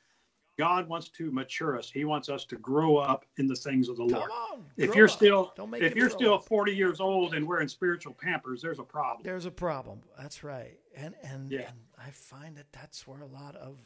God 0.56 0.88
wants 0.88 1.08
to 1.08 1.32
mature 1.32 1.76
us. 1.76 1.90
He 1.90 2.04
wants 2.04 2.28
us 2.28 2.44
to 2.44 2.56
grow 2.56 2.96
up 2.96 3.24
in 3.38 3.48
the 3.48 3.56
things 3.56 3.88
of 3.88 3.96
the 3.96 4.04
Come 4.06 4.18
Lord. 4.20 4.30
on, 4.30 4.64
If 4.76 4.94
you're 4.94 5.06
up. 5.06 5.10
still 5.10 5.52
Don't 5.56 5.70
make 5.70 5.82
if 5.82 5.96
you're 5.96 6.10
still 6.10 6.34
up. 6.34 6.44
40 6.46 6.72
years 6.76 7.00
old 7.00 7.34
and 7.34 7.44
wearing 7.46 7.66
spiritual 7.66 8.14
pampers, 8.14 8.62
there's 8.62 8.78
a 8.78 8.84
problem. 8.84 9.22
there's 9.24 9.46
a 9.46 9.50
problem. 9.50 10.00
That's 10.18 10.44
right, 10.44 10.78
and 10.94 11.14
and, 11.24 11.50
Yeah. 11.50 11.68
and 11.70 11.76
I 11.98 12.10
find 12.10 12.56
that 12.56 12.66
that's 12.72 13.04
where 13.06 13.22
a 13.22 13.26
lot 13.26 13.56
of 13.56 13.78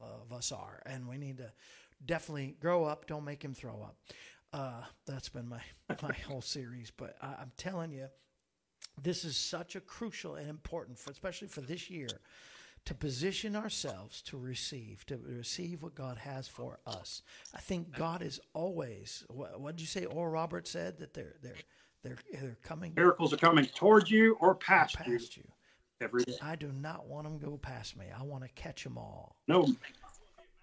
of 0.00 0.32
us 0.32 0.50
are, 0.50 0.80
and 0.86 1.06
we 1.08 1.18
need 1.18 1.36
to 1.38 1.52
definitely 2.04 2.56
grow 2.60 2.84
up. 2.84 3.06
Don't 3.06 3.24
make 3.24 3.44
him 3.44 3.54
throw 3.54 3.80
up. 3.82 3.96
Uh, 4.52 4.82
that's 5.06 5.28
been 5.28 5.48
my 5.48 5.60
my 6.02 6.14
whole 6.26 6.40
series, 6.40 6.90
but 6.90 7.16
I, 7.20 7.34
I'm 7.40 7.52
telling 7.56 7.92
you, 7.92 8.06
this 9.02 9.24
is 9.24 9.36
such 9.36 9.76
a 9.76 9.80
crucial 9.80 10.36
and 10.36 10.48
important, 10.48 10.98
for, 10.98 11.10
especially 11.10 11.48
for 11.48 11.60
this 11.60 11.90
year, 11.90 12.08
to 12.86 12.94
position 12.94 13.54
ourselves 13.54 14.22
to 14.22 14.38
receive, 14.38 15.04
to 15.06 15.18
receive 15.18 15.82
what 15.82 15.94
God 15.94 16.16
has 16.18 16.48
for 16.48 16.78
us. 16.86 17.22
I 17.54 17.60
think 17.60 17.94
God 17.94 18.22
is 18.22 18.40
always. 18.54 19.24
What, 19.28 19.60
what 19.60 19.76
did 19.76 19.82
you 19.82 19.86
say? 19.86 20.06
Or 20.06 20.30
Robert 20.30 20.66
said 20.66 20.98
that 20.98 21.12
they're 21.12 21.36
they're 21.42 21.56
they're 22.02 22.16
they're 22.32 22.56
coming 22.62 22.94
Miracles 22.96 23.32
are 23.32 23.38
coming 23.38 23.66
towards 23.66 24.10
you 24.10 24.36
or 24.40 24.54
past, 24.54 24.96
you 25.06 25.18
past 25.18 25.36
you. 25.36 25.44
every 26.00 26.24
day. 26.24 26.36
I 26.40 26.56
do 26.56 26.72
not 26.72 27.06
want 27.06 27.24
them 27.24 27.38
to 27.38 27.44
go 27.44 27.56
past 27.58 27.96
me. 27.96 28.06
I 28.18 28.22
want 28.22 28.44
to 28.44 28.48
catch 28.50 28.84
them 28.84 28.96
all. 28.96 29.36
No, 29.46 29.68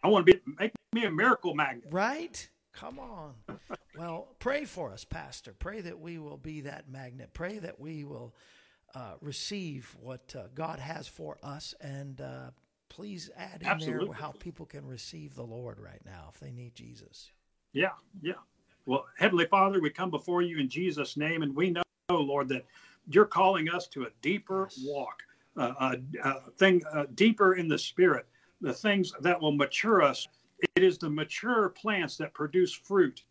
I 0.03 0.07
want 0.07 0.25
to 0.25 0.33
be 0.33 0.39
make 0.59 0.71
me 0.93 1.05
a 1.05 1.11
miracle 1.11 1.53
magnet. 1.53 1.89
Right? 1.91 2.49
Come 2.75 2.99
on. 2.99 3.33
Well, 3.97 4.27
pray 4.39 4.65
for 4.65 4.91
us, 4.91 5.05
Pastor. 5.05 5.53
Pray 5.57 5.81
that 5.81 5.99
we 5.99 6.19
will 6.19 6.37
be 6.37 6.61
that 6.61 6.89
magnet. 6.89 7.29
Pray 7.33 7.59
that 7.59 7.79
we 7.79 8.03
will 8.03 8.35
uh, 8.93 9.13
receive 9.21 9.95
what 10.01 10.35
uh, 10.37 10.47
God 10.53 10.79
has 10.79 11.07
for 11.07 11.37
us. 11.41 11.73
And 11.79 12.19
uh, 12.19 12.51
please 12.89 13.29
add 13.37 13.61
in 13.61 13.67
Absolutely. 13.67 14.07
there 14.07 14.15
how 14.15 14.31
people 14.31 14.65
can 14.65 14.85
receive 14.85 15.35
the 15.35 15.43
Lord 15.43 15.79
right 15.79 16.01
now 16.05 16.29
if 16.33 16.39
they 16.39 16.51
need 16.51 16.75
Jesus. 16.75 17.31
Yeah, 17.71 17.91
yeah. 18.21 18.33
Well, 18.85 19.05
Heavenly 19.17 19.45
Father, 19.45 19.79
we 19.81 19.89
come 19.89 20.11
before 20.11 20.41
you 20.41 20.59
in 20.59 20.69
Jesus' 20.69 21.17
name, 21.17 21.41
and 21.41 21.55
we 21.55 21.71
know 21.71 21.83
Lord, 22.09 22.47
that 22.49 22.65
you're 23.09 23.25
calling 23.25 23.69
us 23.69 23.87
to 23.87 24.03
a 24.03 24.09
deeper 24.21 24.67
yes. 24.69 24.85
walk, 24.85 25.23
uh, 25.57 25.73
a, 25.79 26.27
a, 26.27 26.51
thing 26.57 26.81
uh, 26.93 27.05
deeper 27.15 27.55
in 27.55 27.67
the 27.67 27.77
spirit, 27.77 28.25
the 28.61 28.73
things 28.73 29.11
that 29.21 29.39
will 29.39 29.51
mature 29.51 30.01
us. 30.01 30.27
It 30.59 30.83
is 30.83 30.97
the 30.97 31.09
mature 31.09 31.69
plants 31.69 32.17
that 32.17 32.33
produce 32.33 32.73
fruit, 32.73 33.23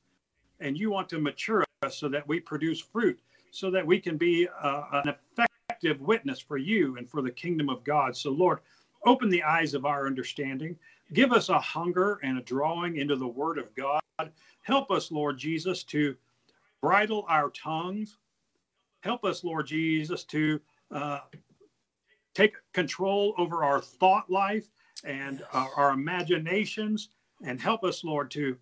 and 0.60 0.76
you 0.76 0.90
want 0.90 1.08
to 1.10 1.18
mature 1.18 1.64
us 1.82 1.96
so 1.96 2.08
that 2.08 2.26
we 2.26 2.40
produce 2.40 2.80
fruit, 2.80 3.18
so 3.50 3.70
that 3.70 3.86
we 3.86 4.00
can 4.00 4.16
be 4.16 4.48
uh, 4.62 4.82
an 4.92 5.14
effective 5.38 6.00
witness 6.00 6.40
for 6.40 6.56
you 6.56 6.96
and 6.96 7.08
for 7.08 7.22
the 7.22 7.30
kingdom 7.30 7.68
of 7.68 7.84
God. 7.84 8.16
So, 8.16 8.30
Lord, 8.30 8.60
open 9.06 9.28
the 9.28 9.42
eyes 9.42 9.74
of 9.74 9.84
our 9.86 10.06
understanding. 10.06 10.76
Give 11.12 11.32
us 11.32 11.48
a 11.48 11.58
hunger 11.58 12.20
and 12.22 12.38
a 12.38 12.42
drawing 12.42 12.96
into 12.96 13.16
the 13.16 13.26
Word 13.26 13.58
of 13.58 13.74
God. 13.74 14.00
Help 14.62 14.90
us, 14.90 15.10
Lord 15.10 15.38
Jesus, 15.38 15.82
to 15.84 16.16
bridle 16.80 17.24
our 17.28 17.50
tongues. 17.50 18.18
Help 19.00 19.24
us, 19.24 19.44
Lord 19.44 19.66
Jesus, 19.66 20.24
to 20.24 20.60
uh, 20.90 21.20
take 22.34 22.54
control 22.72 23.34
over 23.38 23.64
our 23.64 23.80
thought 23.80 24.30
life 24.30 24.68
and 25.02 25.42
our, 25.52 25.90
imaginations. 25.90 27.08
And 27.44 27.60
help 27.60 27.84
us, 27.84 28.04
Lord, 28.04 28.30
to 28.32 28.56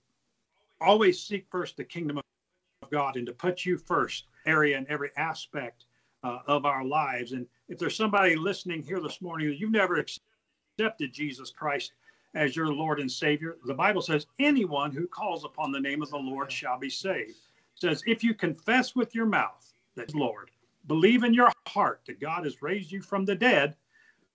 always 0.80 1.22
seek 1.22 1.46
first 1.50 1.76
the 1.76 1.84
kingdom 1.84 2.18
of 2.18 2.90
God 2.90 3.16
and 3.16 3.26
to 3.26 3.32
put 3.32 3.64
you 3.64 3.76
first 3.76 4.24
area 4.46 4.76
in 4.76 4.86
every 4.88 5.10
aspect 5.16 5.84
uh, 6.24 6.38
of 6.46 6.64
our 6.64 6.84
lives. 6.84 7.32
And 7.32 7.46
if 7.68 7.78
there's 7.78 7.96
somebody 7.96 8.34
listening 8.34 8.82
here 8.82 9.00
this 9.00 9.20
morning 9.20 9.48
that 9.48 9.58
you've 9.58 9.70
never 9.70 9.96
accepted 9.96 11.12
Jesus 11.12 11.50
Christ 11.50 11.92
as 12.34 12.56
your 12.56 12.72
Lord 12.72 12.98
and 12.98 13.10
Savior, 13.10 13.58
the 13.66 13.74
Bible 13.74 14.02
says, 14.02 14.26
anyone 14.38 14.90
who 14.90 15.06
calls 15.06 15.44
upon 15.44 15.70
the 15.70 15.80
name 15.80 16.02
of 16.02 16.10
the 16.10 16.16
Lord 16.16 16.50
shall 16.50 16.78
be 16.78 16.90
saved. 16.90 17.30
It 17.30 17.36
says, 17.80 18.02
if 18.06 18.24
you 18.24 18.34
confess 18.34 18.96
with 18.96 19.14
your 19.14 19.26
mouth 19.26 19.72
that 19.96 20.14
Lord, 20.14 20.50
believe 20.86 21.24
in 21.24 21.34
your 21.34 21.52
heart 21.68 22.00
that 22.06 22.20
God 22.20 22.44
has 22.44 22.62
raised 22.62 22.90
you 22.90 23.02
from 23.02 23.24
the 23.24 23.34
dead, 23.34 23.76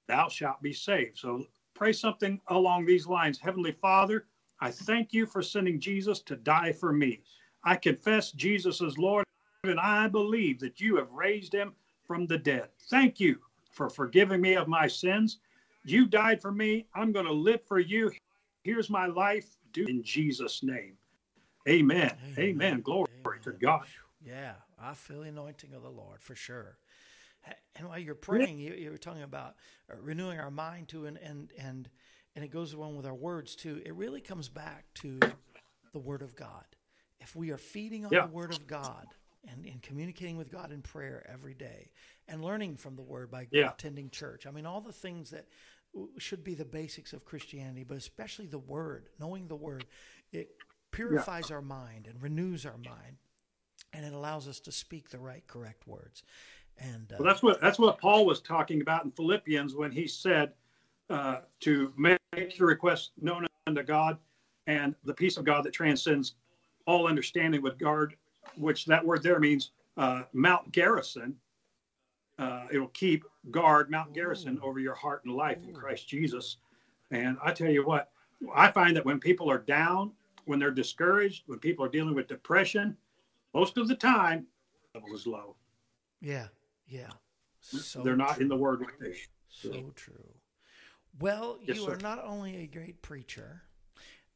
thou 0.07 0.29
shalt 0.29 0.61
be 0.61 0.73
saved. 0.73 1.17
So 1.17 1.45
pray 1.77 1.93
something 1.93 2.41
along 2.47 2.85
these 2.85 3.05
lines. 3.05 3.39
Heavenly 3.39 3.71
Father, 3.71 4.25
I 4.59 4.71
thank 4.71 5.13
you 5.13 5.27
for 5.27 5.43
sending 5.43 5.79
Jesus 5.79 6.19
to 6.21 6.35
die 6.35 6.71
for 6.71 6.91
me. 6.91 7.21
I 7.63 7.75
confess 7.75 8.31
Jesus 8.31 8.81
as 8.81 8.97
Lord, 8.97 9.23
and 9.63 9.79
I 9.79 10.07
believe 10.07 10.59
that 10.61 10.81
you 10.81 10.95
have 10.97 11.11
raised 11.11 11.53
him 11.53 11.73
from 12.03 12.25
the 12.25 12.37
dead. 12.37 12.69
Thank 12.89 13.19
you 13.19 13.37
for 13.71 13.89
forgiving 13.89 14.41
me 14.41 14.55
of 14.55 14.67
my 14.67 14.87
sins. 14.87 15.37
You 15.85 16.07
died 16.07 16.41
for 16.41 16.51
me. 16.51 16.87
I'm 16.95 17.11
going 17.11 17.27
to 17.27 17.31
live 17.31 17.61
for 17.67 17.79
you. 17.79 18.11
Here's 18.63 18.89
my 18.89 19.05
life. 19.05 19.47
Do 19.71 19.85
in 19.85 20.01
Jesus' 20.01 20.63
name. 20.63 20.93
Amen. 21.69 22.11
Amen. 22.37 22.39
Amen. 22.39 22.81
Glory 22.81 23.07
Amen. 23.25 23.39
to 23.43 23.51
God. 23.51 23.85
Yeah, 24.25 24.53
I 24.81 24.93
feel 24.95 25.21
the 25.21 25.29
anointing 25.29 25.73
of 25.73 25.83
the 25.83 25.89
Lord 25.89 26.21
for 26.21 26.33
sure. 26.33 26.77
And 27.75 27.87
while 27.87 27.99
you're 27.99 28.15
praying, 28.15 28.59
you, 28.59 28.73
you 28.73 28.91
were 28.91 28.97
talking 28.97 29.23
about 29.23 29.55
uh, 29.91 29.95
renewing 30.01 30.39
our 30.39 30.51
mind 30.51 30.87
to 30.89 31.05
and 31.05 31.17
and 31.17 31.51
and 31.59 31.89
and 32.35 32.43
it 32.45 32.49
goes 32.49 32.73
along 32.73 32.97
with 32.97 33.05
our 33.05 33.15
words 33.15 33.55
too. 33.55 33.81
It 33.85 33.95
really 33.95 34.21
comes 34.21 34.49
back 34.49 34.85
to 34.95 35.19
the 35.93 35.99
Word 35.99 36.21
of 36.21 36.35
God. 36.35 36.65
If 37.19 37.35
we 37.35 37.51
are 37.51 37.57
feeding 37.57 38.05
on 38.05 38.11
yeah. 38.11 38.25
the 38.27 38.31
Word 38.31 38.51
of 38.51 38.67
God 38.67 39.07
and, 39.51 39.65
and 39.65 39.81
communicating 39.81 40.37
with 40.37 40.51
God 40.51 40.71
in 40.71 40.81
prayer 40.81 41.27
every 41.31 41.53
day 41.53 41.91
and 42.27 42.43
learning 42.43 42.77
from 42.77 42.95
the 42.95 43.01
Word 43.01 43.31
by 43.31 43.47
yeah. 43.51 43.71
attending 43.71 44.09
church, 44.09 44.45
I 44.45 44.51
mean, 44.51 44.65
all 44.65 44.81
the 44.81 44.93
things 44.93 45.31
that 45.31 45.47
should 46.17 46.43
be 46.43 46.53
the 46.53 46.65
basics 46.65 47.13
of 47.13 47.25
Christianity, 47.25 47.83
but 47.83 47.97
especially 47.97 48.45
the 48.45 48.59
Word, 48.59 49.09
knowing 49.19 49.47
the 49.47 49.55
Word, 49.55 49.85
it 50.31 50.51
purifies 50.91 51.49
yeah. 51.49 51.55
our 51.55 51.61
mind 51.61 52.07
and 52.07 52.21
renews 52.21 52.65
our 52.65 52.77
mind, 52.77 53.17
and 53.93 54.05
it 54.05 54.13
allows 54.13 54.47
us 54.47 54.59
to 54.61 54.71
speak 54.71 55.09
the 55.09 55.19
right, 55.19 55.45
correct 55.47 55.87
words. 55.87 56.23
And 56.79 57.11
uh, 57.11 57.17
well, 57.19 57.27
that's 57.27 57.43
what 57.43 57.61
that's 57.61 57.79
what 57.79 57.99
Paul 57.99 58.25
was 58.25 58.41
talking 58.41 58.81
about 58.81 59.05
in 59.05 59.11
Philippians 59.11 59.75
when 59.75 59.91
he 59.91 60.07
said 60.07 60.53
uh, 61.09 61.37
to 61.61 61.93
make 61.97 62.19
your 62.57 62.67
request 62.67 63.11
known 63.19 63.47
unto 63.65 63.83
God, 63.83 64.17
and 64.67 64.95
the 65.03 65.13
peace 65.13 65.37
of 65.37 65.45
God 65.45 65.63
that 65.63 65.73
transcends 65.73 66.35
all 66.85 67.07
understanding 67.07 67.61
would 67.61 67.79
guard, 67.79 68.15
which 68.55 68.85
that 68.85 69.05
word 69.05 69.23
there 69.23 69.39
means 69.39 69.71
uh, 69.97 70.23
Mount 70.33 70.71
Garrison 70.71 71.35
uh, 72.39 72.67
it'll 72.71 72.87
keep 72.89 73.23
guard 73.51 73.89
Mount 73.89 74.13
Garrison 74.13 74.59
over 74.61 74.79
your 74.79 74.93
heart 74.93 75.23
and 75.25 75.33
life 75.33 75.57
in 75.67 75.73
Christ 75.73 76.07
Jesus. 76.07 76.57
And 77.11 77.37
I 77.43 77.51
tell 77.51 77.69
you 77.69 77.85
what, 77.85 78.11
I 78.53 78.71
find 78.71 78.95
that 78.95 79.05
when 79.05 79.19
people 79.19 79.49
are 79.49 79.57
down, 79.57 80.11
when 80.45 80.59
they're 80.59 80.71
discouraged, 80.71 81.43
when 81.47 81.59
people 81.59 81.83
are 81.83 81.89
dealing 81.89 82.13
with 82.13 82.27
depression, 82.27 82.95
most 83.53 83.77
of 83.77 83.87
the 83.87 83.95
time, 83.95 84.45
level 84.93 85.15
is 85.15 85.25
low. 85.25 85.55
Yeah, 86.21 86.47
yeah. 86.87 87.09
So 87.61 88.01
they're 88.01 88.15
not 88.15 88.35
true. 88.35 88.43
in 88.43 88.49
the 88.49 88.55
Word 88.55 88.79
with 88.79 88.99
me. 88.99 89.15
So. 89.49 89.71
so 89.71 89.91
true. 89.95 90.33
Well, 91.19 91.57
yes, 91.61 91.77
you 91.77 91.85
sir. 91.85 91.93
are 91.93 91.97
not 91.97 92.23
only 92.23 92.57
a 92.57 92.67
great 92.67 93.01
preacher, 93.01 93.63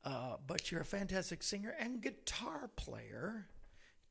uh, 0.03 0.37
but 0.47 0.71
you're 0.71 0.81
a 0.81 0.85
fantastic 0.85 1.43
singer 1.43 1.75
and 1.79 2.01
guitar 2.01 2.69
player. 2.75 3.47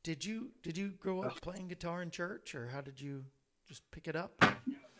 Did 0.03 0.25
you 0.25 0.51
did 0.63 0.77
you 0.77 0.89
grow 0.99 1.21
up 1.21 1.41
playing 1.41 1.67
guitar 1.67 2.01
in 2.01 2.09
church, 2.09 2.55
or 2.55 2.67
how 2.67 2.81
did 2.81 2.99
you 2.99 3.23
just 3.67 3.89
pick 3.91 4.07
it 4.07 4.15
up? 4.15 4.43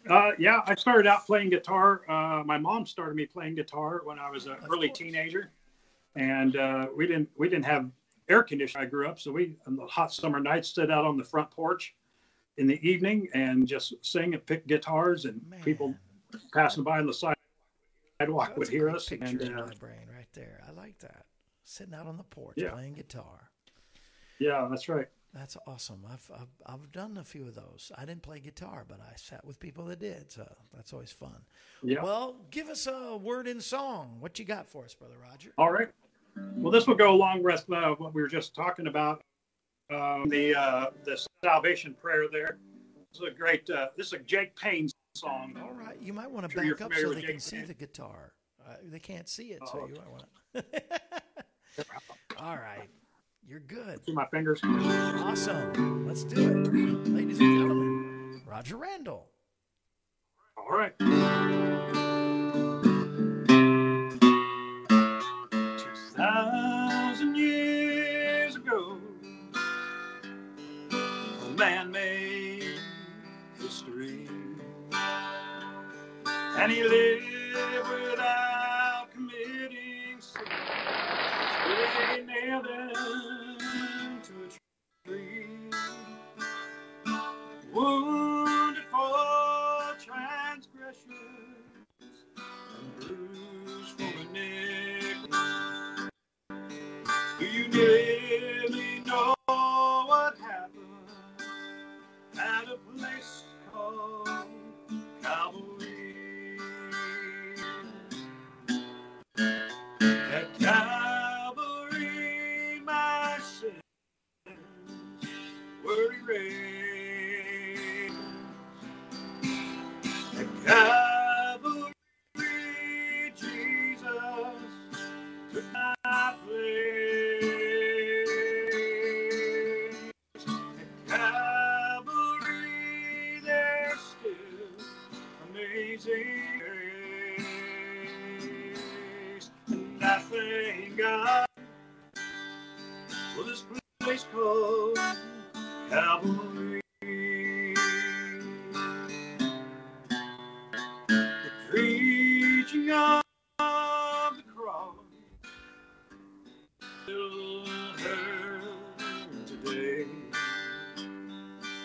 Uh, 0.10 0.32
yeah, 0.38 0.62
I 0.66 0.76
started 0.76 1.08
out 1.08 1.26
playing 1.26 1.50
guitar. 1.50 2.02
Uh, 2.10 2.44
my 2.44 2.58
mom 2.58 2.86
started 2.86 3.16
me 3.16 3.26
playing 3.26 3.56
guitar 3.56 4.02
when 4.04 4.20
I 4.20 4.30
was 4.30 4.46
an 4.46 4.58
early 4.70 4.88
course. 4.88 5.00
teenager, 5.00 5.52
and 6.16 6.56
uh, 6.56 6.88
we 6.96 7.08
didn't 7.08 7.30
we 7.38 7.50
didn't 7.50 7.66
have 7.66 7.90
air 8.30 8.44
conditioning. 8.44 8.86
I 8.86 8.90
grew 8.90 9.08
up, 9.08 9.20
so 9.20 9.32
we 9.32 9.56
on 9.66 9.76
the 9.76 9.86
hot 9.86 10.14
summer 10.14 10.40
nights 10.40 10.70
stood 10.70 10.92
out 10.92 11.06
on 11.06 11.18
the 11.18 11.24
front 11.24 11.50
porch 11.50 11.96
in 12.58 12.68
the 12.68 12.80
evening 12.88 13.28
and 13.34 13.68
just 13.68 13.94
sing 14.02 14.34
and 14.34 14.46
pick 14.46 14.68
guitars, 14.68 15.26
and 15.26 15.42
Man. 15.50 15.62
people 15.62 15.96
passing 16.54 16.84
by 16.84 17.00
on 17.00 17.08
the 17.08 17.14
sidewalk 17.14 17.38
That's 18.20 18.58
would 18.58 18.68
hear 18.68 18.90
us. 18.90 19.08
Picture 19.08 19.26
and, 19.26 19.42
in 19.42 19.54
uh, 19.58 19.66
my 19.66 19.74
brain 19.80 20.08
right 20.14 20.28
there. 20.34 20.62
I 20.68 20.72
like 20.72 21.00
that. 21.00 21.26
Sitting 21.64 21.94
out 21.94 22.08
on 22.08 22.18
the 22.18 22.24
porch 22.24 22.56
yeah. 22.58 22.72
playing 22.72 22.94
guitar. 22.94 23.50
Yeah, 24.40 24.68
that's 24.70 24.90
right. 24.90 25.08
That's 25.34 25.56
awesome. 25.66 26.02
I've, 26.12 26.30
I've, 26.34 26.50
I've 26.66 26.92
done 26.92 27.18
a 27.18 27.24
few 27.24 27.48
of 27.48 27.56
those. 27.56 27.92
I 27.98 28.06
didn't 28.06 28.22
play 28.22 28.40
guitar, 28.40 28.84
but 28.86 29.00
I 29.00 29.14
sat 29.16 29.46
with 29.46 29.60
people 29.60 29.86
that 29.86 30.00
did, 30.00 30.30
so 30.30 30.46
that's 30.74 30.92
always 30.92 31.12
fun. 31.12 31.38
Yeah. 31.84 32.04
Well, 32.04 32.36
give 32.50 32.68
us 32.68 32.86
a 32.86 33.16
word 33.16 33.48
in 33.48 33.62
song. 33.62 34.18
What 34.20 34.40
you 34.40 34.46
got 34.46 34.68
for 34.68 34.84
us, 34.84 34.94
brother 34.94 35.16
Roger? 35.22 35.54
All 35.58 35.72
right. 35.72 35.88
Well, 36.56 36.72
this 36.72 36.86
will 36.86 36.96
go 36.96 37.12
along 37.12 37.44
with 37.44 37.66
uh, 37.72 37.96
what 37.96 38.14
we 38.14 38.22
were 38.22 38.28
just 38.28 38.54
talking 38.56 38.88
about. 38.88 39.22
Um, 39.92 40.30
the 40.30 40.56
uh, 40.56 40.86
the 41.04 41.22
salvation 41.44 41.96
prayer 42.02 42.26
there. 42.32 42.58
This 43.12 43.22
is 43.22 43.28
a 43.28 43.32
great. 43.32 43.70
Uh, 43.70 43.88
this 43.98 44.08
is 44.08 44.14
a 44.14 44.20
Jake 44.20 44.56
Payne 44.56 44.88
song. 45.16 45.54
All 45.62 45.74
right, 45.74 46.00
you 46.02 46.14
might 46.14 46.32
want 46.32 46.50
to 46.50 46.52
sure 46.52 46.76
back 46.76 46.82
up 46.82 46.94
so 46.94 47.10
they 47.14 47.22
Jake 47.22 47.30
can 47.32 47.40
see 47.40 47.58
Payne. 47.58 47.68
the 47.68 47.74
guitar. 47.74 48.34
Uh, 48.66 48.76
they 48.84 49.00
can't 49.00 49.28
see 49.28 49.48
it, 49.48 49.60
so 49.66 49.82
oh, 49.82 49.88
you 49.88 49.96
might 49.96 50.10
want. 50.10 50.26
All 52.40 52.56
right. 52.56 52.90
You're 53.48 53.60
good. 53.60 54.00
See 54.06 54.14
my 54.14 54.26
fingers. 54.28 54.62
Awesome. 54.64 56.08
Let's 56.08 56.24
do 56.24 56.40
it. 56.40 57.08
Ladies 57.10 57.40
and 57.40 57.60
gentlemen, 57.60 58.42
Roger 58.46 58.78
Randel. 58.78 59.24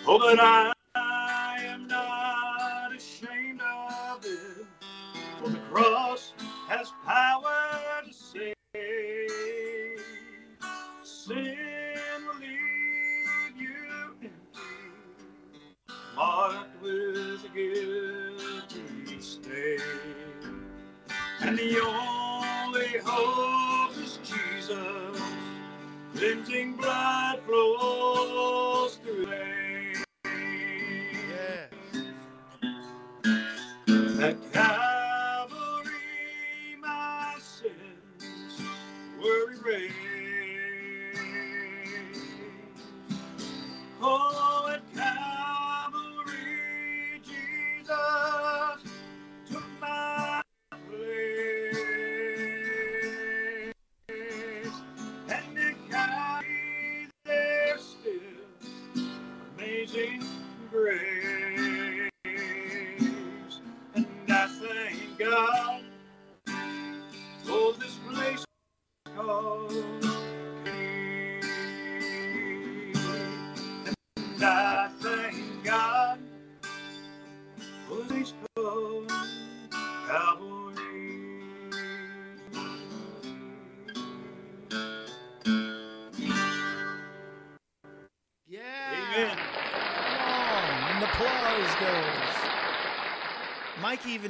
Oh, 0.06 0.75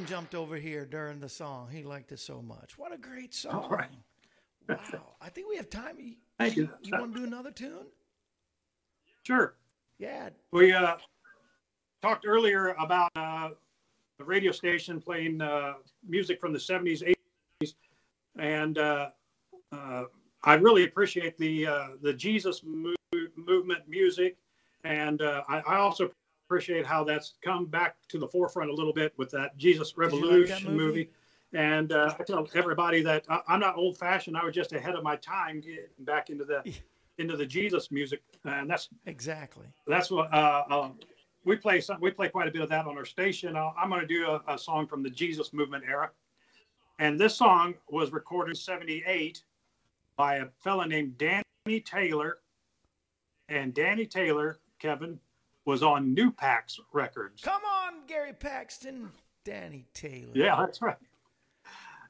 jumped 0.07 0.35
over 0.35 0.55
here 0.55 0.85
during 0.85 1.19
the 1.19 1.27
song. 1.27 1.67
He 1.69 1.83
liked 1.83 2.11
it 2.13 2.19
so 2.19 2.41
much. 2.41 2.77
What 2.77 2.93
a 2.93 2.97
great 2.97 3.33
song. 3.33 3.53
All 3.63 3.69
right. 3.69 3.89
Wow. 4.69 5.15
I 5.21 5.29
think 5.29 5.49
we 5.49 5.57
have 5.57 5.69
time. 5.69 5.97
You, 5.99 6.13
Thank 6.39 6.55
you. 6.55 6.69
you 6.81 6.93
want 6.97 7.13
to 7.13 7.19
do 7.19 7.25
another 7.25 7.51
tune? 7.51 7.87
Sure. 9.23 9.55
Yeah. 9.99 10.29
We 10.51 10.71
uh, 10.71 10.95
talked 12.01 12.25
earlier 12.25 12.69
about 12.79 13.11
uh, 13.17 13.49
the 14.17 14.23
radio 14.23 14.51
station 14.51 15.01
playing 15.01 15.41
uh, 15.41 15.73
music 16.07 16.39
from 16.39 16.53
the 16.53 16.59
70s, 16.59 17.13
80s, 17.61 17.73
and 18.39 18.77
uh, 18.77 19.09
uh, 19.73 20.03
I 20.43 20.53
really 20.53 20.85
appreciate 20.85 21.37
the 21.37 21.67
uh, 21.67 21.87
the 22.01 22.13
Jesus 22.13 22.61
mo- 22.63 22.93
movement 23.35 23.83
music, 23.87 24.37
and 24.83 25.21
uh, 25.21 25.43
I, 25.49 25.59
I 25.59 25.77
also 25.77 26.11
appreciate 26.47 26.85
how 26.85 27.03
that's 27.03 27.33
come 27.41 27.65
back 27.65 27.97
to 28.07 28.17
the 28.17 28.27
forefront 28.27 28.69
a 28.69 28.73
little 28.73 28.93
bit 28.93 29.13
with 29.17 29.29
that 29.31 29.57
Jesus 29.57 29.93
you 29.97 30.03
like 30.03 30.11
that 30.11 30.17
Revolution 30.17 30.63
movie? 30.65 30.77
movie. 30.77 31.09
And 31.53 31.91
uh, 31.91 32.13
I 32.17 32.23
tell 32.23 32.47
everybody 32.55 33.01
that 33.01 33.25
I, 33.29 33.41
I'm 33.47 33.59
not 33.59 33.77
old 33.77 33.97
fashioned. 33.97 34.37
I 34.37 34.45
was 34.45 34.55
just 34.55 34.71
ahead 34.73 34.95
of 34.95 35.03
my 35.03 35.17
time 35.17 35.59
getting 35.59 35.85
back 35.99 36.29
into 36.29 36.45
the 36.45 36.63
into 37.17 37.35
the 37.35 37.45
Jesus 37.45 37.91
music, 37.91 38.21
and 38.45 38.69
that's 38.69 38.89
Exactly. 39.05 39.65
that's 39.87 40.09
what 40.09 40.33
uh, 40.33 40.63
um, 40.69 40.99
we 41.43 41.55
play. 41.55 41.81
Some, 41.81 41.99
we 41.99 42.11
play 42.11 42.29
quite 42.29 42.47
a 42.47 42.51
bit 42.51 42.61
of 42.61 42.69
that 42.69 42.85
on 42.85 42.97
our 42.97 43.05
station. 43.05 43.55
Uh, 43.55 43.71
I'm 43.77 43.89
going 43.89 44.01
to 44.01 44.07
do 44.07 44.25
a, 44.27 44.53
a 44.53 44.57
song 44.57 44.87
from 44.87 45.03
the 45.03 45.09
Jesus 45.09 45.51
Movement 45.53 45.83
era, 45.87 46.11
and 46.99 47.19
this 47.19 47.35
song 47.35 47.75
was 47.89 48.11
recorded 48.11 48.51
in 48.51 48.55
'78 48.55 49.43
by 50.15 50.35
a 50.35 50.47
fella 50.63 50.87
named 50.87 51.17
Danny 51.17 51.81
Taylor, 51.85 52.39
and 53.49 53.73
Danny 53.73 54.05
Taylor, 54.05 54.59
Kevin, 54.79 55.19
was 55.67 55.83
on 55.83 56.13
New 56.13 56.31
Pax 56.31 56.79
Records. 56.93 57.43
Come 57.43 57.61
on, 57.63 58.05
Gary 58.07 58.31
Paxton, 58.33 59.09
Danny 59.43 59.85
Taylor. 59.93 60.31
Yeah, 60.33 60.55
that's 60.57 60.81
right. 60.81 60.95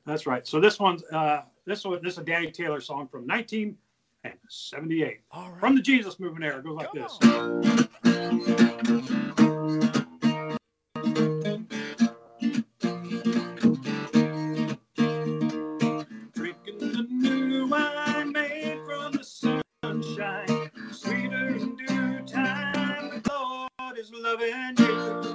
That's 0.06 0.26
right. 0.28 0.48
So 0.48 0.62
this 0.62 0.80
one's 0.80 1.04
uh, 1.12 1.42
this 1.66 1.84
one 1.84 2.00
this 2.02 2.14
is 2.14 2.20
a 2.20 2.24
Danny 2.24 2.52
Taylor 2.52 2.80
song 2.80 3.08
from 3.08 3.28
1978 3.28 5.20
All 5.32 5.50
right. 5.50 5.60
from 5.60 5.76
the 5.76 5.82
Jesus 5.82 6.20
Movement 6.20 6.46
era. 6.46 6.60
It 6.60 6.66
goes 6.66 6.78
like 6.78 6.92
Come 6.94 7.02
this. 7.02 7.18
on. 9.36 9.47
Loving 24.24 24.76
you. 24.80 25.27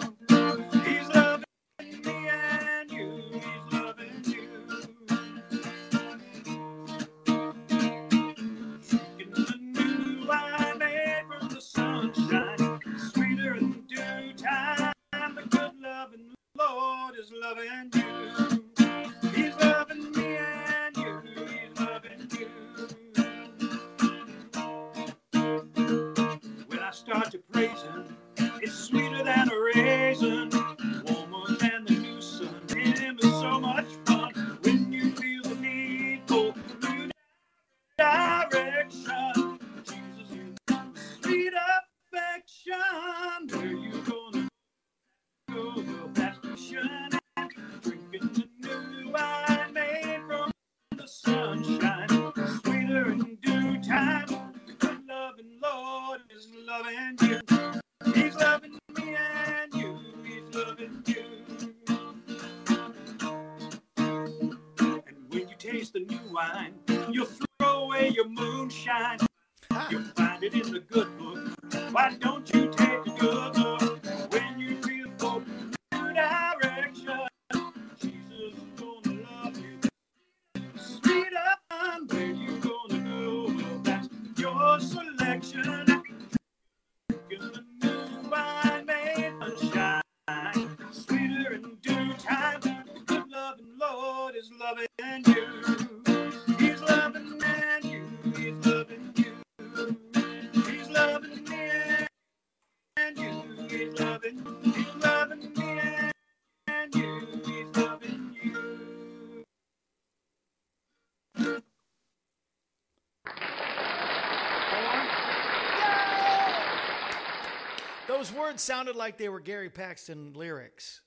Sounded 118.61 118.97
like 118.97 119.19
they 119.19 119.29
were 119.29 119.41
Gary 119.41 119.71
Paxton 119.71 120.33
lyrics. 120.35 121.01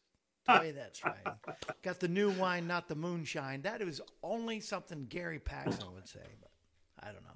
Boy, 0.48 0.74
that's 0.76 1.04
right. 1.04 1.26
Got 1.82 2.00
the 2.00 2.08
new 2.08 2.32
wine, 2.32 2.68
not 2.68 2.88
the 2.88 2.96
moonshine. 2.96 3.62
That 3.64 3.82
is 3.82 4.02
only 4.22 4.60
something 4.60 5.06
Gary 5.10 5.40
Paxton 5.40 5.94
would 5.94 6.08
say, 6.08 6.20
but 6.40 6.52
I 7.02 7.08
don't 7.08 7.24
know. 7.24 7.30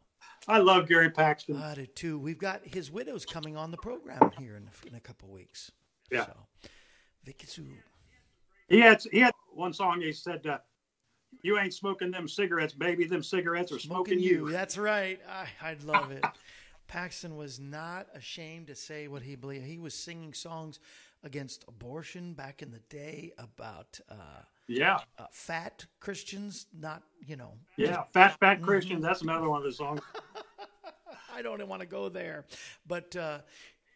I 0.48 0.60
love 0.60 0.88
Gary 0.88 1.10
Paxton. 1.10 1.58
I 1.58 1.76
do 1.76 1.86
too. 1.88 2.20
We've 2.20 2.38
got 2.38 2.62
his 2.64 2.92
widow's 2.92 3.26
coming 3.26 3.58
on 3.58 3.72
the 3.72 3.78
program 3.78 4.32
here 4.38 4.56
in, 4.56 4.70
in 4.88 4.96
a 4.96 5.00
couple 5.00 5.30
weeks. 5.30 5.72
Yeah. 6.12 6.26
So, 6.26 6.34
Vicky 7.24 7.48
Sue. 7.48 7.68
He 8.68 8.80
had 8.80 9.04
he 9.12 9.20
had 9.20 9.34
one 9.52 9.74
song. 9.74 10.02
He 10.02 10.14
said, 10.14 10.46
uh, 10.46 10.60
"You 11.42 11.60
ain't 11.60 11.74
smoking 11.74 12.12
them 12.12 12.28
cigarettes, 12.28 12.74
baby. 12.74 13.06
Them 13.06 13.24
cigarettes 13.24 13.72
are 13.72 13.80
smoking, 13.80 14.20
you." 14.20 14.50
That's 14.52 14.78
right. 14.78 15.20
I, 15.28 15.70
I 15.70 15.76
love 15.84 16.12
it. 16.12 16.24
Paxton 16.90 17.38
was 17.38 17.60
not 17.60 18.08
ashamed 18.16 18.68
to 18.68 18.76
say 18.76 19.08
what 19.08 19.22
he 19.22 19.36
believed. 19.38 19.66
He 19.66 19.78
was 19.80 19.94
singing 19.94 20.34
songs 20.34 20.80
against 21.24 21.64
abortion 21.70 22.34
back 22.34 22.62
in 22.62 22.72
the 22.72 22.80
day 22.90 23.32
about 23.38 24.00
uh, 24.10 24.42
Yeah, 24.68 25.00
uh, 25.18 25.28
fat 25.32 25.86
Christians, 26.02 26.68
not, 26.78 27.04
you 27.26 27.38
know. 27.38 27.54
yeah. 27.78 28.04
Fat 28.14 28.32
Mm-hmm. 28.32 28.40
Fat 28.40 28.62
Christian. 28.62 29.02
That's 29.02 29.22
another 29.22 29.50
one 29.50 29.60
of 29.62 29.66
his 29.66 29.78
songs. 29.78 30.02
I 31.36 31.42
don't 31.42 31.66
want 31.68 31.82
to 31.82 31.88
go 31.88 32.10
there. 32.10 32.46
But 32.88 33.16
uh, 33.16 33.40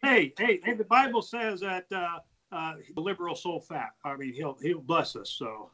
Hey, 0.02 0.32
hey, 0.38 0.60
hey! 0.64 0.74
The 0.74 0.84
Bible 0.84 1.22
says 1.22 1.60
that 1.60 1.86
uh, 1.92 2.18
uh, 2.52 2.74
the 2.94 3.00
liberal 3.00 3.34
soul 3.34 3.60
fat. 3.60 3.90
I 4.04 4.16
mean, 4.16 4.34
he'll 4.34 4.56
he'll 4.62 4.80
bless 4.80 5.16
us. 5.16 5.30
So 5.30 5.70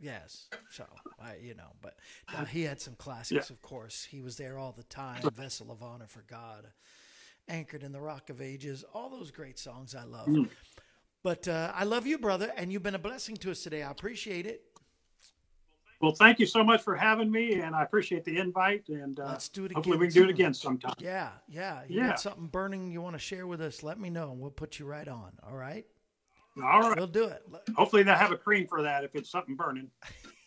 yes, 0.00 0.48
so, 0.70 0.84
I, 1.20 1.36
you 1.42 1.54
know, 1.54 1.72
but 1.80 1.96
no, 2.32 2.44
he 2.44 2.62
had 2.62 2.80
some 2.80 2.94
classics, 2.94 3.50
of 3.50 3.60
course. 3.62 4.06
He 4.10 4.20
was 4.20 4.36
there 4.36 4.58
all 4.58 4.72
the 4.72 4.84
time, 4.84 5.22
Vessel 5.34 5.70
of 5.70 5.82
Honor 5.82 6.06
for 6.06 6.22
God, 6.22 6.66
Anchored 7.48 7.82
in 7.82 7.92
the 7.92 8.00
Rock 8.00 8.30
of 8.30 8.40
Ages, 8.40 8.84
all 8.94 9.10
those 9.10 9.30
great 9.30 9.58
songs 9.58 9.94
I 9.94 10.04
love. 10.04 10.28
Mm. 10.28 10.48
But 11.22 11.48
uh, 11.48 11.72
I 11.74 11.84
love 11.84 12.06
you, 12.06 12.18
brother, 12.18 12.50
and 12.56 12.72
you've 12.72 12.82
been 12.82 12.94
a 12.94 12.98
blessing 12.98 13.36
to 13.38 13.50
us 13.50 13.62
today. 13.62 13.82
I 13.82 13.90
appreciate 13.90 14.46
it. 14.46 14.62
Well, 16.00 16.12
thank 16.12 16.38
you 16.38 16.46
so 16.46 16.64
much 16.64 16.82
for 16.82 16.96
having 16.96 17.30
me, 17.30 17.60
and 17.60 17.76
I 17.76 17.82
appreciate 17.82 18.24
the 18.24 18.38
invite. 18.38 18.88
And 18.88 19.20
uh, 19.20 19.26
Let's 19.26 19.50
do 19.50 19.66
it 19.66 19.72
hopefully 19.72 19.96
again 19.96 20.00
we 20.00 20.06
can 20.06 20.14
do 20.14 20.24
it 20.24 20.30
again 20.30 20.54
sometime. 20.54 20.94
Yeah, 20.98 21.28
yeah. 21.46 21.82
You 21.86 21.98
Yeah. 21.98 22.08
got 22.08 22.20
something 22.20 22.46
burning 22.46 22.90
you 22.90 23.02
want 23.02 23.16
to 23.16 23.18
share 23.18 23.46
with 23.46 23.60
us? 23.60 23.82
Let 23.82 24.00
me 24.00 24.08
know, 24.08 24.30
and 24.30 24.40
we'll 24.40 24.50
put 24.50 24.78
you 24.78 24.86
right 24.86 25.06
on. 25.06 25.32
All 25.46 25.56
right, 25.56 25.84
All 26.56 26.80
right. 26.80 26.96
we'll 26.96 27.06
do 27.06 27.24
it. 27.24 27.42
Hopefully 27.76 28.02
they'll 28.02 28.14
have 28.16 28.32
a 28.32 28.36
cream 28.36 28.66
for 28.66 28.82
that 28.82 29.04
if 29.04 29.14
it's 29.14 29.30
something 29.30 29.54
burning. 29.56 29.90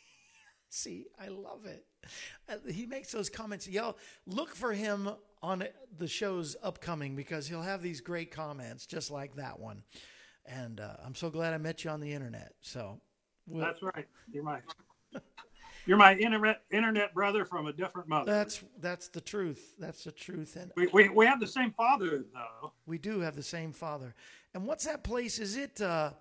See, 0.70 1.06
I 1.20 1.28
love 1.28 1.66
it. 1.66 1.86
Uh, 2.50 2.56
He 2.72 2.86
makes 2.86 3.12
those 3.12 3.30
comments. 3.30 3.68
Y'all 3.68 3.98
look 4.26 4.56
for 4.56 4.74
him 4.74 5.10
on 5.42 5.64
the 5.98 6.08
shows 6.08 6.56
upcoming 6.64 7.16
because 7.16 7.48
he'll 7.48 7.62
have 7.62 7.82
these 7.82 8.02
great 8.02 8.32
comments 8.32 8.86
just 8.86 9.12
like 9.12 9.36
that 9.36 9.60
one. 9.60 9.84
And 10.46 10.80
uh, 10.80 10.96
I'm 11.06 11.16
so 11.16 11.30
glad 11.30 11.54
I 11.54 11.58
met 11.58 11.84
you 11.84 11.92
on 11.92 12.00
the 12.00 12.12
internet. 12.12 12.54
So 12.62 13.00
we'll, 13.48 13.64
That's 13.64 13.82
right. 13.84 14.08
You're 14.32 14.44
my 14.44 14.60
you're 15.86 15.98
my 15.98 16.16
internet 16.16 16.62
internet 16.72 17.14
brother 17.14 17.46
from 17.46 17.68
a 17.68 17.74
different 17.74 18.08
mother. 18.10 18.32
that's 18.32 18.64
that's 18.80 19.08
the 19.10 19.22
truth. 19.22 19.76
That's 19.80 20.04
the 20.04 20.12
truth. 20.12 20.56
And 20.56 20.72
we, 20.76 20.88
we 20.88 21.10
we 21.10 21.26
have 21.26 21.40
the 21.40 21.48
same 21.48 21.72
father 21.72 22.26
though. 22.34 22.74
we 22.86 22.98
do 22.98 23.20
have 23.22 23.36
the 23.36 23.44
same 23.44 23.72
father. 23.74 24.16
And 24.54 24.66
what's 24.66 24.86
that 24.86 25.04
place? 25.04 25.40
Is 25.40 25.56
it 25.58 25.82
uh, 25.82 26.12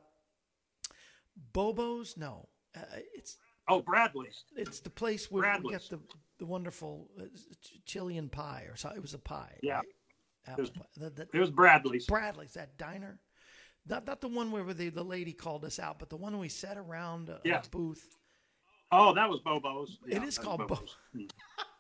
Bobo's? 1.53 2.17
No, 2.17 2.49
uh, 2.77 2.81
it's 3.15 3.37
Oh, 3.69 3.81
Bradley's. 3.81 4.45
it's 4.57 4.81
the 4.81 4.91
place 4.91 5.31
where 5.31 5.43
we 5.43 5.47
Bradley's. 5.49 5.89
get 5.89 5.91
the 5.91 6.01
the 6.39 6.47
wonderful 6.47 7.09
uh, 7.21 7.25
Chilean 7.87 8.29
pie 8.29 8.67
or 8.69 8.77
something. 8.77 8.99
It 8.99 9.03
was 9.03 9.15
a 9.15 9.19
pie. 9.19 9.57
Yeah. 9.63 9.77
right? 9.77 9.85
Apple 10.49 10.63
was- 10.63 10.71
pie. 10.71 10.83
The- 10.97 11.11
the- 11.11 11.29
It 11.33 11.39
was 11.39 11.51
Bradley's. 11.51 12.07
Bradley's 12.07 12.55
that 12.55 12.77
diner. 12.79 13.21
Not 13.87 14.07
not 14.07 14.21
the 14.21 14.29
one 14.29 14.51
where 14.51 14.65
the 14.75 14.89
the 14.91 15.05
lady 15.05 15.33
called 15.33 15.65
us 15.65 15.79
out, 15.79 15.99
but 15.99 16.09
the 16.11 16.17
one 16.17 16.39
we 16.39 16.49
sat 16.49 16.77
around 16.79 17.29
a, 17.29 17.41
a 17.45 17.63
booth. 17.71 18.17
Oh, 18.95 19.15
that 19.15 19.29
was 19.29 19.41
Bobo's. 19.41 19.99
It 20.07 20.13
Yeah, 20.13 20.15
is 20.17 20.21
that 20.21 20.27
was 20.27 20.39
called 20.39 20.61
Bobo's. 20.69 20.97
Hmm. 21.15 21.23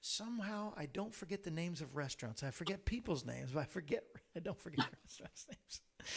Somehow 0.00 0.72
I 0.76 0.86
don't 0.86 1.14
forget 1.14 1.42
the 1.42 1.50
names 1.50 1.80
of 1.80 1.96
restaurants. 1.96 2.42
I 2.42 2.50
forget 2.50 2.84
people's 2.84 3.24
names, 3.24 3.50
but 3.52 3.60
I 3.60 3.64
forget 3.64 4.04
I 4.36 4.40
don't 4.40 4.58
forget 4.58 4.86
restaurants' 5.04 5.46
names. 5.48 5.80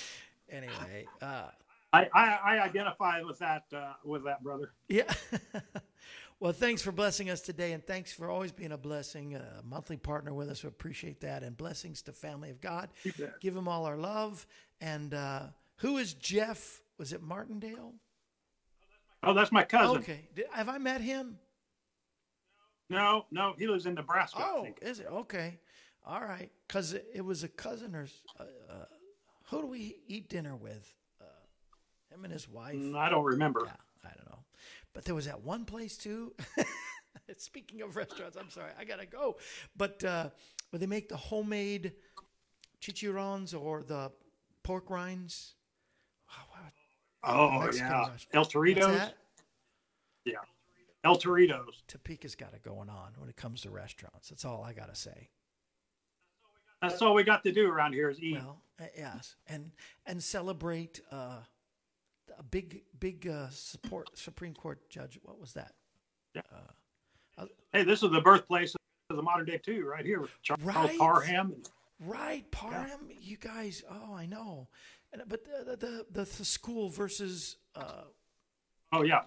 Anyway, 0.54 1.06
uh, 1.22 1.46
I, 1.94 2.10
I 2.14 2.40
I 2.44 2.62
identify 2.62 3.22
with 3.22 3.40
that 3.40 3.64
uh, 3.74 3.94
with 4.04 4.26
that 4.26 4.44
brother. 4.44 4.74
yeah. 4.90 5.10
well, 6.42 6.52
thanks 6.52 6.82
for 6.82 6.92
blessing 6.92 7.30
us 7.30 7.40
today, 7.40 7.72
and 7.72 7.82
thanks 7.86 8.12
for 8.12 8.30
always 8.30 8.52
being 8.52 8.74
a 8.74 8.78
blessing, 8.78 9.36
a 9.36 9.62
monthly 9.64 9.96
partner 9.96 10.34
with 10.34 10.50
us. 10.50 10.62
We 10.62 10.68
appreciate 10.68 11.22
that, 11.22 11.44
and 11.44 11.56
blessings 11.56 12.02
to 12.02 12.12
Family 12.12 12.50
of 12.50 12.60
God. 12.60 12.90
Give 13.40 13.54
them 13.54 13.70
all 13.70 13.86
our 13.86 13.96
love. 13.96 14.46
And 14.82 15.14
uh, 15.14 15.44
who 15.78 16.00
is 16.00 16.14
Jeff? 16.16 16.82
Was 16.98 17.14
it 17.14 17.22
Martindale? 17.22 17.94
Oh, 19.24 19.34
that's 19.34 19.52
my 19.52 19.64
cousin. 19.64 19.98
Okay. 19.98 20.28
Did, 20.36 20.46
have 20.52 20.68
I 20.68 20.80
met 20.80 21.00
him? 21.02 21.38
No, 22.92 23.26
no, 23.32 23.54
he 23.58 23.68
lives 23.68 23.86
in 23.86 23.94
Nebraska. 23.94 24.40
I 24.40 24.52
Oh, 24.54 24.64
think. 24.64 24.80
is 24.82 25.00
it? 25.00 25.08
Okay. 25.10 25.58
All 26.06 26.20
right. 26.20 26.52
Because 26.68 26.94
it, 26.94 27.24
was 27.24 27.44
a 27.44 27.48
cousin 27.48 27.96
or. 27.96 28.08
Uh, 28.38 28.44
uh, 28.70 28.86
who 29.50 29.62
do 29.62 29.68
we 29.68 29.96
eat 30.08 30.28
dinner 30.28 30.58
with? 30.58 30.94
Uh, 31.22 31.24
him 32.14 32.26
and 32.26 32.34
his 32.34 32.50
wife. 32.50 32.76
Mm, 32.76 32.98
I 32.98 33.10
don't 33.10 33.24
remember. 33.24 33.62
Yeah, 33.66 33.72
I 34.04 34.10
don't 34.16 34.30
know. 34.30 34.40
But 34.94 35.06
there 35.06 35.16
was 35.16 35.26
that 35.26 35.42
one 35.42 35.64
place 35.64 35.96
too. 35.96 36.34
Speaking 37.38 37.82
of 37.82 37.96
restaurants, 37.96 38.36
I'm 38.36 38.50
sorry, 38.50 38.72
I 38.78 38.84
gotta 38.84 39.06
go. 39.06 39.38
But 39.78 40.04
uh, 40.04 40.30
where 40.70 40.80
they 40.80 40.86
make 40.86 41.08
the 41.08 41.16
homemade 41.16 41.94
chicharrones 42.82 43.58
or 43.58 43.84
the 43.84 44.12
pork 44.64 44.90
rinds. 44.90 45.54
Wow, 46.28 46.44
wow. 46.54 46.72
Oh 47.24 47.70
yeah. 47.74 48.10
El 48.34 48.44
that? 48.44 49.16
Yeah, 50.26 50.36
El 51.04 51.16
Torito's. 51.18 51.84
Topeka's 51.88 52.36
got 52.36 52.54
it 52.54 52.62
going 52.62 52.90
on 52.90 53.14
when 53.18 53.30
it 53.30 53.36
comes 53.36 53.62
to 53.62 53.70
restaurants. 53.72 54.30
That's 54.30 54.46
all 54.46 54.64
I 54.64 54.74
gotta 54.74 54.96
say. 54.96 55.30
That's 56.82 57.02
all 57.02 57.14
we 57.14 57.24
got 57.24 57.44
to 57.44 57.52
do 57.52 57.70
around 57.70 57.94
here 57.94 58.10
is 58.10 58.20
eat. 58.20 58.36
Well, 58.36 58.62
uh, 58.80 58.86
yes, 58.98 59.36
and 59.48 59.72
and 60.06 60.22
celebrate 60.24 61.00
uh, 61.12 61.38
a 62.38 62.44
big 62.44 62.84
big 63.00 63.28
uh, 63.28 63.50
support 63.50 64.18
Supreme 64.18 64.54
Court 64.54 64.90
judge. 64.90 65.20
What 65.24 65.40
was 65.40 65.54
that? 65.54 65.74
Yeah. 66.34 66.42
hey, 67.74 67.84
this 67.84 68.04
is 68.04 68.12
the 68.12 68.22
birthplace 68.22 68.76
of 69.10 69.16
the 69.16 69.22
modern 69.22 69.46
day 69.46 69.58
too, 69.58 69.86
right 69.86 70.06
here 70.06 70.26
Charles 70.42 70.64
Right. 70.64 70.98
Parham. 70.98 71.56
Right, 72.00 72.50
Parham. 72.50 73.10
You 73.10 73.38
guys. 73.38 73.84
Oh, 73.90 74.16
I 74.16 74.26
know. 74.26 74.70
But 75.28 75.44
the 75.44 75.76
the, 75.78 76.06
the 76.12 76.24
the 76.24 76.46
school 76.46 76.90
versus 76.90 77.58
uh, 77.76 78.06
Oh 78.92 79.04
yeah, 79.04 79.22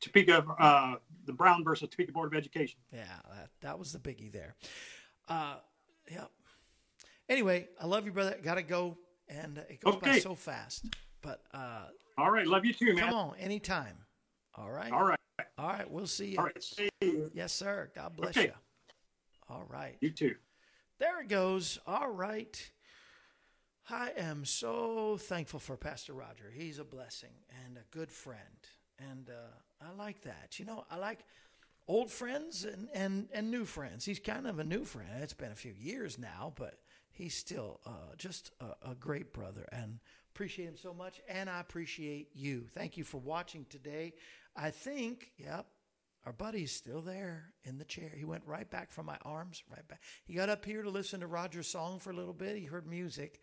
Topeka, 0.00 0.44
uh, 0.58 0.94
the 1.26 1.32
Brown 1.32 1.62
versus 1.64 1.88
Topeka 1.90 2.12
Board 2.12 2.32
of 2.32 2.38
Education. 2.38 2.80
yeah, 2.92 3.04
that 3.34 3.50
that 3.60 3.78
was 3.78 3.92
the 3.92 3.98
biggie 3.98 4.32
there. 4.32 4.54
Uh, 5.28 5.56
yeah. 6.10 6.24
Anyway, 7.28 7.68
I 7.80 7.86
love 7.86 8.06
you, 8.06 8.12
brother. 8.12 8.36
Got 8.42 8.54
to 8.56 8.62
go, 8.62 8.96
and 9.28 9.58
it 9.58 9.80
goes 9.80 9.96
by 9.96 10.18
so 10.18 10.34
fast. 10.34 10.84
But 11.22 11.42
uh, 11.54 11.84
All 12.18 12.30
right, 12.30 12.46
love 12.46 12.64
you 12.64 12.72
too, 12.72 12.94
man. 12.94 13.04
come 13.04 13.14
on, 13.14 13.34
anytime. 13.38 13.96
All 14.56 14.70
right. 14.70 14.90
All 14.92 15.04
right, 15.04 15.18
All 15.58 15.68
right. 15.68 15.88
We'll 15.90 16.06
see 16.06 16.30
you. 16.32 16.38
all 16.38 16.44
right. 16.46 16.62
See 16.62 16.88
you. 17.00 17.30
Yes, 17.34 17.52
sir. 17.52 17.90
God 17.94 18.16
bless 18.16 18.36
Okay. 18.36 18.46
you. 18.46 18.52
All 19.48 19.64
right. 19.68 19.96
You 20.00 20.10
too. 20.10 20.34
There 20.98 21.20
it 21.20 21.28
goes. 21.28 21.78
All 21.86 22.08
right. 22.10 22.70
I 23.88 24.10
am 24.16 24.44
so 24.44 25.16
thankful 25.18 25.58
for 25.60 25.76
Pastor 25.76 26.12
Roger. 26.12 26.52
He's 26.54 26.78
a 26.78 26.84
blessing 26.84 27.32
and 27.66 27.76
a 27.76 27.84
good 27.96 28.10
friend. 28.12 28.68
And 28.98 29.28
uh, 29.30 29.54
I 29.80 29.92
like 29.96 30.22
that. 30.22 30.58
You 30.58 30.64
know, 30.66 30.84
I 30.90 30.96
like 30.96 31.20
old 31.88 32.10
friends 32.10 32.64
and, 32.64 32.88
and, 32.94 33.28
and 33.32 33.50
new 33.50 33.64
friends. 33.64 34.04
He's 34.04 34.20
kind 34.20 34.46
of 34.46 34.58
a 34.58 34.64
new 34.64 34.84
friend. 34.84 35.10
It's 35.22 35.32
been 35.32 35.52
a 35.52 35.56
few 35.56 35.72
years 35.72 36.18
now, 36.18 36.52
but 36.56 36.78
he's 37.10 37.34
still 37.34 37.80
uh, 37.86 38.14
just 38.16 38.52
a, 38.60 38.90
a 38.90 38.94
great 38.94 39.32
brother 39.32 39.66
and 39.72 39.98
appreciate 40.34 40.68
him 40.68 40.76
so 40.76 40.94
much. 40.94 41.20
And 41.28 41.50
I 41.50 41.60
appreciate 41.60 42.28
you. 42.34 42.66
Thank 42.74 42.96
you 42.96 43.04
for 43.04 43.18
watching 43.18 43.66
today. 43.68 44.14
I 44.54 44.70
think, 44.70 45.32
yep, 45.36 45.66
our 46.26 46.32
buddy's 46.32 46.72
still 46.72 47.00
there 47.00 47.54
in 47.64 47.78
the 47.78 47.84
chair. 47.84 48.12
He 48.14 48.24
went 48.24 48.44
right 48.46 48.70
back 48.70 48.90
from 48.90 49.06
my 49.06 49.16
arms, 49.22 49.62
right 49.70 49.86
back. 49.88 50.02
He 50.24 50.34
got 50.34 50.50
up 50.50 50.64
here 50.64 50.82
to 50.82 50.90
listen 50.90 51.20
to 51.20 51.26
Roger's 51.26 51.68
song 51.68 51.98
for 51.98 52.10
a 52.10 52.16
little 52.16 52.34
bit. 52.34 52.58
He 52.58 52.66
heard 52.66 52.86
music, 52.86 53.40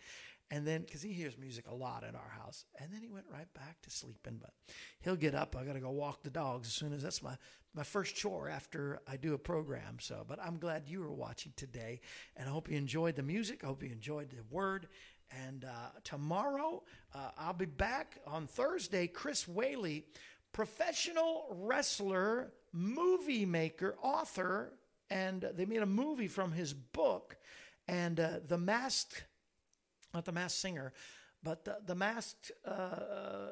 and 0.50 0.66
then 0.66 0.82
because 0.82 1.02
he 1.02 1.12
hears 1.12 1.38
music 1.38 1.66
a 1.68 1.76
lot 1.76 2.04
in 2.04 2.16
our 2.16 2.34
house, 2.42 2.66
and 2.80 2.92
then 2.94 3.02
he 3.02 3.10
went 3.10 3.26
right 3.32 3.54
back 3.54 3.82
to 3.82 3.90
sleeping. 3.90 4.38
But 4.40 4.52
he'll 5.02 5.16
get 5.16 5.36
up. 5.36 5.56
I 5.56 5.64
got 5.64 5.74
to 5.74 5.80
go 5.80 5.92
walk 5.92 6.24
the 6.24 6.30
dogs 6.30 6.68
as 6.68 6.74
soon 6.74 6.94
as 6.94 7.04
that's 7.04 7.22
my 7.22 7.38
my 7.74 7.84
first 7.84 8.16
chore 8.16 8.50
after 8.50 9.00
I 9.08 9.18
do 9.18 9.34
a 9.34 9.38
program. 9.38 9.98
So, 10.00 10.26
but 10.28 10.40
I'm 10.42 10.58
glad 10.58 10.88
you 10.88 11.02
were 11.02 11.14
watching 11.14 11.54
today, 11.56 12.02
and 12.36 12.48
I 12.50 12.52
hope 12.52 12.72
you 12.72 12.78
enjoyed 12.78 13.16
the 13.16 13.24
music. 13.24 13.64
I 13.64 13.68
hope 13.68 13.84
you 13.84 13.92
enjoyed 13.92 14.30
the 14.30 14.38
word, 14.50 14.88
And 15.30 15.66
uh, 15.66 15.90
tomorrow, 16.04 16.84
uh, 17.14 17.32
I'll 17.38 17.54
be 17.54 17.66
back 17.66 18.20
on 18.26 18.48
Thursday. 18.48 19.08
Chris 19.08 19.48
Whaley, 19.48 20.06
professional 20.54 21.48
wrestler, 21.52 22.54
movie 22.72 23.46
maker, 23.46 23.98
author, 24.02 24.74
and 25.10 25.46
they 25.56 25.66
made 25.66 25.82
a 25.82 25.88
movie 25.88 26.28
from 26.28 26.52
his 26.52 26.74
book. 26.74 27.38
And 27.88 28.20
uh, 28.20 28.40
the 28.48 28.58
masked, 28.58 29.26
not 30.18 30.26
the 30.26 30.32
masked 30.32 30.60
singer, 30.60 30.94
but 31.44 31.64
the, 31.64 31.78
the 31.86 31.96
masked, 31.96 32.52
uh, 32.66 33.50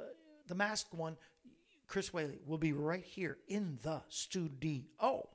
the 0.47 0.55
masked 0.55 0.93
one, 0.93 1.15
Chris 1.87 2.11
Whaley, 2.11 2.39
will 2.45 2.57
be 2.57 2.73
right 2.73 3.03
here 3.03 3.37
in 3.47 3.77
the 3.83 4.01
studio. 4.09 5.27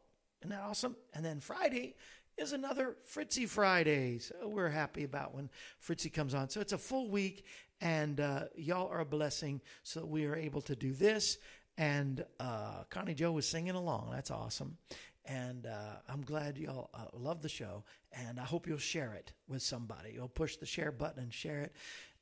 Isn't 0.43 0.51
that 0.51 0.61
awesome? 0.63 0.97
And 1.15 1.25
then 1.25 1.41
Friday 1.41 1.95
is 2.37 2.53
another 2.53 2.97
Fritzy 3.05 3.47
Friday. 3.47 4.19
So 4.19 4.35
we're 4.49 4.71
happy 4.71 5.05
about 5.05 5.35
when 5.35 5.51
Fritzy 5.79 6.11
comes 6.11 6.35
on. 6.35 6.49
So 6.49 6.61
it's 6.61 6.73
a 6.73 6.79
full 6.79 7.11
week, 7.11 7.45
and 7.81 8.19
uh, 8.19 8.45
y'all 8.57 8.89
are 8.89 9.01
a 9.01 9.05
blessing. 9.05 9.61
So 9.83 10.05
we 10.05 10.27
are 10.27 10.35
able 10.35 10.63
to 10.63 10.75
do 10.75 10.93
this. 10.93 11.39
And 11.79 12.25
uh, 12.41 12.83
Connie 12.91 13.15
Joe 13.15 13.33
was 13.33 13.49
singing 13.49 13.75
along. 13.75 14.11
That's 14.13 14.31
awesome. 14.31 14.77
And 15.31 15.67
uh, 15.67 16.01
I'm 16.09 16.23
glad 16.23 16.59
y'all 16.59 16.91
uh, 16.93 17.05
love 17.13 17.41
the 17.41 17.49
show. 17.49 17.85
And 18.13 18.41
I 18.41 18.43
hope 18.43 18.67
you'll 18.67 18.79
share 18.79 19.13
it 19.13 19.33
with 19.47 19.63
somebody. 19.63 20.11
You'll 20.13 20.27
push 20.29 20.57
the 20.57 20.67
share 20.67 20.91
button 20.91 21.23
and 21.23 21.33
share 21.33 21.61
it. 21.61 21.73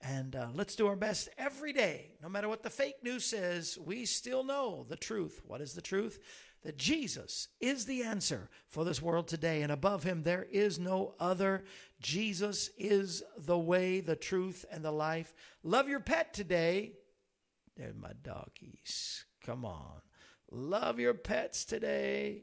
And 0.03 0.37
uh, 0.37 0.49
let's 0.55 0.77
do 0.77 0.87
our 0.89 0.97
best 0.97 1.31
every 1.39 1.73
day. 1.73 2.11
No 2.23 2.29
matter 2.29 2.51
what 2.51 2.63
the 2.63 2.69
fake 2.69 3.03
news 3.03 3.25
says, 3.25 3.79
we 3.83 4.05
still 4.05 4.45
know 4.45 4.85
the 4.91 4.97
truth. 4.97 5.41
What 5.47 5.63
is 5.63 5.73
the 5.73 5.81
truth? 5.81 6.19
That 6.65 6.77
Jesus 6.77 7.49
is 7.61 7.87
the 7.87 8.03
answer 8.03 8.51
for 8.69 8.85
this 8.85 9.01
world 9.01 9.27
today. 9.27 9.63
And 9.63 9.73
above 9.73 10.03
him, 10.03 10.23
there 10.23 10.47
is 10.51 10.79
no 10.79 11.15
other. 11.19 11.65
Jesus 12.03 12.69
is 12.77 13.23
the 13.39 13.59
way, 13.59 14.01
the 14.01 14.17
truth, 14.17 14.67
and 14.71 14.85
the 14.85 14.93
life. 14.93 15.35
Love 15.63 15.89
your 15.89 16.01
pet 16.01 16.35
today. 16.35 16.93
There's 17.75 17.97
my 17.97 18.13
doggies. 18.23 19.25
Come 19.47 19.65
on. 19.65 20.03
Love 20.51 21.01
your 21.01 21.15
pets 21.15 21.65
today. 21.65 22.43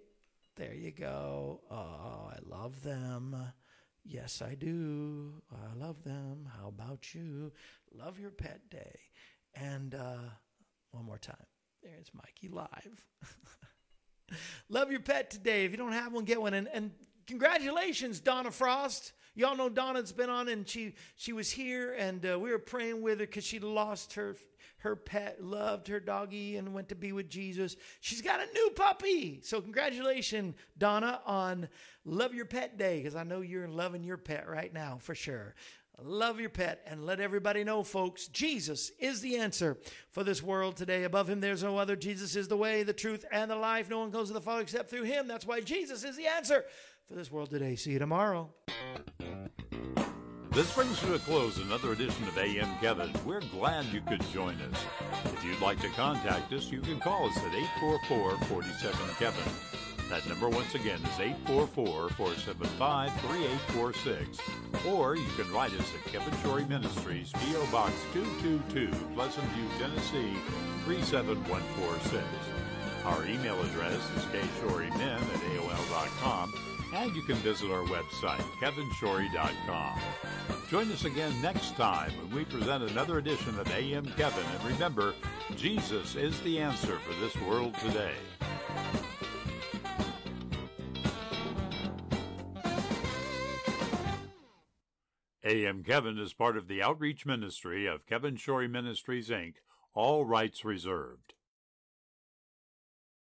There 0.55 0.73
you 0.73 0.91
go. 0.91 1.61
Oh, 1.69 2.29
I 2.31 2.37
love 2.45 2.81
them. 2.81 3.35
Yes, 4.05 4.41
I 4.41 4.55
do. 4.55 5.41
I 5.51 5.77
love 5.77 6.03
them. 6.03 6.47
How 6.57 6.69
about 6.69 7.13
you? 7.13 7.51
Love 7.93 8.19
your 8.19 8.31
pet 8.31 8.61
day. 8.69 8.99
And 9.53 9.93
uh, 9.93 10.29
one 10.91 11.03
more 11.05 11.17
time. 11.17 11.35
There's 11.83 12.09
Mikey 12.13 12.47
live. 12.47 13.05
love 14.69 14.91
your 14.91 15.01
pet 15.01 15.29
today. 15.29 15.65
If 15.65 15.71
you 15.71 15.77
don't 15.77 15.91
have 15.91 16.13
one, 16.13 16.23
get 16.23 16.41
one. 16.41 16.53
And, 16.53 16.69
and 16.73 16.91
congratulations, 17.27 18.19
Donna 18.19 18.51
Frost. 18.51 19.13
Y'all 19.37 19.57
know 19.57 19.69
Donna's 19.69 20.13
been 20.13 20.29
on, 20.29 20.47
and 20.47 20.67
she 20.67 20.95
she 21.15 21.33
was 21.33 21.51
here, 21.51 21.93
and 21.93 22.25
uh, 22.25 22.39
we 22.39 22.51
were 22.51 22.59
praying 22.59 23.01
with 23.01 23.19
her 23.19 23.25
because 23.25 23.43
she 23.43 23.59
lost 23.59 24.13
her 24.13 24.35
her 24.85 24.95
pet, 24.95 25.43
loved 25.43 25.87
her 25.87 25.99
doggy, 25.99 26.57
and 26.57 26.73
went 26.73 26.89
to 26.89 26.95
be 26.95 27.11
with 27.11 27.27
Jesus. 27.27 27.75
She's 28.01 28.21
got 28.21 28.39
a 28.39 28.53
new 28.53 28.69
puppy. 28.75 29.41
So 29.43 29.59
congratulations, 29.59 30.55
Donna, 30.77 31.21
on 31.25 31.67
Love 32.05 32.35
Your 32.35 32.45
Pet 32.45 32.77
Day, 32.77 32.99
because 32.99 33.15
I 33.15 33.23
know 33.23 33.41
you're 33.41 33.67
loving 33.67 34.03
your 34.03 34.17
pet 34.17 34.47
right 34.47 34.71
now 34.71 34.99
for 35.01 35.15
sure. 35.15 35.55
Love 36.03 36.41
your 36.41 36.49
pet 36.49 36.81
and 36.85 37.05
let 37.05 37.21
everybody 37.21 37.63
know, 37.63 37.81
folks, 37.81 38.27
Jesus 38.27 38.91
is 38.99 39.21
the 39.21 39.37
answer 39.37 39.77
for 40.11 40.25
this 40.25 40.43
world 40.43 40.75
today. 40.75 41.05
Above 41.05 41.29
him, 41.29 41.39
there's 41.39 41.63
no 41.63 41.77
other. 41.77 41.95
Jesus 41.95 42.35
is 42.35 42.49
the 42.49 42.57
way, 42.57 42.83
the 42.83 42.91
truth, 42.91 43.23
and 43.31 43.49
the 43.49 43.55
life. 43.55 43.89
No 43.89 43.99
one 43.99 44.11
goes 44.11 44.27
to 44.27 44.33
the 44.33 44.41
Father 44.41 44.61
except 44.61 44.89
through 44.89 45.03
him. 45.03 45.27
That's 45.27 45.47
why 45.47 45.61
Jesus 45.61 46.03
is 46.03 46.17
the 46.17 46.27
answer 46.27 46.65
for 47.07 47.15
this 47.15 47.31
world 47.31 47.49
today. 47.49 47.75
See 47.75 47.91
you 47.91 47.99
tomorrow. 47.99 48.49
This 50.51 50.73
brings 50.73 50.99
to 51.01 51.15
a 51.15 51.19
close 51.19 51.57
another 51.57 51.91
edition 51.91 52.25
of 52.27 52.37
AM 52.37 52.77
Kevin. 52.79 53.11
We're 53.25 53.41
glad 53.41 53.85
you 53.87 54.01
could 54.01 54.21
join 54.31 54.55
us. 54.61 54.85
If 55.25 55.43
you'd 55.43 55.59
like 55.59 55.81
to 55.81 55.89
contact 55.89 56.53
us, 56.53 56.71
you 56.71 56.79
can 56.79 56.99
call 56.99 57.27
us 57.27 57.37
at 57.37 57.53
844 57.81 58.37
47 58.47 59.15
Kevin. 59.19 59.51
That 60.09 60.27
number, 60.29 60.47
once 60.47 60.75
again, 60.75 60.99
is 61.03 61.19
844 61.19 62.09
475 62.09 63.11
3846. 63.21 64.39
Or 64.87 65.17
you 65.17 65.27
can 65.35 65.51
write 65.51 65.73
us 65.73 65.91
at 65.93 66.11
Kevin 66.11 66.33
Shorey 66.35 66.65
Ministries, 66.69 67.33
P.O. 67.33 67.67
Box 67.71 67.91
222, 68.13 68.95
Pleasant 69.13 69.47
View, 69.53 69.67
Tennessee 69.77 70.37
37146. 70.85 72.23
Our 73.03 73.25
email 73.25 73.59
address 73.61 73.99
is 74.15 74.23
kshorymen 74.25 75.21
at 75.21 75.41
AOL.com, 75.53 76.53
and 76.95 77.15
you 77.15 77.21
can 77.21 77.35
visit 77.37 77.69
our 77.69 77.83
website, 77.83 78.39
kevinshorey.com. 78.61 79.99
Join 80.69 80.91
us 80.91 81.03
again 81.03 81.33
next 81.41 81.75
time 81.75 82.11
when 82.17 82.35
we 82.35 82.45
present 82.45 82.89
another 82.89 83.17
edition 83.17 83.59
of 83.59 83.69
AM 83.69 84.05
Kevin. 84.17 84.45
And 84.55 84.73
remember, 84.73 85.13
Jesus 85.55 86.15
is 86.15 86.39
the 86.41 86.59
answer 86.59 86.97
for 86.99 87.13
this 87.19 87.35
world 87.43 87.75
today. 87.75 88.13
AM 95.43 95.83
Kevin 95.83 96.17
is 96.17 96.33
part 96.33 96.57
of 96.57 96.67
the 96.67 96.81
outreach 96.81 97.25
ministry 97.25 97.85
of 97.85 98.07
Kevin 98.07 98.35
Shorey 98.35 98.67
Ministries, 98.67 99.29
Inc., 99.29 99.55
all 99.93 100.25
rights 100.25 100.65
reserved. 100.65 101.34